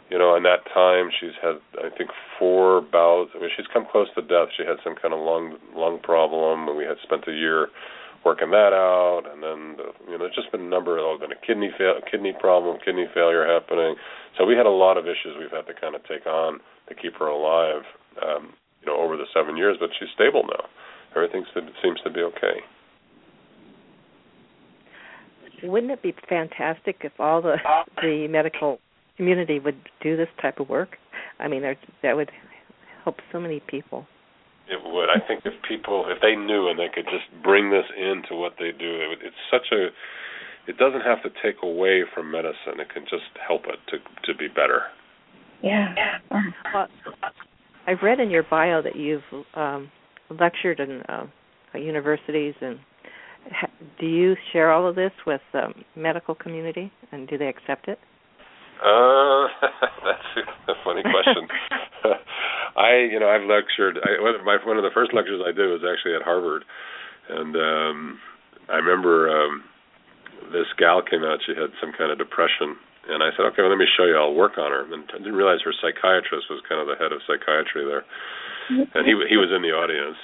you 0.10 0.18
know 0.18 0.36
in 0.36 0.44
that 0.44 0.64
time 0.74 1.10
she's 1.20 1.36
had 1.42 1.60
I 1.80 1.90
think 1.96 2.10
four 2.40 2.82
bouts. 2.82 3.32
I 3.36 3.40
mean 3.40 3.50
she's 3.56 3.68
come 3.72 3.86
close 3.90 4.08
to 4.16 4.22
death. 4.22 4.50
She 4.56 4.64
had 4.64 4.78
some 4.84 4.96
kind 4.96 5.14
of 5.14 5.20
lung 5.20 5.58
lung 5.76 6.00
problem, 6.00 6.68
and 6.68 6.78
we 6.78 6.86
had 6.86 6.98
spent 7.04 7.28
a 7.28 7.34
year 7.34 7.68
working 8.26 8.52
that 8.52 8.74
out, 8.74 9.24
and 9.32 9.44
then 9.44 9.78
the, 9.78 9.88
you 10.06 10.18
know 10.18 10.26
there's 10.26 10.36
just 10.36 10.52
been 10.52 10.68
a 10.68 10.70
number. 10.70 10.98
of 11.00 11.20
been 11.20 11.32
a 11.32 11.42
kidney 11.46 11.72
fail, 11.78 12.00
kidney 12.10 12.34
problem, 12.40 12.78
kidney 12.84 13.08
failure 13.14 13.46
happening. 13.46 13.96
So 14.38 14.46
we 14.46 14.56
had 14.56 14.66
a 14.66 14.74
lot 14.74 14.98
of 14.98 15.06
issues 15.06 15.38
we've 15.40 15.52
had 15.52 15.66
to 15.68 15.76
kind 15.80 15.96
of 15.96 16.02
take 16.06 16.26
on 16.28 16.60
to 16.90 16.96
keep 16.96 17.16
her 17.20 17.28
alive. 17.28 17.84
Um, 18.22 18.54
you 18.82 18.88
know, 18.88 19.00
over 19.00 19.18
the 19.18 19.26
seven 19.34 19.58
years, 19.58 19.78
but 19.80 19.90
she's 20.00 20.10
stable 20.16 20.44
now. 20.44 20.66
Everything 21.16 21.46
seems 21.82 22.00
to 22.04 22.10
be 22.10 22.22
okay. 22.22 22.62
Wouldn't 25.64 25.92
it 25.92 26.04
be 26.04 26.14
fantastic 26.30 26.98
if 27.02 27.14
all 27.20 27.42
the 27.42 27.56
the 28.02 28.28
medical 28.30 28.80
community 29.18 29.60
would 29.60 29.78
do 30.02 30.16
this 30.16 30.30
type 30.42 30.60
of 30.60 30.70
work? 30.70 30.98
I 31.40 31.48
mean, 31.48 31.64
that 32.04 32.16
would 32.16 32.32
help 33.04 33.18
so 33.32 33.40
many 33.40 33.62
people. 33.68 34.06
It 34.70 34.80
would. 34.84 35.10
I 35.10 35.26
think 35.26 35.42
if 35.46 35.54
people, 35.68 36.06
if 36.10 36.22
they 36.22 36.36
knew 36.36 36.68
and 36.68 36.78
they 36.78 36.90
could 36.94 37.06
just 37.06 37.26
bring 37.44 37.72
this 37.72 37.86
into 37.98 38.36
what 38.36 38.54
they 38.60 38.72
do, 38.72 39.02
it 39.02 39.08
would, 39.10 39.20
it's 39.24 39.36
such 39.50 39.72
a. 39.72 39.88
It 40.70 40.78
doesn't 40.78 41.02
have 41.02 41.24
to 41.24 41.30
take 41.42 41.64
away 41.64 42.04
from 42.14 42.30
medicine. 42.30 42.80
It 42.80 42.90
can 42.94 43.04
just 43.04 43.32
help 43.46 43.64
it 43.68 43.80
to 43.92 43.98
to 44.26 44.38
be 44.38 44.48
better. 44.50 44.84
Yeah. 45.64 45.96
Well, 46.30 46.88
I've 47.88 48.02
read 48.04 48.20
in 48.20 48.30
your 48.30 48.44
bio 48.44 48.82
that 48.82 48.98
you've 48.98 49.24
um, 49.54 49.90
lectured 50.30 50.82
in 50.82 51.02
uh, 51.08 51.28
universities, 51.74 52.54
and 52.60 52.80
ha- 53.50 53.72
do 54.00 54.06
you 54.06 54.36
share 54.52 54.72
all 54.72 54.88
of 54.88 54.96
this 54.96 55.12
with 55.26 55.42
the 55.54 55.68
um, 55.68 55.74
medical 55.96 56.36
community, 56.36 56.92
and 57.14 57.28
do 57.30 57.38
they 57.38 57.48
accept 57.48 57.88
it? 57.88 58.00
Uh, 58.78 59.50
that's 60.06 60.30
a 60.70 60.76
funny 60.86 61.02
question. 61.02 61.50
I, 62.78 63.10
you 63.10 63.20
know, 63.20 63.30
I've 63.30 63.50
lectured. 63.50 63.98
I, 64.06 64.22
one 64.22 64.36
of 64.38 64.46
my 64.46 64.58
one 64.62 64.78
of 64.78 64.86
the 64.86 64.94
first 64.94 65.14
lectures 65.14 65.42
I 65.42 65.50
did 65.50 65.66
was 65.66 65.82
actually 65.82 66.14
at 66.14 66.22
Harvard, 66.22 66.62
and 67.30 67.58
um, 67.58 67.98
I 68.70 68.78
remember 68.78 69.34
um, 69.34 69.66
this 70.54 70.70
gal 70.78 71.02
came 71.02 71.26
out. 71.26 71.42
She 71.42 71.58
had 71.58 71.74
some 71.82 71.90
kind 71.98 72.14
of 72.14 72.22
depression, 72.22 72.78
and 73.10 73.26
I 73.26 73.34
said, 73.34 73.50
"Okay, 73.50 73.66
well, 73.66 73.74
let 73.74 73.82
me 73.82 73.90
show 73.90 74.06
you. 74.06 74.14
I'll 74.14 74.38
work 74.38 74.62
on 74.62 74.70
her." 74.70 74.86
And 74.86 75.10
I 75.10 75.18
didn't 75.18 75.34
realize 75.34 75.66
her 75.66 75.74
psychiatrist 75.74 76.54
was 76.54 76.62
kind 76.70 76.78
of 76.78 76.86
the 76.86 77.02
head 77.02 77.10
of 77.10 77.26
psychiatry 77.26 77.82
there, 77.82 78.06
and 78.94 79.10
he 79.10 79.18
he 79.26 79.42
was 79.42 79.50
in 79.50 79.66
the 79.66 79.74
audience. 79.74 80.22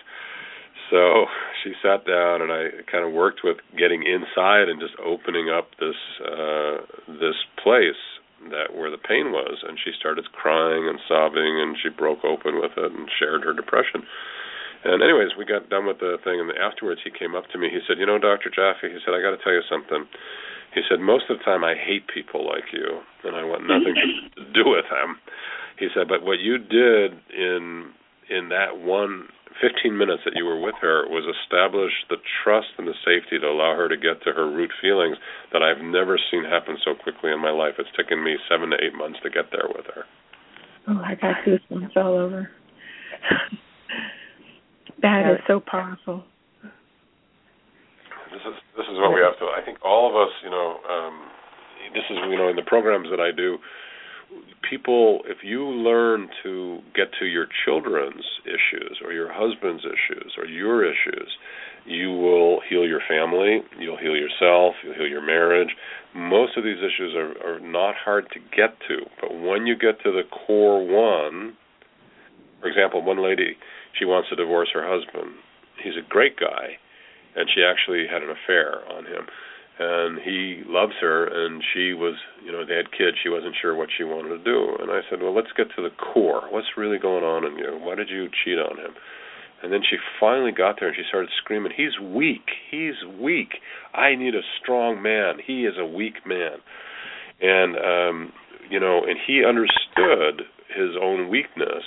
So 0.94 1.26
she 1.66 1.74
sat 1.82 2.06
down, 2.06 2.46
and 2.46 2.54
I 2.54 2.86
kind 2.86 3.02
of 3.02 3.18
worked 3.18 3.42
with 3.42 3.58
getting 3.74 4.06
inside 4.06 4.70
and 4.70 4.78
just 4.78 4.94
opening 5.02 5.50
up 5.50 5.74
this 5.82 5.98
uh, 6.22 6.86
this 7.18 7.40
place 7.58 7.98
that 8.52 8.76
where 8.76 8.92
the 8.92 9.00
pain 9.00 9.32
was 9.32 9.64
and 9.64 9.78
she 9.80 9.92
started 9.94 10.26
crying 10.34 10.88
and 10.88 11.00
sobbing 11.08 11.62
and 11.62 11.78
she 11.78 11.90
broke 11.90 12.24
open 12.26 12.60
with 12.60 12.76
it 12.78 12.92
and 12.92 13.08
shared 13.08 13.44
her 13.44 13.54
depression. 13.54 14.04
And 14.84 15.02
anyways 15.04 15.38
we 15.38 15.46
got 15.46 15.70
done 15.70 15.86
with 15.86 16.00
the 16.00 16.18
thing 16.24 16.40
and 16.40 16.52
afterwards 16.58 17.02
he 17.04 17.12
came 17.12 17.36
up 17.36 17.48
to 17.52 17.58
me. 17.58 17.70
He 17.70 17.80
said 17.88 18.00
you 18.00 18.06
know 18.06 18.20
dr 18.20 18.50
jaffe 18.50 18.90
he 18.90 19.00
said 19.06 19.14
i 19.14 19.22
got 19.22 19.36
to 19.36 19.42
tell 19.44 19.54
you 19.54 19.64
something. 19.70 20.06
He 20.74 20.82
said 20.90 21.00
most 21.00 21.30
of 21.30 21.38
the 21.38 21.44
time 21.44 21.64
i 21.64 21.76
hate 21.76 22.08
people 22.12 22.46
like 22.46 22.74
you 22.74 23.00
and 23.24 23.36
i 23.36 23.44
want 23.44 23.64
nothing 23.68 23.96
to 24.36 24.44
do 24.52 24.70
with 24.70 24.86
them. 24.92 25.20
He 25.80 25.88
said 25.94 26.08
but 26.08 26.24
what 26.24 26.40
you 26.40 26.58
did 26.58 27.16
in 27.32 27.94
in 28.30 28.50
that 28.50 28.80
one 28.80 29.28
15 29.62 29.98
minutes 29.98 30.24
that 30.26 30.34
you 30.36 30.46
were 30.46 30.60
with 30.60 30.76
her 30.82 31.08
was 31.10 31.24
establish 31.26 31.92
the 32.10 32.18
trust 32.44 32.74
and 32.78 32.88
the 32.88 32.98
safety 33.06 33.40
to 33.40 33.48
allow 33.48 33.76
her 33.76 33.90
to 33.90 33.98
get 33.98 34.24
to 34.24 34.32
her 34.32 34.50
root 34.50 34.72
feelings 34.82 35.18
that 35.52 35.62
I've 35.62 35.84
never 35.84 36.20
seen 36.32 36.44
happen 36.44 36.78
so 36.84 36.96
quickly 36.96 37.32
in 37.32 37.40
my 37.40 37.52
life. 37.52 37.76
It's 37.78 37.90
taken 37.98 38.24
me 38.24 38.38
seven 38.50 38.70
to 38.72 38.78
eight 38.82 38.94
months 38.94 39.20
to 39.24 39.30
get 39.30 39.52
there 39.52 39.68
with 39.68 39.86
her. 39.94 40.06
Oh, 40.88 41.02
I 41.04 41.16
got 41.16 41.44
goosebumps 41.46 41.96
all 41.96 42.16
over. 42.16 42.50
that 45.02 45.32
is 45.32 45.40
so 45.48 45.60
powerful. 45.60 46.24
This 48.32 48.42
is 48.50 48.58
this 48.76 48.88
is 48.90 48.98
what 48.98 49.14
we 49.14 49.22
have 49.22 49.38
to. 49.40 49.46
I 49.46 49.62
think 49.64 49.78
all 49.86 50.10
of 50.10 50.16
us, 50.18 50.34
you 50.44 50.50
know, 50.50 50.82
um, 50.90 51.30
this 51.94 52.04
is 52.10 52.18
you 52.30 52.38
know 52.38 52.50
in 52.50 52.56
the 52.56 52.66
programs 52.66 53.08
that 53.12 53.20
I 53.20 53.32
do 53.32 53.58
people 54.68 55.22
if 55.26 55.38
you 55.44 55.66
learn 55.66 56.30
to 56.44 56.80
get 56.96 57.08
to 57.20 57.26
your 57.26 57.48
children's 57.66 58.24
issues 58.46 59.00
or 59.04 59.12
your 59.12 59.32
husband's 59.32 59.84
issues 59.86 60.34
or 60.38 60.46
your 60.46 60.84
issues 60.84 61.30
you 61.86 62.10
will 62.10 62.62
heal 62.70 62.86
your 62.86 63.02
family 63.08 63.60
you'll 63.80 63.98
heal 63.98 64.16
yourself 64.16 64.76
you'll 64.84 64.96
heal 64.96 65.08
your 65.08 65.26
marriage. 65.26 65.76
Most 66.16 66.58
of 66.58 66.64
these 66.64 66.78
issues 66.78 67.16
are, 67.16 67.56
are 67.56 67.60
not 67.60 67.96
hard 67.96 68.26
to 68.32 68.40
get 68.56 68.78
to 68.88 69.06
but 69.22 69.34
when 69.34 69.66
you 69.66 69.76
get 69.76 70.02
to 70.04 70.12
the 70.12 70.24
core 70.46 70.80
one 70.80 71.56
for 72.62 72.68
example 72.68 73.04
one 73.04 73.24
lady 73.24 73.58
she 73.98 74.06
wants 74.06 74.30
to 74.30 74.36
divorce 74.36 74.70
her 74.74 74.88
husband. 74.88 75.36
He's 75.84 75.98
a 75.98 76.08
great 76.08 76.40
guy 76.40 76.78
and 77.36 77.50
she 77.54 77.64
actually 77.64 78.08
had 78.08 78.24
an 78.24 78.30
affair 78.30 78.82
on 78.92 79.06
him 79.06 79.28
and 79.80 80.20
he 80.22 80.62
loves 80.68 80.94
her 81.02 81.26
and 81.26 81.64
she 81.74 81.94
was 81.94 82.16
you 82.46 82.52
know 82.52 82.66
they 82.66 82.76
had 82.76 82.92
kids 82.92 83.18
she 83.22 83.30
wasn't 83.30 83.56
sure 83.60 83.76
what 83.76 83.90
she 83.96 84.04
wanted 84.04 84.30
to 84.30 84.44
do. 84.44 84.78
And 84.80 84.92
i 84.92 85.02
said 85.10 85.22
well 85.22 85.36
let's 85.36 85.52
get 85.56 85.68
to 85.76 85.82
the 85.82 85.90
core. 85.90 86.44
What's 86.50 86.78
really 86.78 87.00
going 87.00 87.24
on 87.24 87.46
in 87.46 87.58
you? 87.58 87.80
Why 87.82 87.96
did 87.96 88.10
you 88.10 88.30
cheat 88.44 88.60
on 88.60 88.78
him? 88.78 88.94
And 89.64 89.72
then 89.72 89.82
she 89.82 89.96
finally 90.20 90.52
got 90.52 90.76
there 90.80 90.90
and 90.90 90.98
she 90.98 91.04
started 91.08 91.30
screaming 91.42 91.72
he's 91.76 92.00
weak. 92.00 92.46
He's 92.70 93.00
weak. 93.20 93.60
I 93.94 94.16
need 94.16 94.36
a 94.36 94.46
strong 94.62 95.02
man. 95.02 95.38
He 95.46 95.66
is 95.66 95.76
a 95.80 95.86
weak 95.86 96.26
man. 96.26 96.62
And 97.42 97.76
um 97.78 98.34
you 98.70 98.80
know 98.80 99.02
and 99.08 99.18
he 99.26 99.44
understood 99.44 100.46
his 100.70 100.96
own 101.02 101.30
weakness 101.30 101.84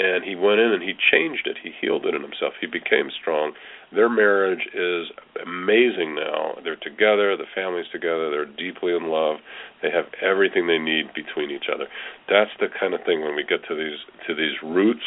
and 0.00 0.24
he 0.24 0.34
went 0.34 0.60
in 0.60 0.72
and 0.72 0.82
he 0.82 0.96
changed 0.96 1.44
it 1.44 1.60
he 1.62 1.70
healed 1.80 2.06
it 2.06 2.14
in 2.14 2.22
himself 2.22 2.56
he 2.60 2.66
became 2.66 3.12
strong 3.12 3.52
their 3.92 4.08
marriage 4.08 4.62
is 4.72 5.10
amazing 5.42 6.14
now. 6.14 6.54
They're 6.62 6.78
together, 6.78 7.36
the 7.36 7.50
family's 7.54 7.90
together, 7.90 8.30
they're 8.30 8.46
deeply 8.46 8.94
in 8.94 9.10
love. 9.10 9.38
They 9.82 9.90
have 9.90 10.06
everything 10.22 10.68
they 10.68 10.78
need 10.78 11.10
between 11.14 11.50
each 11.50 11.66
other. 11.72 11.86
That's 12.28 12.50
the 12.60 12.68
kind 12.70 12.94
of 12.94 13.00
thing 13.04 13.22
when 13.22 13.34
we 13.34 13.42
get 13.42 13.66
to 13.66 13.74
these 13.74 13.98
to 14.28 14.34
these 14.34 14.54
roots 14.62 15.02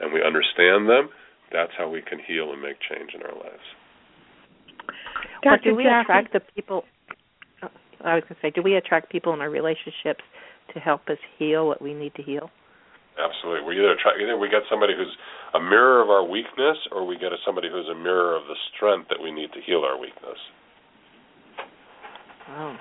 and 0.00 0.12
we 0.12 0.22
understand 0.22 0.88
them, 0.88 1.08
that's 1.50 1.72
how 1.76 1.88
we 1.88 2.02
can 2.02 2.18
heal 2.20 2.52
and 2.52 2.60
make 2.60 2.76
change 2.84 3.14
in 3.14 3.22
our 3.22 3.34
lives. 3.34 3.66
Or 5.44 5.56
do 5.56 5.74
we 5.74 5.86
attract 5.86 6.32
the 6.32 6.40
people 6.54 6.84
oh, 7.62 7.68
I 8.04 8.14
was 8.14 8.24
going 8.28 8.36
to 8.36 8.42
say, 8.42 8.50
do 8.50 8.62
we 8.62 8.76
attract 8.76 9.10
people 9.10 9.32
in 9.32 9.40
our 9.40 9.50
relationships 9.50 10.22
to 10.74 10.80
help 10.80 11.08
us 11.08 11.18
heal 11.38 11.66
what 11.66 11.80
we 11.80 11.94
need 11.94 12.14
to 12.16 12.22
heal? 12.22 12.50
Absolutely. 13.18 13.66
We 13.66 13.82
either 13.82 13.98
try 14.00 14.14
either 14.14 14.38
we 14.38 14.48
get 14.48 14.62
somebody 14.70 14.94
who's 14.94 15.10
a 15.54 15.60
mirror 15.60 16.00
of 16.02 16.08
our 16.08 16.22
weakness, 16.22 16.78
or 16.92 17.04
we 17.04 17.18
get 17.18 17.32
a 17.32 17.36
somebody 17.44 17.68
who's 17.68 17.88
a 17.90 17.94
mirror 17.94 18.36
of 18.36 18.46
the 18.46 18.54
strength 18.74 19.08
that 19.10 19.18
we 19.20 19.32
need 19.32 19.50
to 19.52 19.60
heal 19.60 19.82
our 19.82 19.98
weakness. 19.98 20.38
Wow. 22.48 22.78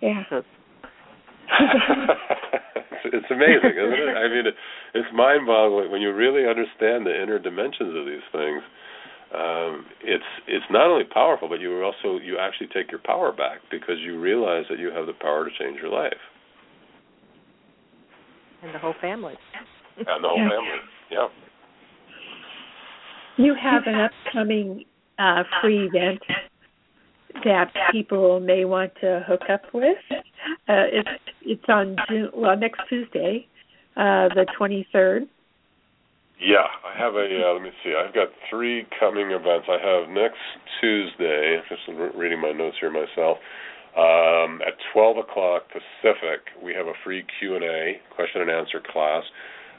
Yeah. 0.00 0.22
it's, 0.30 0.46
it's 3.04 3.30
amazing, 3.30 3.74
isn't 3.74 4.00
it? 4.00 4.14
I 4.16 4.28
mean, 4.30 4.46
it, 4.46 4.54
it's 4.94 5.08
mind-boggling 5.12 5.90
when 5.90 6.00
you 6.00 6.14
really 6.14 6.48
understand 6.48 7.04
the 7.04 7.12
inner 7.12 7.38
dimensions 7.38 7.90
of 7.98 8.06
these 8.06 8.24
things. 8.30 8.62
Um, 9.34 9.84
it's 10.00 10.30
it's 10.46 10.64
not 10.70 10.86
only 10.86 11.04
powerful, 11.10 11.48
but 11.48 11.58
you 11.58 11.82
also 11.82 12.22
you 12.22 12.38
actually 12.38 12.68
take 12.70 12.92
your 12.92 13.00
power 13.02 13.32
back 13.32 13.58
because 13.68 13.98
you 13.98 14.20
realize 14.20 14.64
that 14.70 14.78
you 14.78 14.92
have 14.94 15.06
the 15.06 15.12
power 15.12 15.44
to 15.44 15.50
change 15.58 15.80
your 15.82 15.90
life 15.90 16.22
and 18.64 18.74
the 18.74 18.78
whole 18.78 18.94
family. 19.00 19.34
and 19.98 20.24
the 20.24 20.28
whole 20.28 20.38
yeah. 20.38 20.48
family, 20.48 20.78
yeah. 21.10 21.28
You 23.36 23.54
have 23.60 23.82
an 23.86 23.94
upcoming 24.00 24.84
uh, 25.18 25.42
free 25.60 25.86
event 25.86 26.20
that 27.44 27.72
people 27.90 28.40
may 28.40 28.64
want 28.64 28.92
to 29.00 29.24
hook 29.26 29.42
up 29.52 29.62
with. 29.72 29.98
Uh, 30.12 30.86
it's 30.92 31.08
it's 31.42 31.64
on 31.68 31.96
June, 32.08 32.30
well 32.32 32.56
next 32.56 32.80
Tuesday, 32.88 33.46
uh, 33.96 34.28
the 34.34 34.46
twenty 34.56 34.86
third. 34.92 35.24
Yeah, 36.40 36.66
I 36.84 36.98
have 36.98 37.14
a. 37.14 37.24
Uh, 37.24 37.54
let 37.54 37.62
me 37.62 37.70
see. 37.82 37.94
I've 37.94 38.14
got 38.14 38.28
three 38.50 38.86
coming 39.00 39.30
events. 39.30 39.66
I 39.68 39.78
have 39.82 40.08
next 40.10 40.38
Tuesday. 40.80 41.58
Just 41.68 41.82
reading 42.14 42.40
my 42.40 42.52
notes 42.52 42.76
here 42.80 42.90
myself. 42.90 43.38
Um, 43.94 44.60
at 44.66 44.74
12 44.92 45.18
o'clock 45.18 45.70
Pacific, 45.70 46.50
we 46.62 46.74
have 46.74 46.86
a 46.86 46.98
free 47.04 47.24
Q&A, 47.38 48.00
question 48.14 48.42
and 48.42 48.50
answer 48.50 48.82
class 48.82 49.22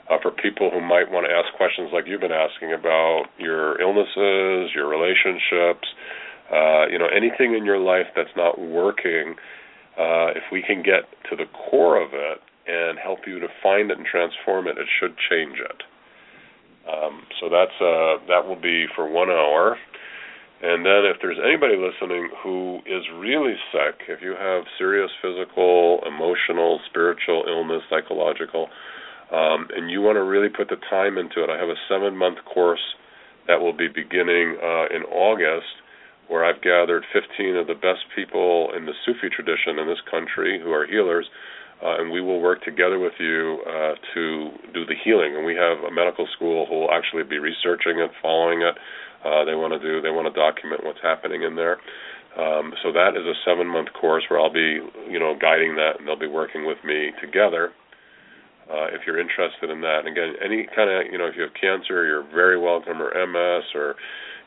uh, 0.09 0.17
for 0.21 0.31
people 0.31 0.71
who 0.71 0.79
might 0.79 1.11
want 1.11 1.27
to 1.27 1.33
ask 1.33 1.51
questions 1.57 1.89
like 1.91 2.05
you've 2.07 2.21
been 2.21 2.31
asking 2.31 2.71
about 2.71 3.25
your 3.37 3.79
illnesses, 3.81 4.71
your 4.73 4.87
relationships, 4.87 5.87
uh, 6.51 6.87
you 6.87 6.99
know, 6.99 7.07
anything 7.11 7.55
in 7.55 7.65
your 7.65 7.79
life 7.79 8.07
that's 8.15 8.33
not 8.37 8.59
working. 8.59 9.35
Uh, 9.97 10.31
if 10.31 10.43
we 10.51 10.61
can 10.61 10.83
get 10.83 11.09
to 11.29 11.35
the 11.35 11.45
core 11.51 11.99
of 12.01 12.09
it 12.13 12.39
and 12.67 12.99
help 12.99 13.19
you 13.27 13.39
to 13.39 13.47
find 13.61 13.91
it 13.91 13.97
and 13.97 14.05
transform 14.05 14.67
it, 14.67 14.77
it 14.77 14.87
should 14.99 15.15
change 15.29 15.57
it. 15.59 15.83
Um, 16.85 17.23
so 17.41 17.49
that's 17.49 17.75
uh, 17.81 18.21
that 18.27 18.47
will 18.47 18.59
be 18.59 18.85
for 18.95 19.09
one 19.09 19.29
hour. 19.29 19.77
And 20.65 20.81
then 20.81 21.05
if 21.05 21.21
there's 21.21 21.37
anybody 21.37 21.77
listening 21.77 22.33
who 22.41 22.81
is 22.89 23.05
really 23.13 23.53
sick, 23.69 24.01
if 24.09 24.25
you 24.25 24.33
have 24.33 24.63
serious 24.79 25.11
physical, 25.21 26.01
emotional, 26.07 26.81
spiritual 26.89 27.45
illness, 27.47 27.83
psychological, 27.87 28.69
um, 29.29 29.69
and 29.77 29.91
you 29.93 30.01
want 30.01 30.17
to 30.17 30.25
really 30.25 30.49
put 30.49 30.69
the 30.69 30.81
time 30.89 31.21
into 31.21 31.45
it, 31.45 31.53
I 31.53 31.61
have 31.61 31.69
a 31.69 31.77
seven 31.87 32.17
month 32.17 32.39
course 32.51 32.81
that 33.47 33.61
will 33.61 33.77
be 33.77 33.87
beginning 33.87 34.57
uh, 34.57 34.89
in 34.89 35.05
August 35.13 35.85
where 36.29 36.43
I've 36.43 36.61
gathered 36.65 37.05
15 37.13 37.55
of 37.55 37.67
the 37.67 37.77
best 37.77 38.09
people 38.15 38.73
in 38.75 38.85
the 38.85 38.97
Sufi 39.05 39.29
tradition 39.29 39.77
in 39.77 39.85
this 39.85 40.01
country 40.09 40.57
who 40.57 40.73
are 40.73 40.87
healers, 40.87 41.29
uh, 41.83 42.01
and 42.01 42.09
we 42.09 42.21
will 42.21 42.41
work 42.41 42.63
together 42.63 42.97
with 42.97 43.13
you 43.19 43.61
uh, 43.69 43.93
to 44.15 44.49
do 44.73 44.85
the 44.85 44.97
healing. 44.97 45.35
And 45.35 45.45
we 45.45 45.53
have 45.53 45.85
a 45.85 45.93
medical 45.93 46.25
school 46.35 46.65
who 46.65 46.81
will 46.81 46.91
actually 46.91 47.21
be 47.23 47.37
researching 47.37 47.99
it, 47.99 48.09
following 48.21 48.61
it. 48.61 48.73
Uh, 49.25 49.43
they 49.43 49.57
want 49.57 49.73
to 49.73 49.81
do, 49.81 50.01
they 50.01 50.13
want 50.13 50.29
to 50.29 50.35
document 50.37 50.85
what's 50.85 51.01
happening 51.01 51.41
in 51.41 51.55
there. 51.55 51.81
Um, 52.37 52.73
so 52.83 52.91
that 52.91 53.17
is 53.17 53.25
a 53.25 53.33
seven-month 53.47 53.89
course 53.99 54.23
where 54.29 54.39
I'll 54.39 54.53
be, 54.53 54.83
you 55.09 55.17
know, 55.17 55.33
guiding 55.39 55.75
that, 55.75 55.97
and 55.97 56.07
they'll 56.07 56.19
be 56.19 56.27
working 56.27 56.65
with 56.67 56.77
me 56.83 57.11
together 57.23 57.71
uh, 58.69 58.91
if 58.91 59.07
you're 59.07 59.19
interested 59.19 59.71
in 59.71 59.81
that. 59.81 60.05
And 60.05 60.09
again, 60.09 60.35
any 60.43 60.67
kind 60.75 60.91
of, 60.91 61.09
you 61.09 61.17
know, 61.17 61.25
if 61.25 61.35
you 61.35 61.43
have 61.43 61.55
cancer, 61.55 62.05
you're 62.05 62.27
very 62.35 62.59
welcome, 62.59 63.01
or 63.01 63.09
MS, 63.15 63.71
or, 63.73 63.95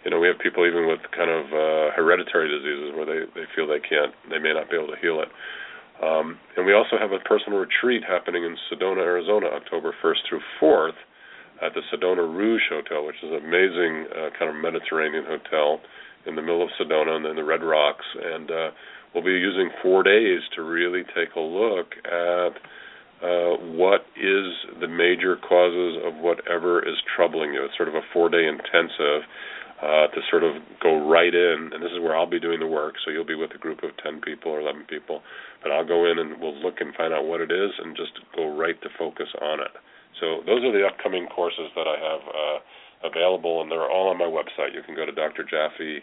you 0.05 0.11
know, 0.13 0.21
we 0.21 0.29
have 0.29 0.39
people 0.39 0.69
even 0.69 0.87
with 0.87 1.01
kind 1.17 1.33
of 1.33 1.49
uh, 1.49 1.97
hereditary 1.97 2.47
diseases 2.47 2.95
where 2.95 3.09
they, 3.09 3.25
they 3.35 3.49
feel 3.57 3.67
they 3.67 3.81
can't, 3.81 4.13
they 4.31 4.39
may 4.39 4.53
not 4.53 4.71
be 4.71 4.77
able 4.77 4.93
to 4.93 5.01
heal 5.01 5.25
it. 5.25 5.33
Um, 6.05 6.39
and 6.57 6.67
we 6.67 6.75
also 6.75 7.01
have 7.01 7.11
a 7.11 7.19
personal 7.25 7.59
retreat 7.59 8.05
happening 8.07 8.45
in 8.45 8.55
Sedona, 8.71 9.03
Arizona, 9.03 9.49
October 9.49 9.95
1st 10.05 10.29
through 10.29 10.45
4th 10.63 10.99
at 11.63 11.75
the 11.75 11.83
Sedona 11.93 12.23
Rouge 12.23 12.63
Hotel, 12.71 13.05
which 13.07 13.17
is 13.23 13.31
an 13.31 13.45
amazing 13.45 14.07
uh, 14.13 14.31
kind 14.39 14.51
of 14.51 14.57
Mediterranean 14.57 15.25
hotel 15.27 15.81
in 16.27 16.37
the 16.37 16.43
middle 16.43 16.63
of 16.63 16.69
Sedona 16.81 17.17
and 17.17 17.25
then 17.25 17.37
the 17.37 17.45
Red 17.45 17.63
Rocks. 17.63 18.05
And 18.15 18.51
uh, 18.51 18.71
we'll 19.15 19.25
be 19.25 19.31
using 19.31 19.71
four 19.83 20.03
days 20.03 20.41
to 20.57 20.63
really 20.63 21.03
take 21.15 21.35
a 21.37 21.41
look 21.41 21.95
at 22.05 22.55
uh, 23.19 23.59
what 23.75 24.07
is 24.15 24.47
the 24.81 24.87
major 24.87 25.37
causes 25.37 25.99
of 26.07 26.15
whatever 26.23 26.79
is 26.79 26.95
troubling 27.17 27.53
you. 27.53 27.65
It's 27.65 27.77
sort 27.77 27.89
of 27.89 27.95
a 27.95 28.07
four 28.13 28.29
day 28.29 28.47
intensive 28.47 29.27
uh, 29.83 30.07
to 30.11 30.21
sort 30.31 30.43
of 30.43 30.55
go 30.83 31.09
right 31.09 31.35
in, 31.35 31.71
and 31.73 31.83
this 31.83 31.91
is 31.91 32.03
where 32.03 32.17
I'll 32.17 32.31
be 32.31 32.41
doing 32.41 32.61
the 32.61 32.67
work. 32.67 32.95
So 33.05 33.11
you'll 33.11 33.27
be 33.27 33.35
with 33.35 33.51
a 33.55 33.59
group 33.59 33.83
of 33.83 33.91
10 34.03 34.21
people 34.21 34.53
or 34.53 34.61
11 34.61 34.87
people, 34.89 35.23
but 35.63 35.73
I'll 35.73 35.87
go 35.87 36.11
in 36.11 36.19
and 36.19 36.41
we'll 36.41 36.55
look 36.55 36.81
and 36.81 36.95
find 36.95 37.13
out 37.13 37.27
what 37.27 37.41
it 37.41 37.51
is 37.51 37.71
and 37.83 37.97
just 37.97 38.13
go 38.37 38.57
right 38.57 38.81
to 38.83 38.89
focus 38.99 39.29
on 39.41 39.61
it. 39.61 39.75
So 40.21 40.41
those 40.47 40.65
are 40.65 40.73
the 40.73 40.87
upcoming 40.87 41.27
courses 41.27 41.71
that 41.77 41.87
I 41.87 41.97
have 41.99 42.23
uh, 42.29 43.09
available, 43.09 43.63
and 43.63 43.71
they're 43.71 43.91
all 43.91 44.09
on 44.09 44.19
my 44.19 44.25
website. 44.27 44.75
You 44.75 44.83
can 44.83 44.95
go 44.95 45.07
to 45.07 45.13
Dr. 45.13 45.45
Jaffe. 45.45 46.01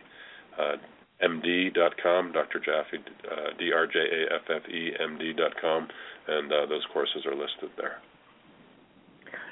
Uh, 0.57 0.77
md.com, 1.23 2.33
Dr. 2.33 2.59
Jaffe, 2.59 2.97
uh, 2.97 3.57
D-R-J-A-F-F-E, 3.57 4.91
M-D.com, 4.99 5.87
and 6.27 6.51
uh, 6.51 6.65
those 6.65 6.85
courses 6.91 7.25
are 7.25 7.33
listed 7.33 7.69
there. 7.77 7.99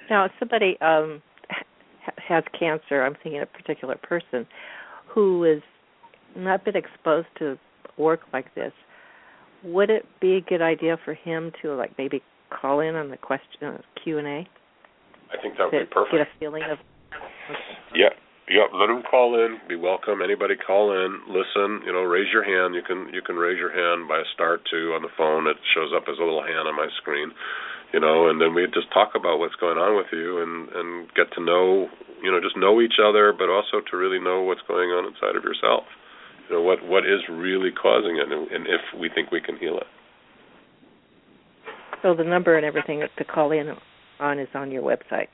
Now, 0.10 0.26
if 0.26 0.32
somebody 0.40 0.78
um, 0.82 1.22
has 2.18 2.44
cancer, 2.58 3.04
I'm 3.04 3.16
thinking 3.24 3.42
a 3.42 3.46
particular 3.46 3.96
person 3.96 4.46
who 5.08 5.44
has 5.44 5.62
not 6.36 6.66
been 6.66 6.76
exposed 6.76 7.28
to 7.40 7.58
work 7.98 8.22
like 8.34 8.54
this, 8.56 8.74
would 9.64 9.90
it 9.90 10.06
be 10.20 10.36
a 10.36 10.42
good 10.42 10.62
idea 10.62 10.98
for 11.06 11.14
him 11.14 11.52
to 11.62 11.74
like 11.76 11.98
maybe 11.98 12.22
call 12.60 12.80
in 12.80 12.96
on 12.96 13.10
the 13.10 13.18
question 13.18 13.64
uh, 13.64 13.78
Q 14.04 14.20
and 14.20 14.28
A? 14.28 14.48
I 15.32 15.42
think 15.42 15.58
that 15.58 15.72
would 15.72 15.72
be 15.72 15.86
perfect. 15.92 16.14
Get 16.14 16.22
a 16.22 16.40
feeling 16.40 16.64
of. 16.64 16.78
Okay. 17.44 17.60
Yeah, 18.00 18.16
Yep, 18.52 18.76
let 18.76 18.92
them 18.92 19.08
call 19.08 19.40
in. 19.40 19.56
Be 19.72 19.80
welcome. 19.80 20.20
Anybody 20.20 20.60
call 20.60 20.92
in, 20.92 21.24
listen. 21.32 21.80
You 21.88 21.96
know, 21.96 22.04
raise 22.04 22.28
your 22.28 22.44
hand. 22.44 22.76
You 22.76 22.84
can 22.84 23.08
you 23.16 23.22
can 23.24 23.40
raise 23.40 23.56
your 23.56 23.72
hand 23.72 24.12
by 24.12 24.20
a 24.20 24.28
star 24.36 24.60
two 24.68 24.92
on 24.92 25.02
the 25.02 25.14
phone. 25.16 25.48
It 25.48 25.56
shows 25.72 25.96
up 25.96 26.12
as 26.12 26.20
a 26.20 26.24
little 26.28 26.44
hand 26.44 26.68
on 26.68 26.76
my 26.76 26.92
screen. 27.00 27.32
You 27.96 28.02
know, 28.04 28.28
and 28.28 28.42
then 28.42 28.54
we 28.54 28.68
just 28.68 28.92
talk 28.92 29.16
about 29.16 29.40
what's 29.40 29.56
going 29.56 29.80
on 29.80 29.96
with 29.96 30.12
you 30.12 30.44
and 30.44 30.68
and 30.76 31.08
get 31.16 31.32
to 31.40 31.42
know 31.42 31.88
you 32.20 32.28
know 32.28 32.44
just 32.44 32.60
know 32.60 32.84
each 32.84 33.00
other, 33.00 33.32
but 33.32 33.48
also 33.48 33.80
to 33.80 33.96
really 33.96 34.20
know 34.20 34.44
what's 34.44 34.66
going 34.68 34.92
on 34.92 35.08
inside 35.08 35.40
of 35.40 35.48
yourself. 35.48 35.88
You 36.52 36.60
know 36.60 36.64
what 36.68 36.84
what 36.84 37.08
is 37.08 37.24
really 37.32 37.72
causing 37.72 38.20
it, 38.20 38.28
and, 38.28 38.52
and 38.52 38.68
if 38.68 38.84
we 39.00 39.08
think 39.08 39.32
we 39.32 39.40
can 39.40 39.56
heal 39.56 39.80
it. 39.80 39.88
So 42.04 42.14
the 42.14 42.24
number 42.24 42.58
and 42.58 42.66
everything 42.66 43.02
to 43.18 43.24
call 43.24 43.52
in 43.54 43.72
on 44.20 44.38
is 44.38 44.50
on 44.54 44.70
your 44.70 44.84
website. 44.84 45.28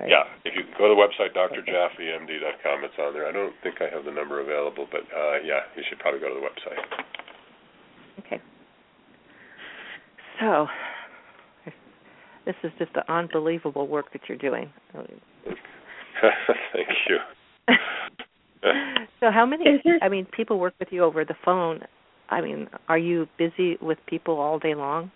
Right. 0.00 0.08
Yeah, 0.08 0.24
if 0.44 0.54
you 0.56 0.64
go 0.76 0.88
to 0.88 0.94
the 0.94 1.00
website 1.00 1.36
drjaffemd.com, 1.36 2.84
it's 2.84 2.94
on 2.98 3.12
there. 3.12 3.28
I 3.28 3.32
don't 3.32 3.52
think 3.62 3.76
I 3.80 3.94
have 3.94 4.04
the 4.04 4.10
number 4.10 4.40
available, 4.40 4.88
but 4.90 5.02
uh, 5.02 5.36
yeah, 5.44 5.60
you 5.76 5.84
should 5.88 6.00
probably 6.00 6.18
go 6.18 6.28
to 6.30 6.34
the 6.34 6.40
website. 6.40 6.80
Okay. 8.26 8.42
So, 10.40 10.66
this 12.44 12.56
is 12.64 12.72
just 12.78 12.92
the 12.94 13.12
unbelievable 13.12 13.86
work 13.86 14.06
that 14.12 14.22
you're 14.28 14.38
doing. 14.38 14.72
Thank 14.94 16.88
you. 17.08 17.18
so, 19.20 19.30
how 19.30 19.46
many? 19.46 19.64
I 20.02 20.08
mean, 20.08 20.26
people 20.36 20.58
work 20.58 20.74
with 20.80 20.88
you 20.90 21.04
over 21.04 21.24
the 21.24 21.36
phone. 21.44 21.82
I 22.30 22.40
mean, 22.40 22.68
are 22.88 22.98
you 22.98 23.28
busy 23.38 23.76
with 23.80 23.98
people 24.08 24.40
all 24.40 24.58
day 24.58 24.74
long? 24.74 25.12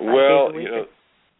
Well, 0.00 0.52
you 0.54 0.70
know 0.70 0.86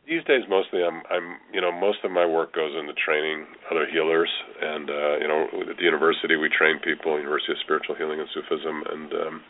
these 0.06 0.22
days 0.24 0.46
mostly 0.48 0.82
I'm 0.86 1.02
I'm 1.10 1.42
you 1.52 1.60
know 1.60 1.72
most 1.72 1.98
of 2.04 2.10
my 2.10 2.24
work 2.24 2.54
goes 2.54 2.70
into 2.78 2.94
training 2.94 3.46
other 3.70 3.86
healers 3.90 4.30
and 4.62 4.88
uh 4.88 5.18
you 5.18 5.28
know 5.28 5.46
at 5.68 5.76
the 5.76 5.82
university 5.82 6.36
we 6.36 6.48
train 6.48 6.78
people 6.78 7.18
University 7.18 7.52
of 7.52 7.58
Spiritual 7.62 7.96
Healing 7.96 8.20
and 8.20 8.28
Sufism 8.32 8.82
and 8.86 9.12
um 9.12 9.40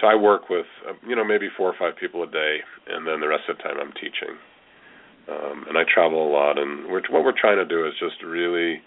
so 0.00 0.06
I 0.06 0.14
work 0.14 0.50
with 0.50 0.66
uh, 0.88 0.94
you 1.06 1.14
know 1.14 1.24
maybe 1.24 1.48
four 1.56 1.70
or 1.70 1.78
five 1.78 1.94
people 1.96 2.22
a 2.22 2.30
day 2.30 2.58
and 2.88 3.06
then 3.06 3.20
the 3.20 3.28
rest 3.28 3.46
of 3.48 3.56
the 3.56 3.62
time 3.62 3.78
I'm 3.78 3.94
teaching. 3.94 4.34
Um 5.30 5.64
and 5.70 5.78
I 5.78 5.86
travel 5.86 6.26
a 6.26 6.30
lot 6.30 6.58
and 6.58 6.90
we're, 6.90 7.02
what 7.10 7.22
we're 7.22 7.38
trying 7.38 7.62
to 7.62 7.66
do 7.66 7.86
is 7.86 7.94
just 8.02 8.18
really 8.26 8.82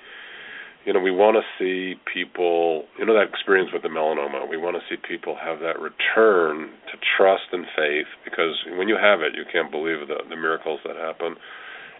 you 0.86 0.94
know, 0.94 1.00
we 1.00 1.12
want 1.12 1.38
to 1.38 1.46
see 1.62 1.94
people, 2.10 2.86
you 2.98 3.06
know, 3.06 3.14
that 3.14 3.30
experience 3.30 3.70
with 3.72 3.84
the 3.84 3.94
melanoma. 3.94 4.50
We 4.50 4.58
want 4.58 4.78
to 4.78 4.84
see 4.90 4.98
people 4.98 5.38
have 5.38 5.60
that 5.62 5.78
return 5.78 6.74
to 6.90 6.96
trust 7.18 7.54
and 7.54 7.66
faith 7.78 8.10
because 8.26 8.58
when 8.78 8.90
you 8.90 8.98
have 8.98 9.22
it, 9.22 9.38
you 9.38 9.46
can't 9.46 9.70
believe 9.70 10.08
the, 10.10 10.26
the 10.28 10.36
miracles 10.36 10.80
that 10.86 10.98
happen. 10.98 11.38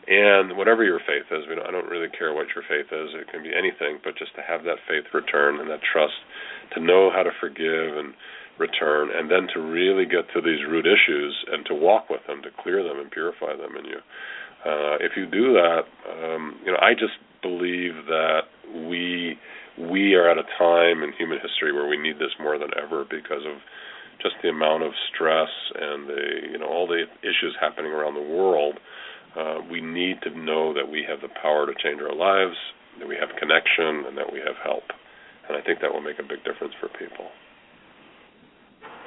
And 0.10 0.58
whatever 0.58 0.84
your 0.84 0.98
faith 0.98 1.30
is, 1.30 1.46
you 1.46 1.56
know, 1.56 1.62
I 1.62 1.70
don't 1.70 1.86
really 1.86 2.10
care 2.10 2.34
what 2.34 2.50
your 2.58 2.66
faith 2.66 2.90
is. 2.90 3.14
It 3.14 3.30
can 3.30 3.44
be 3.46 3.54
anything, 3.54 4.02
but 4.04 4.18
just 4.18 4.34
to 4.34 4.42
have 4.42 4.66
that 4.66 4.82
faith 4.90 5.06
return 5.14 5.62
and 5.62 5.70
that 5.70 5.86
trust, 5.86 6.18
to 6.74 6.82
know 6.82 7.14
how 7.14 7.22
to 7.22 7.30
forgive 7.38 8.02
and 8.02 8.18
return, 8.58 9.10
and 9.14 9.30
then 9.30 9.46
to 9.54 9.62
really 9.62 10.06
get 10.06 10.26
to 10.34 10.42
these 10.42 10.66
root 10.66 10.90
issues 10.90 11.34
and 11.54 11.66
to 11.70 11.76
walk 11.78 12.10
with 12.10 12.22
them, 12.26 12.42
to 12.42 12.50
clear 12.66 12.82
them 12.82 12.98
and 12.98 13.12
purify 13.12 13.54
them 13.54 13.78
in 13.78 13.86
you. 13.86 14.02
Uh, 14.66 14.98
if 15.02 15.14
you 15.16 15.30
do 15.30 15.54
that, 15.54 15.86
um, 16.10 16.58
you 16.66 16.72
know, 16.72 16.82
I 16.82 16.94
just 16.94 17.18
believe 17.42 17.94
that 18.10 18.50
we 18.74 19.38
we 19.80 20.16
are 20.16 20.30
at 20.30 20.38
a 20.38 20.44
time 20.58 21.04
in 21.04 21.14
human 21.18 21.40
history 21.40 21.72
where 21.74 21.88
we 21.88 21.98
need 21.98 22.20
this 22.20 22.32
more 22.40 22.58
than 22.58 22.70
ever 22.82 23.06
because 23.10 23.46
of 23.46 23.58
just 24.22 24.36
the 24.44 24.50
amount 24.50 24.84
of 24.84 24.92
stress 25.14 25.50
and 25.76 26.08
the 26.08 26.22
you 26.52 26.58
know 26.58 26.68
all 26.68 26.88
the 26.88 27.06
issues 27.24 27.56
happening 27.60 27.92
around 27.92 28.16
the 28.16 28.22
world. 28.22 28.80
Uh, 29.36 29.60
we 29.72 29.80
need 29.80 30.22
to 30.22 30.30
know 30.38 30.74
that 30.74 30.90
we 30.90 31.06
have 31.08 31.22
the 31.22 31.30
power 31.42 31.66
to 31.66 31.74
change 31.82 32.02
our 32.02 32.14
lives, 32.14 32.58
that 33.00 33.08
we 33.08 33.16
have 33.16 33.30
connection, 33.40 34.04
and 34.08 34.18
that 34.18 34.32
we 34.32 34.40
have 34.40 34.56
help. 34.62 34.84
And 35.48 35.58
I 35.58 35.62
think 35.62 35.80
that 35.82 35.92
will 35.92 36.02
make 36.02 36.20
a 36.20 36.24
big 36.24 36.44
difference 36.44 36.74
for 36.80 36.90
people. 36.90 37.32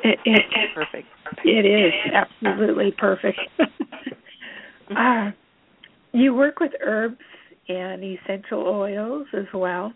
It, 0.03 0.19
it, 0.25 0.41
it 0.51 0.75
perfect. 0.75 1.09
It 1.45 1.65
is 1.65 1.93
absolutely 2.12 2.93
perfect. 2.97 3.39
uh, 4.97 5.31
you 6.12 6.35
work 6.35 6.61
with 6.61 6.73
herbs 6.83 7.17
and 7.69 8.03
essential 8.03 8.67
oils 8.67 9.27
as 9.33 9.47
well. 9.53 9.93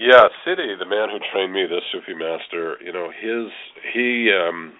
Yeah, 0.00 0.32
Sidi, 0.44 0.80
the 0.80 0.88
man 0.88 1.12
who 1.12 1.20
trained 1.30 1.52
me, 1.52 1.66
this 1.68 1.84
Sufi 1.92 2.16
master, 2.16 2.80
you 2.80 2.92
know, 2.92 3.12
his 3.12 3.52
he 3.92 4.32
um 4.32 4.72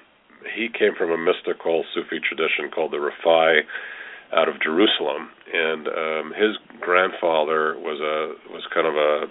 he 0.57 0.69
came 0.73 0.97
from 0.97 1.11
a 1.13 1.19
mystical 1.19 1.85
Sufi 1.93 2.21
tradition 2.25 2.73
called 2.73 2.93
the 2.93 2.97
Rifai 2.97 3.61
out 4.33 4.49
of 4.49 4.57
Jerusalem, 4.63 5.29
and 5.53 5.89
um 5.89 6.33
his 6.33 6.57
grandfather 6.81 7.77
was 7.77 8.01
a 8.01 8.33
was 8.49 8.65
kind 8.73 8.87
of 8.89 8.97
a 8.97 9.29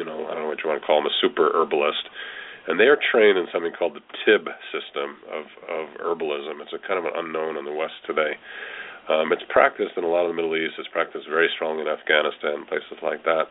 you 0.00 0.04
know 0.04 0.24
I 0.24 0.32
don't 0.32 0.44
know 0.44 0.48
what 0.48 0.64
you 0.64 0.70
want 0.70 0.80
to 0.80 0.86
call 0.86 1.04
him 1.04 1.06
a 1.06 1.20
super 1.20 1.52
herbalist, 1.52 2.08
and 2.66 2.80
they 2.80 2.88
are 2.88 2.96
trained 2.96 3.36
in 3.36 3.44
something 3.52 3.76
called 3.76 3.92
the 3.92 4.06
Tibb 4.24 4.48
system 4.72 5.20
of 5.28 5.44
of 5.68 5.84
herbalism. 6.00 6.64
It's 6.64 6.72
a 6.72 6.80
kind 6.80 6.96
of 6.96 7.04
an 7.04 7.12
unknown 7.14 7.60
in 7.60 7.68
the 7.68 7.76
West 7.76 8.00
today, 8.08 8.40
Um, 9.08 9.32
it's 9.32 9.46
practiced 9.48 9.94
in 9.96 10.04
a 10.04 10.10
lot 10.10 10.26
of 10.26 10.30
the 10.30 10.38
Middle 10.38 10.56
East. 10.56 10.74
It's 10.78 10.88
practiced 10.90 11.28
very 11.28 11.48
strongly 11.54 11.82
in 11.82 11.88
Afghanistan, 11.88 12.66
places 12.66 12.98
like 13.02 13.22
that. 13.24 13.46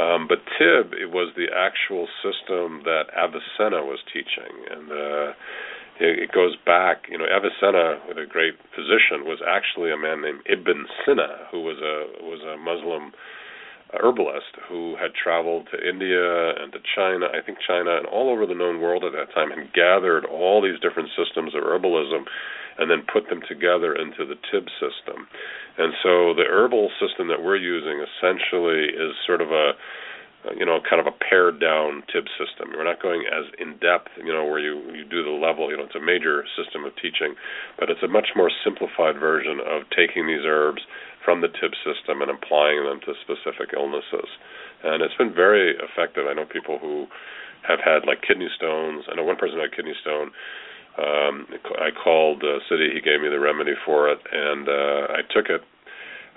Um, 0.00 0.28
but 0.28 0.38
Tibb, 0.56 0.94
it 0.94 1.10
was 1.10 1.34
the 1.34 1.50
actual 1.50 2.06
system 2.22 2.82
that 2.84 3.10
Avicenna 3.12 3.82
was 3.82 3.98
teaching, 4.06 4.54
and 4.70 4.86
uh, 4.92 5.28
it, 5.98 6.30
it 6.30 6.32
goes 6.32 6.54
back. 6.64 7.10
You 7.10 7.18
know, 7.18 7.26
Avicenna, 7.26 7.98
a 8.14 8.26
great 8.26 8.54
physician, 8.72 9.26
was 9.26 9.42
actually 9.42 9.90
a 9.90 9.98
man 9.98 10.22
named 10.22 10.40
Ibn 10.46 10.86
Sina, 11.04 11.50
who 11.50 11.60
was 11.66 11.82
a 11.82 12.24
was 12.24 12.40
a 12.46 12.56
Muslim 12.56 13.12
herbalist 13.94 14.54
who 14.68 14.94
had 15.00 15.14
traveled 15.16 15.66
to 15.72 15.80
India 15.80 16.54
and 16.60 16.72
to 16.72 16.78
China, 16.94 17.26
I 17.32 17.40
think 17.44 17.58
China, 17.66 17.96
and 17.96 18.06
all 18.06 18.28
over 18.28 18.44
the 18.44 18.54
known 18.54 18.80
world 18.80 19.02
at 19.02 19.12
that 19.12 19.32
time, 19.34 19.50
and 19.50 19.72
gathered 19.72 20.24
all 20.26 20.60
these 20.62 20.78
different 20.80 21.08
systems 21.16 21.54
of 21.54 21.64
herbalism 21.64 22.28
and 22.78 22.90
then 22.90 23.02
put 23.02 23.28
them 23.28 23.42
together 23.46 23.94
into 23.94 24.24
the 24.24 24.38
Tibb 24.50 24.70
system. 24.78 25.26
And 25.78 25.92
so 26.02 26.34
the 26.34 26.46
herbal 26.48 26.90
system 26.98 27.28
that 27.28 27.42
we're 27.42 27.58
using 27.58 28.02
essentially 28.02 28.90
is 28.90 29.14
sort 29.26 29.40
of 29.40 29.50
a 29.50 29.72
you 30.56 30.64
know, 30.64 30.78
kind 30.80 31.02
of 31.02 31.06
a 31.06 31.16
pared 31.18 31.60
down 31.60 32.02
Tibb 32.12 32.24
system. 32.38 32.70
We're 32.70 32.86
not 32.86 33.02
going 33.02 33.26
as 33.26 33.50
in 33.58 33.74
depth, 33.82 34.14
you 34.16 34.32
know, 34.32 34.46
where 34.46 34.62
you 34.62 34.78
you 34.94 35.04
do 35.04 35.24
the 35.24 35.34
level. 35.34 35.70
You 35.70 35.76
know, 35.76 35.84
it's 35.84 35.98
a 35.98 36.00
major 36.00 36.44
system 36.54 36.84
of 36.84 36.94
teaching, 36.94 37.34
but 37.78 37.90
it's 37.90 38.02
a 38.02 38.08
much 38.08 38.32
more 38.36 38.50
simplified 38.62 39.18
version 39.18 39.58
of 39.58 39.82
taking 39.90 40.26
these 40.26 40.46
herbs 40.46 40.82
from 41.24 41.42
the 41.42 41.48
Tibb 41.48 41.74
system 41.82 42.22
and 42.22 42.30
applying 42.30 42.86
them 42.86 43.00
to 43.04 43.18
specific 43.20 43.74
illnesses. 43.74 44.30
And 44.84 45.02
it's 45.02 45.18
been 45.18 45.34
very 45.34 45.74
effective. 45.74 46.30
I 46.30 46.34
know 46.34 46.46
people 46.46 46.78
who 46.78 47.10
have 47.66 47.82
had 47.82 48.06
like 48.06 48.22
kidney 48.22 48.48
stones. 48.54 49.04
I 49.10 49.16
know 49.18 49.26
one 49.26 49.36
person 49.36 49.58
had 49.58 49.74
kidney 49.74 49.98
stone 50.00 50.30
um, 50.98 51.46
I 51.78 51.90
called 51.90 52.40
the 52.40 52.58
city. 52.68 52.90
He 52.94 53.00
gave 53.00 53.20
me 53.20 53.28
the 53.28 53.40
remedy 53.40 53.74
for 53.86 54.08
it, 54.08 54.18
and 54.32 54.68
uh, 54.68 55.12
I 55.14 55.20
took 55.30 55.48
it 55.48 55.62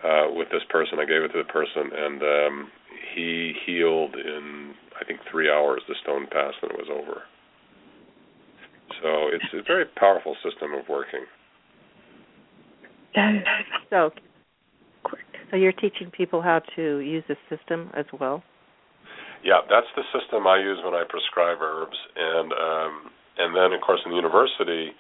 uh, 0.04 0.34
with 0.34 0.50
this 0.52 0.64
person. 0.70 1.00
I 1.00 1.06
gave 1.06 1.24
it 1.24 1.30
to 1.30 1.44
the 1.44 1.52
person, 1.52 1.90
and 1.94 2.22
um, 2.22 2.72
he 3.16 3.54
healed 3.66 4.16
in 4.16 4.74
I 5.00 5.06
think 5.06 5.20
three 5.32 5.50
hours. 5.50 5.82
The 5.88 5.96
stone 6.04 6.28
passed, 6.32 6.58
and 6.62 6.72
it 6.72 6.78
was 6.78 6.90
over. 6.92 7.24
So 9.02 9.34
it's 9.34 9.46
a 9.54 9.64
very 9.66 9.86
powerful 9.98 10.36
system 10.44 10.74
of 10.74 10.88
working. 10.88 11.26
So, 13.90 14.12
so 15.50 15.58
you're 15.58 15.72
teaching 15.72 16.12
people 16.12 16.42
how 16.42 16.62
to 16.76 17.00
use 17.00 17.24
this 17.28 17.38
system 17.50 17.90
as 17.96 18.06
well. 18.20 18.44
Yeah, 19.44 19.62
that's 19.70 19.88
the 19.96 20.04
system 20.18 20.46
I 20.46 20.60
use 20.60 20.78
when 20.86 20.94
I 20.94 21.04
prescribe 21.10 21.58
herbs, 21.62 21.98
and 22.16 22.54
um, 22.54 23.12
and 23.42 23.56
then 23.56 23.74
of 23.74 23.82
course 23.82 24.02
in 24.06 24.12
the 24.12 24.18
university 24.18 24.94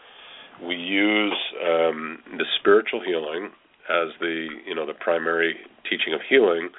we 0.66 0.76
use 0.76 1.38
um, 1.64 2.20
the 2.38 2.46
spiritual 2.60 3.02
healing 3.02 3.50
as 3.89 4.10
the 4.20 4.48
you 4.66 4.76
know 4.76 4.86
the 4.86 4.94
primary 4.94 5.56
teaching 5.89 6.14
of 6.14 6.22
healing. 6.28 6.70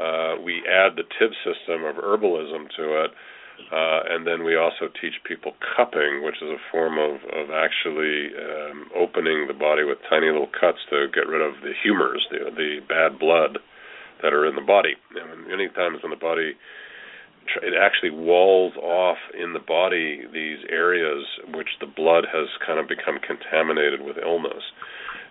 Uh, 0.00 0.40
we 0.42 0.64
add 0.64 0.96
the 0.96 1.04
Tibb 1.18 1.30
system 1.44 1.84
of 1.84 1.96
herbalism 1.96 2.64
to 2.76 3.04
it, 3.04 3.10
uh, 3.70 4.00
and 4.08 4.26
then 4.26 4.42
we 4.42 4.56
also 4.56 4.88
teach 5.00 5.12
people 5.28 5.52
cupping, 5.76 6.24
which 6.24 6.36
is 6.40 6.48
a 6.48 6.62
form 6.70 6.96
of 6.98 7.20
of 7.28 7.52
actually 7.52 8.32
um, 8.32 8.88
opening 8.96 9.46
the 9.46 9.54
body 9.54 9.84
with 9.84 9.98
tiny 10.08 10.26
little 10.26 10.48
cuts 10.48 10.80
to 10.88 11.06
get 11.14 11.28
rid 11.28 11.42
of 11.42 11.60
the 11.62 11.72
humors, 11.82 12.26
the 12.30 12.50
the 12.56 12.80
bad 12.88 13.18
blood 13.18 13.58
that 14.22 14.32
are 14.32 14.46
in 14.46 14.54
the 14.54 14.64
body. 14.64 14.96
And 15.12 15.46
many 15.48 15.68
times 15.68 15.98
when 16.02 16.10
the 16.10 16.16
body 16.16 16.56
it 17.62 17.74
actually 17.74 18.10
walls 18.10 18.74
off 18.76 19.18
in 19.34 19.52
the 19.52 19.62
body 19.62 20.24
these 20.32 20.58
areas 20.70 21.24
which 21.54 21.78
the 21.80 21.86
blood 21.86 22.24
has 22.30 22.48
kind 22.64 22.78
of 22.78 22.88
become 22.88 23.18
contaminated 23.18 24.00
with 24.02 24.16
illness. 24.18 24.62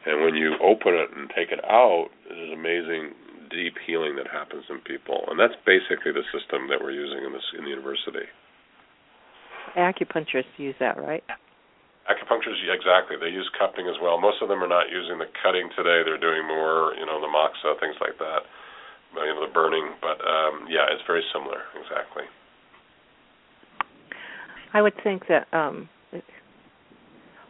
And 0.06 0.22
when 0.26 0.36
you 0.36 0.58
open 0.62 0.98
it 0.98 1.10
and 1.16 1.30
take 1.30 1.52
it 1.52 1.64
out, 1.66 2.10
there's 2.28 2.52
amazing 2.52 3.14
deep 3.50 3.76
healing 3.86 4.16
that 4.18 4.28
happens 4.32 4.66
in 4.70 4.80
people. 4.82 5.28
And 5.30 5.38
that's 5.38 5.56
basically 5.66 6.12
the 6.12 6.26
system 6.34 6.68
that 6.72 6.82
we're 6.82 6.96
using 6.96 7.22
in 7.22 7.34
this 7.34 7.46
in 7.58 7.66
the 7.66 7.74
university. 7.74 8.26
Acupuncturists 9.78 10.58
use 10.58 10.76
that, 10.80 10.98
right? 10.98 11.24
Acupuncturists, 12.10 12.66
exactly. 12.66 13.16
They 13.20 13.30
use 13.30 13.48
cupping 13.60 13.88
as 13.88 13.96
well. 14.02 14.20
Most 14.20 14.42
of 14.42 14.50
them 14.50 14.64
are 14.64 14.72
not 14.72 14.90
using 14.90 15.22
the 15.22 15.30
cutting 15.44 15.70
today. 15.78 16.02
They're 16.02 16.20
doing 16.20 16.48
more, 16.48 16.98
you 16.98 17.06
know, 17.06 17.22
the 17.22 17.30
moxa, 17.30 17.80
things 17.80 17.96
like 18.02 18.18
that 18.18 18.44
you 19.16 19.34
know, 19.34 19.46
the 19.46 19.54
burning. 19.54 19.90
But 20.02 20.22
um, 20.22 20.68
yeah, 20.70 20.86
it's 20.92 21.04
very 21.08 21.24
similar, 21.34 21.62
exactly. 21.76 22.24
I 24.74 24.82
would 24.82 24.94
think 25.04 25.24
that 25.28 25.48
um, 25.54 25.90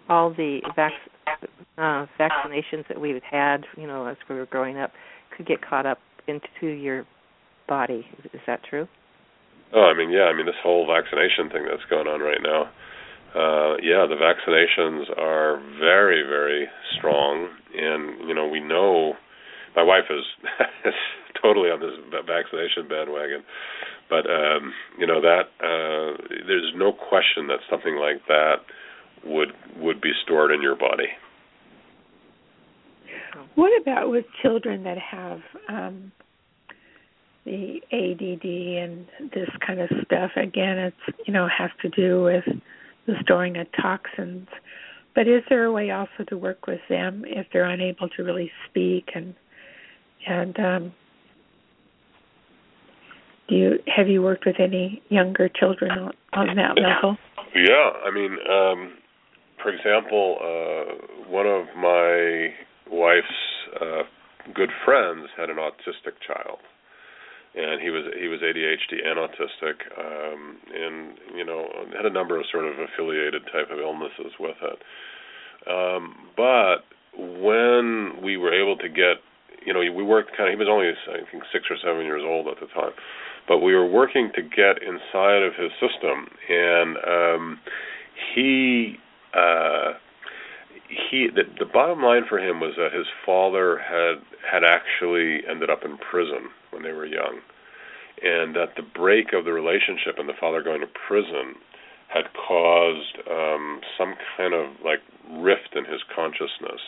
all 0.10 0.32
the 0.34 0.60
vac- 0.76 0.94
uh, 1.78 2.06
vaccinations 2.20 2.88
that 2.90 3.00
we've 3.00 3.22
had, 3.30 3.66
you 3.78 3.88
know, 3.88 4.08
as 4.08 4.18
we 4.30 4.36
were 4.36 4.48
growing 4.48 4.78
up, 4.78 4.92
could 5.36 5.46
get 5.46 5.62
caught 5.62 5.86
up 5.86 6.00
into 6.28 6.68
your 6.68 7.06
body. 7.68 8.06
Is 8.34 8.42
that 8.48 8.62
true? 8.70 8.88
Oh, 9.74 9.84
I 9.84 9.98
mean, 9.98 10.12
yeah. 10.12 10.24
I 10.24 10.36
mean, 10.36 10.46
this 10.46 10.56
whole 10.62 10.86
vaccination 10.86 11.50
thing 11.50 11.66
that's 11.70 11.88
going 11.90 12.08
on 12.08 12.20
right 12.20 12.42
now. 12.44 12.64
Uh, 13.34 13.78
yeah, 13.82 14.06
the 14.10 14.20
vaccinations 14.20 15.10
are 15.18 15.62
very, 15.80 16.24
very 16.28 16.68
strong, 16.98 17.48
and 17.74 18.28
you 18.28 18.36
know, 18.36 18.48
we 18.48 18.60
know. 18.60 19.14
My 19.76 19.84
wife 19.84 20.06
is 20.10 20.94
totally 21.42 21.70
on 21.70 21.80
this 21.80 21.92
vaccination 22.28 22.88
bandwagon. 22.88 23.44
But 24.10 24.30
um, 24.30 24.74
you 25.00 25.08
know 25.08 25.22
that 25.22 25.48
uh, 25.64 26.22
there's 26.48 26.74
no 26.76 26.92
question 26.92 27.48
that 27.48 27.60
something 27.70 27.96
like 27.96 28.26
that 28.28 28.58
would 29.24 29.54
would 29.78 30.02
be 30.02 30.12
stored 30.24 30.52
in 30.52 30.62
your 30.62 30.76
body. 30.76 31.08
What 33.56 33.72
about 33.82 34.10
with 34.10 34.26
children 34.42 34.84
that 34.84 34.98
have 34.98 35.40
um, 35.70 36.12
the 37.46 37.82
ADD 37.92 38.46
and 38.46 39.08
this 39.32 39.50
kind 39.66 39.80
of 39.80 39.90
stuff? 40.06 40.32
Again, 40.36 40.78
it's 40.78 41.18
you 41.26 41.34
know 41.34 41.48
has 41.48 41.72
to 41.82 41.90
do 41.90 42.24
with 42.24 42.44
the 43.08 43.16
storing 43.22 43.58
of 43.58 43.68
toxins. 43.82 44.48
But 45.14 45.28
is 45.28 45.44
there 45.50 45.66
a 45.66 45.72
way 45.72 45.92
also 45.92 46.24
to 46.30 46.38
work 46.38 46.68
with 46.68 46.80
them 46.90 47.24
if 47.26 47.48
they're 47.52 47.66
unable 47.66 48.08
to 48.10 48.24
really 48.24 48.52
speak 48.70 49.10
and 49.14 49.36
and 50.28 50.60
um, 50.60 50.94
do 53.50 53.56
you 53.56 53.80
have 53.88 54.08
you 54.08 54.22
worked 54.22 54.46
with 54.46 54.60
any 54.60 55.02
younger 55.10 55.50
children 55.50 55.92
on, 55.92 56.12
on 56.34 56.56
that 56.56 56.78
level? 56.78 57.18
Yeah, 57.54 57.92
I 58.06 58.12
mean, 58.12 58.38
um, 58.50 58.94
for 59.62 59.74
example, 59.74 60.38
uh, 60.40 61.30
one 61.30 61.48
of 61.48 61.66
my 61.76 62.54
wife's 62.90 63.28
uh, 63.80 64.04
good 64.54 64.70
friends 64.86 65.28
had 65.38 65.50
an 65.50 65.58
autistic 65.58 66.16
child, 66.26 66.60
and 67.56 67.82
he 67.82 67.90
was 67.90 68.06
he 68.20 68.28
was 68.28 68.40
ADHD 68.40 69.06
and 69.06 69.20
autistic, 69.20 69.84
um, 70.00 70.58
and 70.74 71.18
you 71.36 71.46
know 71.46 71.68
had 71.96 72.06
a 72.06 72.14
number 72.14 72.40
of 72.40 72.46
sort 72.52 72.66
of 72.66 72.74
affiliated 72.80 73.44
type 73.52 73.70
of 73.72 73.80
illnesses 73.80 74.34
with 74.40 74.58
it. 74.62 74.80
Um, 75.70 76.16
but 76.36 76.86
when 77.18 78.22
we 78.24 78.38
were 78.38 78.54
able 78.54 78.78
to 78.78 78.90
get, 78.90 79.18
you 79.66 79.74
know, 79.74 79.80
we 79.80 80.04
worked 80.04 80.36
kind 80.36 80.50
of. 80.50 80.54
He 80.54 80.60
was 80.60 80.70
only 80.70 80.90
I 80.90 81.24
think 81.30 81.44
six 81.52 81.66
or 81.70 81.78
seven 81.84 82.06
years 82.06 82.24
old 82.26 82.48
at 82.48 82.60
the 82.60 82.68
time 82.74 82.94
but 83.48 83.60
we 83.60 83.74
were 83.74 83.86
working 83.86 84.32
to 84.36 84.42
get 84.42 84.82
inside 84.82 85.44
of 85.44 85.54
his 85.56 85.72
system, 85.74 86.28
and 86.50 86.98
um, 87.08 87.60
he 88.34 88.96
uh, 89.34 89.94
he 91.10 91.28
the, 91.34 91.44
the 91.60 91.66
bottom 91.66 92.02
line 92.02 92.24
for 92.28 92.40
him 92.40 92.60
was 92.60 92.74
that 92.78 92.94
his 92.94 93.08
father 93.26 93.80
had 93.80 94.24
had 94.50 94.64
actually 94.64 95.42
ended 95.50 95.70
up 95.70 95.80
in 95.84 95.98
prison 95.98 96.50
when 96.72 96.84
they 96.84 96.92
were 96.92 97.06
young, 97.06 97.40
and 98.22 98.56
that 98.56 98.76
the 98.78 98.84
break 98.96 99.34
of 99.34 99.46
the 99.46 99.54
relationship 99.54 100.16
and 100.18 100.30
the 100.30 100.38
father 100.40 100.62
going 100.62 100.82
to 100.82 100.88
prison 101.08 101.56
had 102.08 102.26
caused 102.48 103.18
um, 103.30 103.80
some 103.98 104.16
kind 104.38 104.54
of 104.54 104.68
like 104.84 105.00
rift 105.40 105.76
in 105.76 105.86
his 105.86 106.02
consciousness 106.14 106.82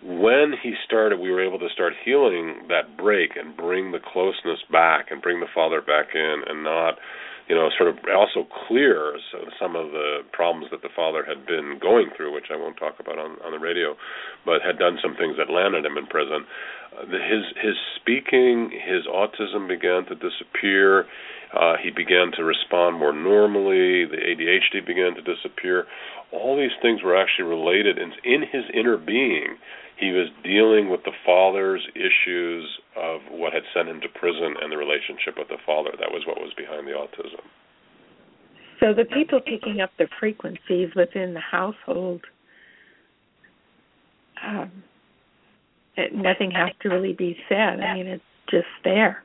when 0.00 0.54
he 0.62 0.74
started, 0.84 1.20
we 1.20 1.30
were 1.30 1.44
able 1.44 1.58
to 1.58 1.68
start 1.72 1.92
healing 2.04 2.64
that 2.68 2.96
break 2.96 3.36
and 3.36 3.56
bring 3.56 3.92
the 3.92 4.00
closeness 4.00 4.60
back 4.70 5.10
and 5.10 5.20
bring 5.20 5.40
the 5.40 5.52
father 5.54 5.82
back 5.82 6.14
in 6.14 6.42
and 6.48 6.64
not, 6.64 6.96
you 7.48 7.54
know, 7.54 7.68
sort 7.76 7.90
of 7.90 7.96
also 8.08 8.48
clear 8.66 9.18
some 9.60 9.76
of 9.76 9.92
the 9.92 10.20
problems 10.32 10.68
that 10.70 10.80
the 10.80 10.88
father 10.96 11.24
had 11.24 11.44
been 11.46 11.78
going 11.80 12.08
through, 12.16 12.32
which 12.32 12.48
I 12.50 12.56
won't 12.56 12.78
talk 12.78 12.94
about 13.00 13.18
on, 13.18 13.36
on 13.44 13.52
the 13.52 13.58
radio, 13.58 13.94
but 14.46 14.62
had 14.64 14.78
done 14.78 14.96
some 15.02 15.14
things 15.14 15.36
that 15.36 15.52
landed 15.52 15.84
him 15.84 15.98
in 15.98 16.06
prison. 16.06 16.46
Uh, 16.96 17.06
his 17.06 17.44
his 17.60 17.76
speaking, 18.00 18.72
his 18.72 19.04
autism 19.06 19.68
began 19.68 20.06
to 20.08 20.16
disappear. 20.16 21.04
Uh, 21.52 21.76
he 21.76 21.90
began 21.90 22.32
to 22.32 22.44
respond 22.44 22.98
more 22.98 23.12
normally. 23.12 24.08
The 24.08 24.16
ADHD 24.16 24.86
began 24.86 25.14
to 25.14 25.22
disappear. 25.22 25.84
All 26.32 26.56
these 26.56 26.72
things 26.80 27.02
were 27.04 27.14
actually 27.14 27.44
related 27.44 27.98
in, 27.98 28.12
in 28.24 28.40
his 28.40 28.64
inner 28.72 28.96
being 28.96 29.60
he 30.02 30.10
was 30.10 30.26
dealing 30.42 30.90
with 30.90 31.04
the 31.04 31.12
father's 31.24 31.86
issues 31.94 32.66
of 32.96 33.20
what 33.30 33.52
had 33.52 33.62
sent 33.72 33.88
him 33.88 34.00
to 34.00 34.08
prison 34.08 34.56
and 34.60 34.72
the 34.72 34.76
relationship 34.76 35.38
with 35.38 35.46
the 35.46 35.62
father. 35.64 35.90
That 36.00 36.10
was 36.10 36.26
what 36.26 36.38
was 36.38 36.52
behind 36.56 36.88
the 36.88 36.92
autism. 36.92 37.46
So 38.80 38.92
the 38.92 39.04
people 39.04 39.40
picking 39.40 39.80
up 39.80 39.90
the 39.98 40.08
frequencies 40.18 40.90
within 40.96 41.34
the 41.34 41.40
household, 41.40 42.22
um, 44.44 44.82
it, 45.96 46.12
nothing 46.12 46.50
has 46.50 46.70
to 46.80 46.88
really 46.88 47.12
be 47.12 47.36
said. 47.48 47.78
I 47.78 47.94
mean, 47.94 48.08
it's 48.08 48.24
just 48.50 48.66
there. 48.82 49.22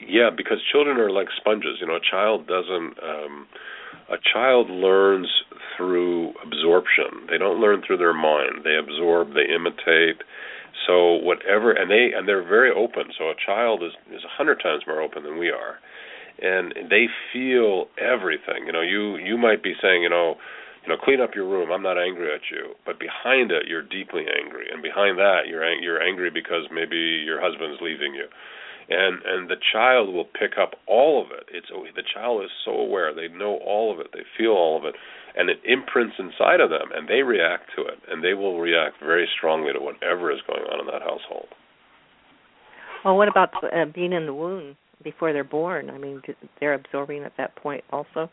Yeah, 0.00 0.30
because 0.34 0.56
children 0.72 0.96
are 0.96 1.10
like 1.10 1.28
sponges. 1.36 1.76
You 1.80 1.86
know, 1.88 1.96
a 1.96 2.10
child 2.10 2.46
doesn't. 2.46 2.94
Um, 3.02 3.46
a 4.10 4.16
child 4.32 4.70
learns 4.70 5.28
through 5.76 6.34
absorption. 6.44 7.26
They 7.30 7.38
don't 7.38 7.60
learn 7.60 7.82
through 7.86 7.98
their 7.98 8.14
mind. 8.14 8.64
They 8.64 8.76
absorb. 8.76 9.34
They 9.34 9.52
imitate. 9.52 10.22
So 10.86 11.14
whatever, 11.22 11.72
and 11.72 11.90
they 11.90 12.10
and 12.16 12.26
they're 12.26 12.46
very 12.46 12.70
open. 12.70 13.12
So 13.18 13.30
a 13.30 13.34
child 13.34 13.82
is 13.82 13.92
is 14.14 14.24
a 14.24 14.36
hundred 14.36 14.60
times 14.62 14.82
more 14.86 15.02
open 15.02 15.22
than 15.24 15.38
we 15.38 15.50
are, 15.50 15.78
and 16.40 16.72
they 16.88 17.06
feel 17.32 17.86
everything. 17.98 18.66
You 18.66 18.72
know, 18.72 18.80
you 18.80 19.16
you 19.16 19.36
might 19.36 19.62
be 19.62 19.74
saying, 19.82 20.02
you 20.02 20.08
know, 20.08 20.36
you 20.82 20.88
know, 20.88 20.96
clean 20.96 21.20
up 21.20 21.34
your 21.34 21.46
room. 21.48 21.70
I'm 21.70 21.82
not 21.82 21.98
angry 21.98 22.32
at 22.32 22.48
you, 22.50 22.74
but 22.86 22.98
behind 22.98 23.52
it, 23.52 23.68
you're 23.68 23.82
deeply 23.82 24.24
angry, 24.24 24.66
and 24.72 24.82
behind 24.82 25.18
that, 25.18 25.46
you're 25.48 25.64
ang- 25.64 25.82
you're 25.82 26.00
angry 26.00 26.30
because 26.30 26.64
maybe 26.72 26.96
your 26.96 27.40
husband's 27.40 27.80
leaving 27.82 28.14
you, 28.14 28.26
and 28.90 29.22
and 29.24 29.48
the 29.48 29.56
child 29.72 30.12
will 30.12 30.26
pick 30.26 30.58
up 30.60 30.74
all 30.86 31.22
of 31.22 31.30
it. 31.30 31.46
It's 31.54 31.68
the 31.70 32.02
child 32.14 32.44
is 32.44 32.50
so 32.64 32.72
aware; 32.72 33.14
they 33.14 33.28
know 33.28 33.58
all 33.64 33.92
of 33.92 34.00
it, 34.00 34.08
they 34.12 34.26
feel 34.36 34.50
all 34.50 34.76
of 34.76 34.84
it, 34.84 34.94
and 35.36 35.48
it 35.48 35.58
imprints 35.64 36.16
inside 36.18 36.60
of 36.60 36.70
them, 36.70 36.90
and 36.94 37.08
they 37.08 37.22
react 37.22 37.70
to 37.76 37.82
it, 37.82 37.98
and 38.10 38.22
they 38.22 38.34
will 38.34 38.60
react 38.60 38.96
very 39.00 39.28
strongly 39.38 39.72
to 39.72 39.80
whatever 39.80 40.32
is 40.32 40.40
going 40.46 40.62
on 40.62 40.80
in 40.80 40.86
that 40.86 41.02
household. 41.02 41.48
Well, 43.04 43.16
what 43.16 43.28
about 43.28 43.50
uh, 43.64 43.86
being 43.94 44.12
in 44.12 44.26
the 44.26 44.34
womb 44.34 44.76
before 45.02 45.32
they're 45.32 45.44
born? 45.44 45.88
I 45.88 45.96
mean, 45.96 46.20
they're 46.58 46.74
absorbing 46.74 47.22
at 47.22 47.32
that 47.38 47.56
point 47.56 47.84
also. 47.90 48.28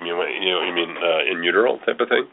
You 0.00 0.14
know, 0.14 0.22
you 0.22 0.50
know, 0.52 0.62
you 0.62 0.72
mean 0.72 0.94
uh, 0.96 1.30
in 1.30 1.42
utero 1.42 1.78
type 1.84 2.00
of 2.00 2.08
thing? 2.08 2.24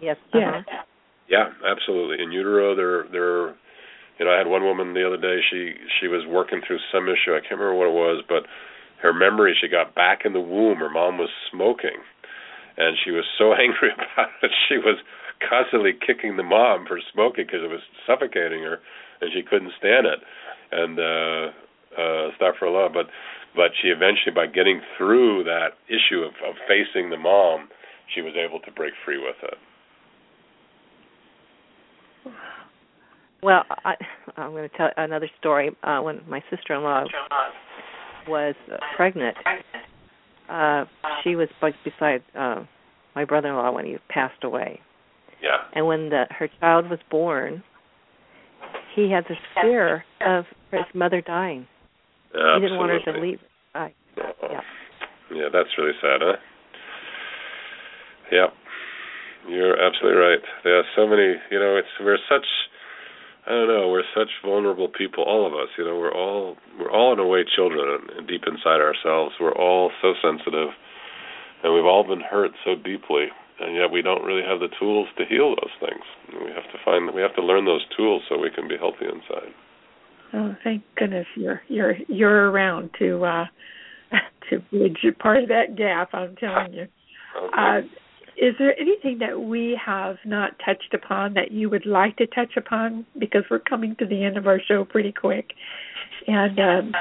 Yes. 0.00 0.16
Uh-huh. 0.32 0.62
Yeah. 0.68 0.82
Yeah, 1.28 1.48
absolutely. 1.64 2.22
In 2.22 2.32
utero, 2.32 2.74
they're 2.74 3.04
they're. 3.10 3.54
You 4.20 4.26
know, 4.28 4.36
I 4.36 4.36
had 4.36 4.52
one 4.52 4.68
woman 4.68 4.92
the 4.92 5.06
other 5.06 5.16
day. 5.16 5.40
She 5.48 5.80
she 5.96 6.06
was 6.06 6.28
working 6.28 6.60
through 6.60 6.84
some 6.92 7.08
issue. 7.08 7.32
I 7.32 7.40
can't 7.40 7.56
remember 7.56 7.72
what 7.74 7.88
it 7.88 7.96
was, 7.96 8.22
but 8.28 8.44
her 9.00 9.16
memory. 9.16 9.56
She 9.56 9.66
got 9.66 9.94
back 9.96 10.28
in 10.28 10.34
the 10.36 10.44
womb. 10.44 10.76
Her 10.84 10.92
mom 10.92 11.16
was 11.16 11.32
smoking, 11.50 11.96
and 12.76 13.00
she 13.02 13.16
was 13.16 13.24
so 13.40 13.54
angry 13.64 13.96
about 13.96 14.28
it. 14.44 14.52
She 14.68 14.76
was 14.76 15.00
constantly 15.40 15.96
kicking 15.96 16.36
the 16.36 16.44
mom 16.44 16.84
for 16.84 17.00
smoking 17.10 17.48
because 17.48 17.64
it 17.64 17.72
was 17.72 17.80
suffocating 18.04 18.60
her, 18.60 18.84
and 19.24 19.32
she 19.32 19.40
couldn't 19.40 19.72
stand 19.80 20.04
it. 20.04 20.20
And 20.70 21.00
uh, 21.00 21.44
uh, 21.96 22.28
stuff 22.36 22.60
for 22.60 22.68
lot, 22.68 22.92
but 22.92 23.08
but 23.56 23.72
she 23.80 23.88
eventually, 23.88 24.36
by 24.36 24.46
getting 24.46 24.84
through 25.00 25.42
that 25.44 25.80
issue 25.88 26.22
of, 26.22 26.36
of 26.44 26.54
facing 26.68 27.08
the 27.08 27.16
mom, 27.16 27.72
she 28.14 28.20
was 28.20 28.34
able 28.36 28.60
to 28.60 28.70
break 28.70 28.92
free 29.02 29.18
with 29.18 29.40
it. 29.42 29.56
Well, 33.42 33.64
I, 33.84 33.94
I'm 34.36 34.50
going 34.50 34.68
to 34.68 34.76
tell 34.76 34.90
another 34.96 35.28
story. 35.38 35.70
Uh, 35.82 36.00
when 36.00 36.20
my 36.28 36.42
sister-in-law 36.50 37.04
was 38.28 38.54
uh, 38.70 38.76
pregnant, 38.96 39.36
uh, 40.48 40.84
she 41.24 41.36
was 41.36 41.48
beside 41.84 42.22
uh, 42.38 42.64
my 43.14 43.24
brother-in-law 43.24 43.72
when 43.72 43.86
he 43.86 43.96
passed 44.08 44.44
away. 44.44 44.80
Yeah. 45.42 45.56
And 45.74 45.86
when 45.86 46.10
the 46.10 46.24
her 46.30 46.48
child 46.60 46.90
was 46.90 46.98
born, 47.10 47.62
he 48.94 49.10
had 49.10 49.24
this 49.24 49.38
fear 49.62 50.04
of 50.26 50.44
his 50.70 50.82
mother 50.94 51.22
dying. 51.22 51.66
Absolutely. 52.34 52.54
He 52.54 52.60
didn't 52.66 52.78
want 52.78 52.90
her 52.92 53.12
to 53.12 53.20
leave. 53.20 53.38
Right. 53.74 53.94
Yeah. 54.16 54.60
Yeah, 55.32 55.48
that's 55.52 55.70
really 55.78 55.92
sad, 56.00 56.20
huh? 56.20 56.36
Yeah. 58.30 58.46
You're 59.48 59.80
absolutely 59.80 60.20
right. 60.20 60.40
There 60.64 60.78
are 60.78 60.84
so 60.94 61.06
many, 61.06 61.34
you 61.50 61.58
know, 61.58 61.76
it's 61.76 61.88
we're 62.00 62.18
such 62.28 62.46
I 63.46 63.50
don't 63.50 63.68
know, 63.68 63.88
we're 63.88 64.04
such 64.14 64.28
vulnerable 64.44 64.88
people, 64.88 65.24
all 65.24 65.46
of 65.46 65.54
us, 65.54 65.68
you 65.78 65.84
know, 65.84 65.96
we're 65.98 66.12
all 66.12 66.56
we're 66.78 66.90
all 66.90 67.12
in 67.12 67.18
a 67.18 67.26
way 67.26 67.44
children 67.44 68.26
deep 68.28 68.42
inside 68.46 68.80
ourselves. 68.80 69.34
We're 69.40 69.56
all 69.56 69.90
so 70.02 70.14
sensitive 70.20 70.68
and 71.62 71.74
we've 71.74 71.84
all 71.84 72.04
been 72.04 72.20
hurt 72.20 72.52
so 72.64 72.74
deeply 72.74 73.28
and 73.60 73.76
yet 73.76 73.90
we 73.90 74.02
don't 74.02 74.24
really 74.24 74.42
have 74.42 74.60
the 74.60 74.68
tools 74.78 75.08
to 75.18 75.24
heal 75.24 75.56
those 75.56 75.76
things. 75.80 76.04
We 76.32 76.50
have 76.52 76.70
to 76.72 76.78
find 76.84 77.12
we 77.14 77.22
have 77.22 77.34
to 77.36 77.42
learn 77.42 77.64
those 77.64 77.84
tools 77.96 78.22
so 78.28 78.38
we 78.38 78.50
can 78.50 78.68
be 78.68 78.76
healthy 78.76 79.06
inside. 79.06 79.52
Oh, 80.32 80.54
thank 80.62 80.82
goodness 80.96 81.26
you're 81.34 81.62
you're 81.68 81.96
you're 82.08 82.50
around 82.50 82.90
to 82.98 83.24
uh 83.24 83.44
to 84.50 84.58
bridge 84.70 85.04
part 85.18 85.42
of 85.42 85.48
that 85.48 85.76
gap. 85.76 86.10
I'm 86.12 86.36
telling 86.36 86.74
you. 86.74 86.86
Okay. 87.36 87.56
Uh, 87.56 87.80
is 88.40 88.54
there 88.58 88.74
anything 88.80 89.18
that 89.18 89.38
we 89.38 89.78
have 89.84 90.16
not 90.24 90.52
touched 90.64 90.94
upon 90.94 91.34
that 91.34 91.52
you 91.52 91.68
would 91.68 91.84
like 91.84 92.16
to 92.16 92.26
touch 92.26 92.56
upon? 92.56 93.04
Because 93.18 93.44
we're 93.50 93.60
coming 93.60 93.94
to 93.98 94.06
the 94.06 94.24
end 94.24 94.38
of 94.38 94.46
our 94.46 94.58
show 94.66 94.84
pretty 94.84 95.12
quick, 95.12 95.52
and 96.26 96.58
um, 96.58 96.92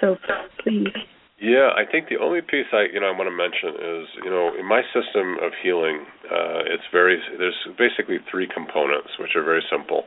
so 0.00 0.16
please. 0.62 0.92
Yeah, 1.40 1.70
I 1.74 1.90
think 1.90 2.08
the 2.08 2.22
only 2.22 2.42
piece 2.42 2.68
I 2.70 2.84
you 2.92 3.00
know 3.00 3.06
I 3.08 3.16
want 3.16 3.32
to 3.32 3.34
mention 3.34 3.80
is 3.80 4.06
you 4.22 4.30
know 4.30 4.52
in 4.52 4.68
my 4.68 4.82
system 4.92 5.40
of 5.40 5.52
healing, 5.62 6.04
uh, 6.30 6.68
it's 6.68 6.84
very 6.92 7.18
there's 7.38 7.56
basically 7.78 8.18
three 8.30 8.46
components 8.46 9.16
which 9.18 9.32
are 9.34 9.42
very 9.42 9.64
simple. 9.72 10.04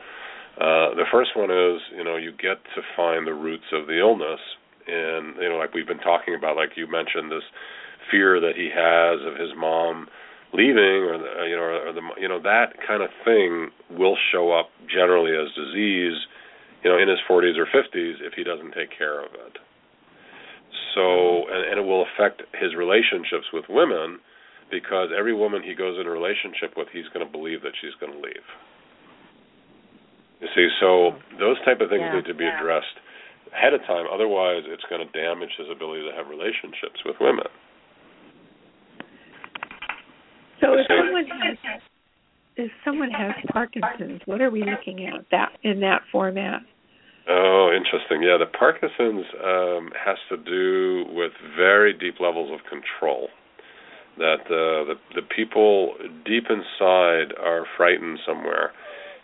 Uh, 0.55 0.95
the 0.95 1.03
first 1.11 1.35
one 1.35 1.51
is, 1.51 1.81
you 1.97 2.01
know, 2.01 2.15
you 2.15 2.31
get 2.31 2.63
to 2.75 2.81
find 2.95 3.27
the 3.27 3.33
roots 3.33 3.67
of 3.73 3.87
the 3.87 3.99
illness, 3.99 4.39
and 4.87 5.35
you 5.41 5.49
know, 5.49 5.57
like 5.57 5.73
we've 5.73 5.87
been 5.87 5.99
talking 5.99 6.35
about, 6.35 6.55
like 6.55 6.77
you 6.77 6.87
mentioned, 6.87 7.31
this 7.31 7.43
fear 8.11 8.39
that 8.39 8.55
he 8.55 8.69
has 8.71 9.19
of 9.25 9.35
his 9.35 9.49
mom 9.57 10.07
leaving, 10.55 11.03
or 11.03 11.17
the, 11.19 11.31
you 11.49 11.55
know, 11.55 11.67
or 11.85 11.91
the, 11.93 12.01
you 12.19 12.27
know, 12.27 12.39
that 12.41 12.73
kind 12.87 13.03
of 13.03 13.09
thing 13.23 13.69
will 13.91 14.17
show 14.31 14.51
up 14.51 14.69
generally 14.87 15.35
as 15.35 15.51
disease, 15.53 16.15
you 16.83 16.89
know, 16.89 16.97
in 16.97 17.07
his 17.07 17.19
40s 17.29 17.57
or 17.59 17.67
50s 17.67 18.23
if 18.23 18.33
he 18.33 18.43
doesn't 18.43 18.71
take 18.71 18.95
care 18.95 19.19
of 19.19 19.31
it. 19.35 19.57
So, 20.95 21.45
and, 21.51 21.75
and 21.75 21.75
it 21.79 21.85
will 21.85 22.05
affect 22.07 22.41
his 22.55 22.73
relationships 22.75 23.51
with 23.51 23.65
women 23.67 24.19
because 24.71 25.09
every 25.11 25.33
woman 25.33 25.61
he 25.61 25.75
goes 25.75 25.99
in 25.99 26.07
a 26.07 26.09
relationship 26.09 26.73
with, 26.75 26.87
he's 26.91 27.07
going 27.13 27.25
to 27.25 27.31
believe 27.31 27.61
that 27.61 27.73
she's 27.79 27.93
going 27.99 28.13
to 28.13 28.19
leave. 28.19 28.47
You 30.41 30.47
see, 30.55 30.67
so 30.79 31.15
those 31.39 31.57
type 31.65 31.81
of 31.81 31.89
things 31.89 32.01
Yeah. 32.01 32.15
need 32.15 32.25
to 32.25 32.33
be 32.33 32.47
addressed 32.47 32.97
ahead 33.53 33.73
of 33.73 33.81
time. 33.85 34.05
Otherwise, 34.11 34.63
it's 34.67 34.83
going 34.89 35.05
to 35.05 35.11
damage 35.13 35.51
his 35.57 35.67
ability 35.69 36.03
to 36.09 36.13
have 36.15 36.27
relationships 36.27 36.99
with 37.05 37.15
women. 37.21 37.47
So 40.61 40.64
if 40.79 40.87
someone 40.87 41.25
has 41.27 41.81
if 42.57 42.71
someone 42.85 43.11
has 43.11 43.33
Parkinson's, 43.51 44.21
what 44.25 44.41
are 44.41 44.49
we 44.49 44.63
looking 44.63 45.05
at 45.07 45.25
that 45.31 45.49
in 45.63 45.81
that 45.81 46.03
format? 46.11 46.61
Oh, 47.27 47.71
interesting. 47.75 48.21
Yeah, 48.21 48.37
the 48.37 48.45
Parkinson's 48.45 49.25
um, 49.43 49.91
has 49.97 50.17
to 50.29 50.37
do 50.37 51.05
with 51.11 51.31
very 51.57 51.91
deep 51.91 52.19
levels 52.19 52.51
of 52.51 52.59
control. 52.69 53.29
That 54.17 54.45
uh, 54.47 54.87
the 54.87 54.95
the 55.15 55.21
people 55.35 55.95
deep 56.23 56.45
inside 56.49 57.35
are 57.37 57.65
frightened 57.75 58.19
somewhere, 58.25 58.71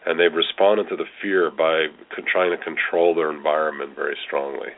and 0.06 0.20
they've 0.20 0.34
responded 0.34 0.89
to 0.89 0.97
the 0.97 1.06
fear 1.22 1.49
by 1.49 1.88
con- 2.14 2.26
trying 2.30 2.52
to 2.52 2.62
control 2.62 3.16
their 3.16 3.32
environment 3.32 3.95
very 3.95 4.18
strongly. 4.28 4.76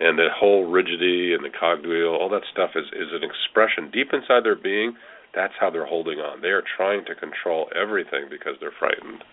And 0.00 0.18
the 0.18 0.26
whole 0.34 0.68
rigidity 0.68 1.34
and 1.34 1.44
the 1.44 1.54
cogwheel, 1.54 2.18
all 2.18 2.28
that 2.30 2.42
stuff 2.50 2.70
is 2.74 2.86
is 2.90 3.12
an 3.12 3.22
expression 3.22 3.92
deep 3.92 4.08
inside 4.12 4.42
their 4.42 4.56
being. 4.56 4.96
That's 5.34 5.54
how 5.58 5.70
they're 5.70 5.86
holding 5.86 6.18
on. 6.18 6.40
They 6.40 6.48
are 6.48 6.62
trying 6.76 7.04
to 7.06 7.14
control 7.14 7.68
everything 7.74 8.26
because 8.30 8.54
they're 8.60 8.74
frightened. 8.78 9.24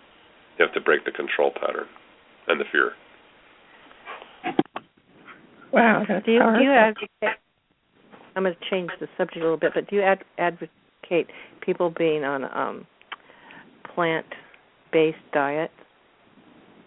You 0.58 0.66
have 0.66 0.74
to 0.74 0.82
break 0.82 1.06
the 1.06 1.12
control 1.12 1.52
pattern 1.52 1.88
and 2.48 2.60
the 2.60 2.66
fear. 2.72 2.94
Wow, 5.72 6.04
that's 6.08 6.26
Do 6.26 6.32
you, 6.32 6.40
do 6.40 6.64
you 6.64 6.72
advocate? 6.72 7.40
I'm 8.36 8.44
going 8.44 8.56
to 8.56 8.70
change 8.70 8.90
the 9.00 9.08
subject 9.18 9.38
a 9.38 9.42
little 9.42 9.58
bit, 9.58 9.72
but 9.74 9.90
do 9.90 9.98
you 9.98 10.02
ad, 10.02 10.24
advocate 10.38 11.28
people 11.62 11.94
being 11.98 12.24
on 12.24 12.44
um, 12.46 12.88
plant-based 13.94 15.18
diet? 15.34 15.72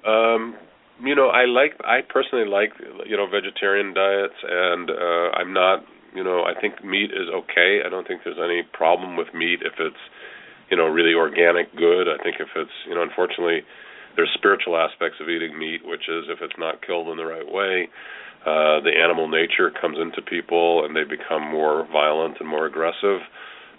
Um, 0.07 0.57
you 1.03 1.15
know, 1.15 1.29
I 1.29 1.47
like 1.47 1.73
I 1.83 2.01
personally 2.09 2.47
like 2.47 2.73
you 3.07 3.17
know 3.17 3.27
vegetarian 3.27 3.95
diets, 3.95 4.35
and 4.43 4.91
uh, 4.91 5.31
I'm 5.37 5.53
not 5.53 5.85
you 6.15 6.25
know 6.25 6.45
I 6.45 6.59
think 6.59 6.85
meat 6.85 7.11
is 7.11 7.29
okay. 7.29 7.83
I 7.85 7.89
don't 7.89 8.07
think 8.07 8.23
there's 8.25 8.43
any 8.43 8.62
problem 8.73 9.17
with 9.17 9.35
meat 9.35 9.61
if 9.62 9.75
it's 9.79 10.03
you 10.71 10.77
know 10.77 10.87
really 10.87 11.15
organic, 11.15 11.75
good. 11.77 12.09
I 12.09 12.23
think 12.23 12.37
if 12.41 12.49
it's 12.57 12.77
you 12.89 12.95
know 12.95 13.03
unfortunately 13.03 13.62
there's 14.17 14.31
spiritual 14.35 14.77
aspects 14.77 15.19
of 15.21 15.29
eating 15.29 15.59
meat, 15.59 15.83
which 15.85 16.09
is 16.09 16.27
if 16.31 16.39
it's 16.41 16.59
not 16.59 16.87
killed 16.87 17.09
in 17.09 17.17
the 17.17 17.27
right 17.27 17.47
way, 17.47 17.91
uh, 18.47 18.79
the 18.85 18.93
animal 18.95 19.27
nature 19.29 19.71
comes 19.71 19.99
into 19.99 20.23
people 20.23 20.85
and 20.85 20.95
they 20.95 21.05
become 21.05 21.43
more 21.43 21.87
violent 21.91 22.37
and 22.41 22.49
more 22.49 22.67
aggressive. 22.67 23.21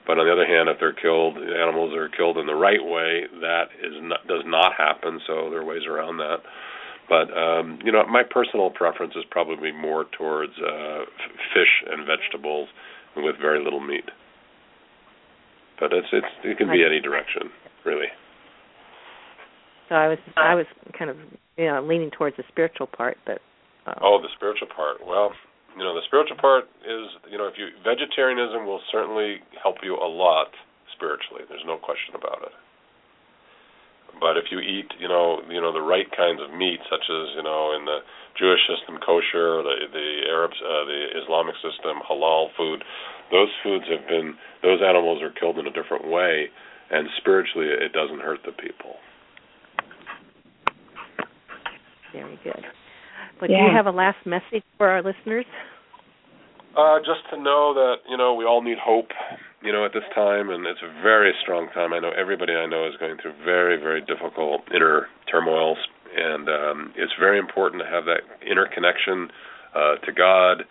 But 0.06 0.20
on 0.20 0.28
the 0.28 0.34
other 0.34 0.46
hand, 0.46 0.70
if 0.70 0.78
they're 0.80 0.94
killed, 0.94 1.38
animals 1.38 1.96
are 1.96 2.10
killed 2.10 2.38
in 2.38 2.46
the 2.46 2.54
right 2.56 2.84
way, 2.84 3.26
that 3.42 3.74
is 3.82 3.94
not, 4.02 4.28
does 4.28 4.44
not 4.46 4.74
happen. 4.78 5.20
So 5.26 5.50
there 5.50 5.62
are 5.62 5.66
ways 5.66 5.86
around 5.90 6.18
that. 6.18 6.46
But 7.08 7.30
um, 7.38 7.80
you 7.84 7.91
know, 7.91 8.06
my 8.08 8.24
personal 8.24 8.70
preference 8.70 9.14
is 9.16 9.24
probably 9.30 9.72
more 9.72 10.06
towards 10.18 10.53
uh, 10.58 11.01
f- 11.01 11.38
fish 11.53 11.74
and 11.91 12.06
vegetables 12.06 12.70
with 13.16 13.36
very 13.39 13.64
little 13.64 13.80
meat. 13.80 14.06
But 15.80 15.93
it's 15.93 16.08
it's 16.12 16.34
it 16.43 16.58
can 16.58 16.68
be 16.72 16.84
any 16.86 17.01
direction, 17.01 17.51
really. 17.86 18.10
So 19.89 19.95
I 19.95 20.08
was 20.08 20.18
I 20.36 20.56
was 20.56 20.66
kind 20.97 21.12
of 21.12 21.18
you 21.58 21.66
know 21.66 21.84
leaning 21.84 22.10
towards 22.10 22.38
the 22.38 22.43
spiritual 22.49 22.88
part, 22.88 23.18
but 23.26 23.39
uh, 23.86 23.93
oh, 24.01 24.20
the 24.22 24.30
spiritual 24.36 24.68
part. 24.76 24.97
Well, 25.06 25.32
you 25.78 25.84
know, 25.84 25.93
the 25.93 26.01
spiritual 26.08 26.38
part 26.38 26.66
is 26.82 27.06
you 27.30 27.38
know 27.38 27.45
if 27.45 27.53
you 27.58 27.70
vegetarianism 27.84 28.66
will 28.66 28.82
certainly 28.91 29.45
help 29.62 29.78
you 29.84 29.93
a 29.95 30.10
lot 30.10 30.47
spiritually. 30.95 31.43
There's 31.49 31.66
no 31.68 31.78
question 31.78 32.16
about 32.16 32.41
it. 32.49 32.56
But 34.20 34.38
if 34.38 34.45
you 34.51 34.59
eat, 34.59 34.91
you 34.99 35.07
know, 35.07 35.41
you 35.49 35.59
know 35.59 35.74
the 35.74 35.84
right 35.84 36.07
kinds 36.16 36.39
of 36.41 36.55
meat, 36.55 36.80
such 36.89 37.03
as 37.11 37.36
you 37.36 37.43
know 37.43 37.76
in 37.76 37.86
the 37.86 37.99
Jewish 38.39 38.63
system 38.68 38.99
kosher, 39.03 39.63
the 39.63 39.91
the 39.91 40.07
Arabs, 40.30 40.55
uh, 40.63 40.86
the 40.86 41.20
Islamic 41.24 41.55
system 41.59 41.99
halal 42.07 42.47
food, 42.55 42.84
those 43.32 43.49
foods 43.63 43.86
have 43.91 44.07
been 44.07 44.36
those 44.63 44.80
animals 44.82 45.22
are 45.22 45.32
killed 45.32 45.59
in 45.59 45.68
a 45.68 45.72
different 45.72 46.07
way, 46.07 46.47
and 46.91 47.07
spiritually 47.18 47.68
it 47.68 47.91
doesn't 47.93 48.20
hurt 48.20 48.39
the 48.45 48.51
people. 48.51 48.95
Very 52.13 52.39
good. 52.43 52.63
But 53.39 53.49
yeah. 53.49 53.57
do 53.57 53.63
you 53.63 53.76
have 53.76 53.88
a 53.88 53.91
last 53.91 54.26
message 54.26 54.63
for 54.78 54.88
our 54.88 55.03
listeners? 55.03 55.45
Uh, 56.78 56.99
just 56.99 57.24
to 57.32 57.38
know 57.38 57.74
that 57.74 57.95
you 58.09 58.18
know 58.18 58.34
we 58.34 58.45
all 58.45 58.61
need 58.61 58.78
hope, 58.78 59.09
you 59.66 59.72
know, 59.72 59.84
at 59.84 59.93
this 59.93 60.03
time, 60.13 60.49
and 60.49 60.66
it's 60.68 60.82
a 60.84 61.01
very 61.01 61.34
strong 61.41 61.70
time. 61.74 61.91
I 61.91 61.99
know 61.99 62.11
everybody 62.11 62.53
I 62.53 62.68
know 62.68 62.88
is 62.88 62.95
going 62.99 63.18
through 63.18 63.34
very, 63.43 63.78
very 63.78 63.99
difficult 64.01 64.61
inner 64.74 65.07
turmoils, 65.30 65.80
and 66.16 66.47
um, 66.47 66.93
it's 66.95 67.13
very 67.20 67.39
important 67.39 67.82
to 67.82 67.89
have 67.89 68.05
that 68.05 68.22
inner 68.45 68.68
connection 68.68 69.32
uh, 69.74 69.95
to 70.05 70.11
God, 70.11 70.66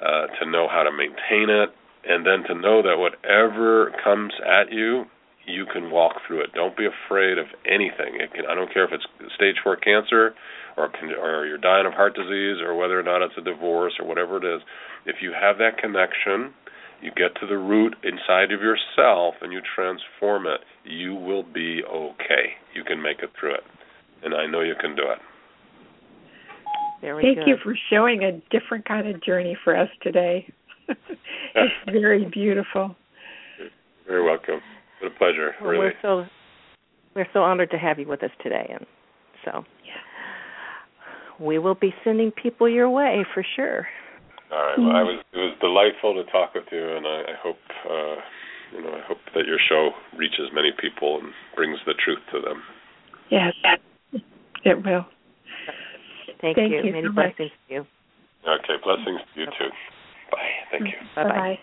uh, 0.00 0.26
to 0.38 0.48
know 0.48 0.68
how 0.70 0.84
to 0.84 0.92
maintain 0.92 1.50
it, 1.50 1.74
and 2.08 2.24
then 2.24 2.44
to 2.46 2.54
know 2.54 2.82
that 2.82 2.96
whatever 2.98 3.92
comes 4.04 4.32
at 4.46 4.70
you, 4.70 5.06
you 5.44 5.66
can 5.66 5.90
walk 5.90 6.14
through 6.26 6.40
it. 6.42 6.52
Don't 6.54 6.76
be 6.76 6.86
afraid 6.86 7.38
of 7.38 7.46
anything. 7.66 8.18
Can, 8.32 8.46
I 8.46 8.54
don't 8.54 8.72
care 8.72 8.84
if 8.84 8.92
it's 8.92 9.06
stage 9.34 9.56
four 9.62 9.76
cancer, 9.76 10.34
or 10.76 10.90
or 11.18 11.46
you're 11.46 11.58
dying 11.58 11.86
of 11.86 11.94
heart 11.94 12.14
disease, 12.14 12.62
or 12.62 12.74
whether 12.74 12.98
or 12.98 13.02
not 13.02 13.22
it's 13.22 13.34
a 13.36 13.42
divorce, 13.42 13.94
or 13.98 14.06
whatever 14.06 14.36
it 14.38 14.44
is 14.44 14.62
if 15.04 15.16
you 15.20 15.32
have 15.32 15.58
that 15.58 15.78
connection, 15.78 16.52
you 17.02 17.10
get 17.10 17.38
to 17.40 17.46
the 17.46 17.58
root 17.58 17.94
inside 18.02 18.52
of 18.52 18.60
yourself 18.60 19.34
and 19.42 19.52
you 19.52 19.60
transform 19.74 20.46
it, 20.46 20.60
you 20.84 21.14
will 21.14 21.42
be 21.42 21.82
okay. 21.84 22.54
You 22.74 22.84
can 22.84 23.02
make 23.02 23.18
it 23.20 23.30
through 23.38 23.54
it. 23.54 23.64
And 24.22 24.34
I 24.34 24.46
know 24.46 24.60
you 24.60 24.74
can 24.80 24.96
do 24.96 25.02
it. 25.02 25.18
Very 27.00 27.22
Thank 27.22 27.38
good. 27.38 27.48
you 27.48 27.56
for 27.62 27.76
showing 27.90 28.24
a 28.24 28.32
different 28.50 28.86
kind 28.86 29.06
of 29.08 29.22
journey 29.22 29.56
for 29.62 29.76
us 29.76 29.88
today. 30.02 30.52
it's 30.88 31.74
very 31.86 32.24
beautiful. 32.24 32.96
You're 33.58 33.68
very 34.06 34.24
welcome. 34.24 34.60
What 35.00 35.12
a 35.12 35.14
pleasure. 35.18 35.54
Well, 35.60 35.70
really. 35.70 35.86
We're 35.86 35.94
so 36.02 36.26
we're 37.14 37.26
so 37.32 37.40
honored 37.40 37.70
to 37.70 37.78
have 37.78 37.98
you 37.98 38.06
with 38.06 38.22
us 38.22 38.30
today 38.42 38.70
and 38.72 38.86
so 39.44 39.64
yeah. 39.84 41.44
we 41.44 41.58
will 41.58 41.74
be 41.74 41.94
sending 42.04 42.30
people 42.30 42.68
your 42.68 42.90
way 42.90 43.24
for 43.32 43.44
sure. 43.56 43.86
All 44.52 44.62
right. 44.62 44.78
Well, 44.78 44.94
I 44.94 45.02
was 45.02 45.18
it 45.32 45.38
was 45.38 45.54
delightful 45.60 46.14
to 46.14 46.24
talk 46.30 46.54
with 46.54 46.64
you, 46.70 46.96
and 46.96 47.06
I, 47.06 47.32
I 47.32 47.36
hope 47.42 47.58
uh, 47.88 48.16
you 48.76 48.82
know 48.82 48.94
I 48.94 49.02
hope 49.06 49.18
that 49.34 49.46
your 49.46 49.58
show 49.68 49.90
reaches 50.16 50.50
many 50.54 50.70
people 50.78 51.18
and 51.18 51.32
brings 51.54 51.78
the 51.86 51.94
truth 51.94 52.22
to 52.32 52.40
them. 52.40 52.62
Yes, 53.30 53.54
it 54.64 54.84
will. 54.84 55.06
Thank, 56.40 56.56
Thank 56.56 56.72
you. 56.72 56.84
you 56.84 56.92
Many 56.92 57.08
so 57.08 57.12
blessings 57.12 57.50
to 57.68 57.74
you. 57.74 57.86
Okay. 58.46 58.76
Blessings 58.84 59.20
to 59.34 59.40
you 59.40 59.46
too. 59.46 59.70
Bye. 60.30 60.38
Thank 60.70 60.86
you. 60.86 60.98
Bye 61.16 61.24
bye. 61.24 61.58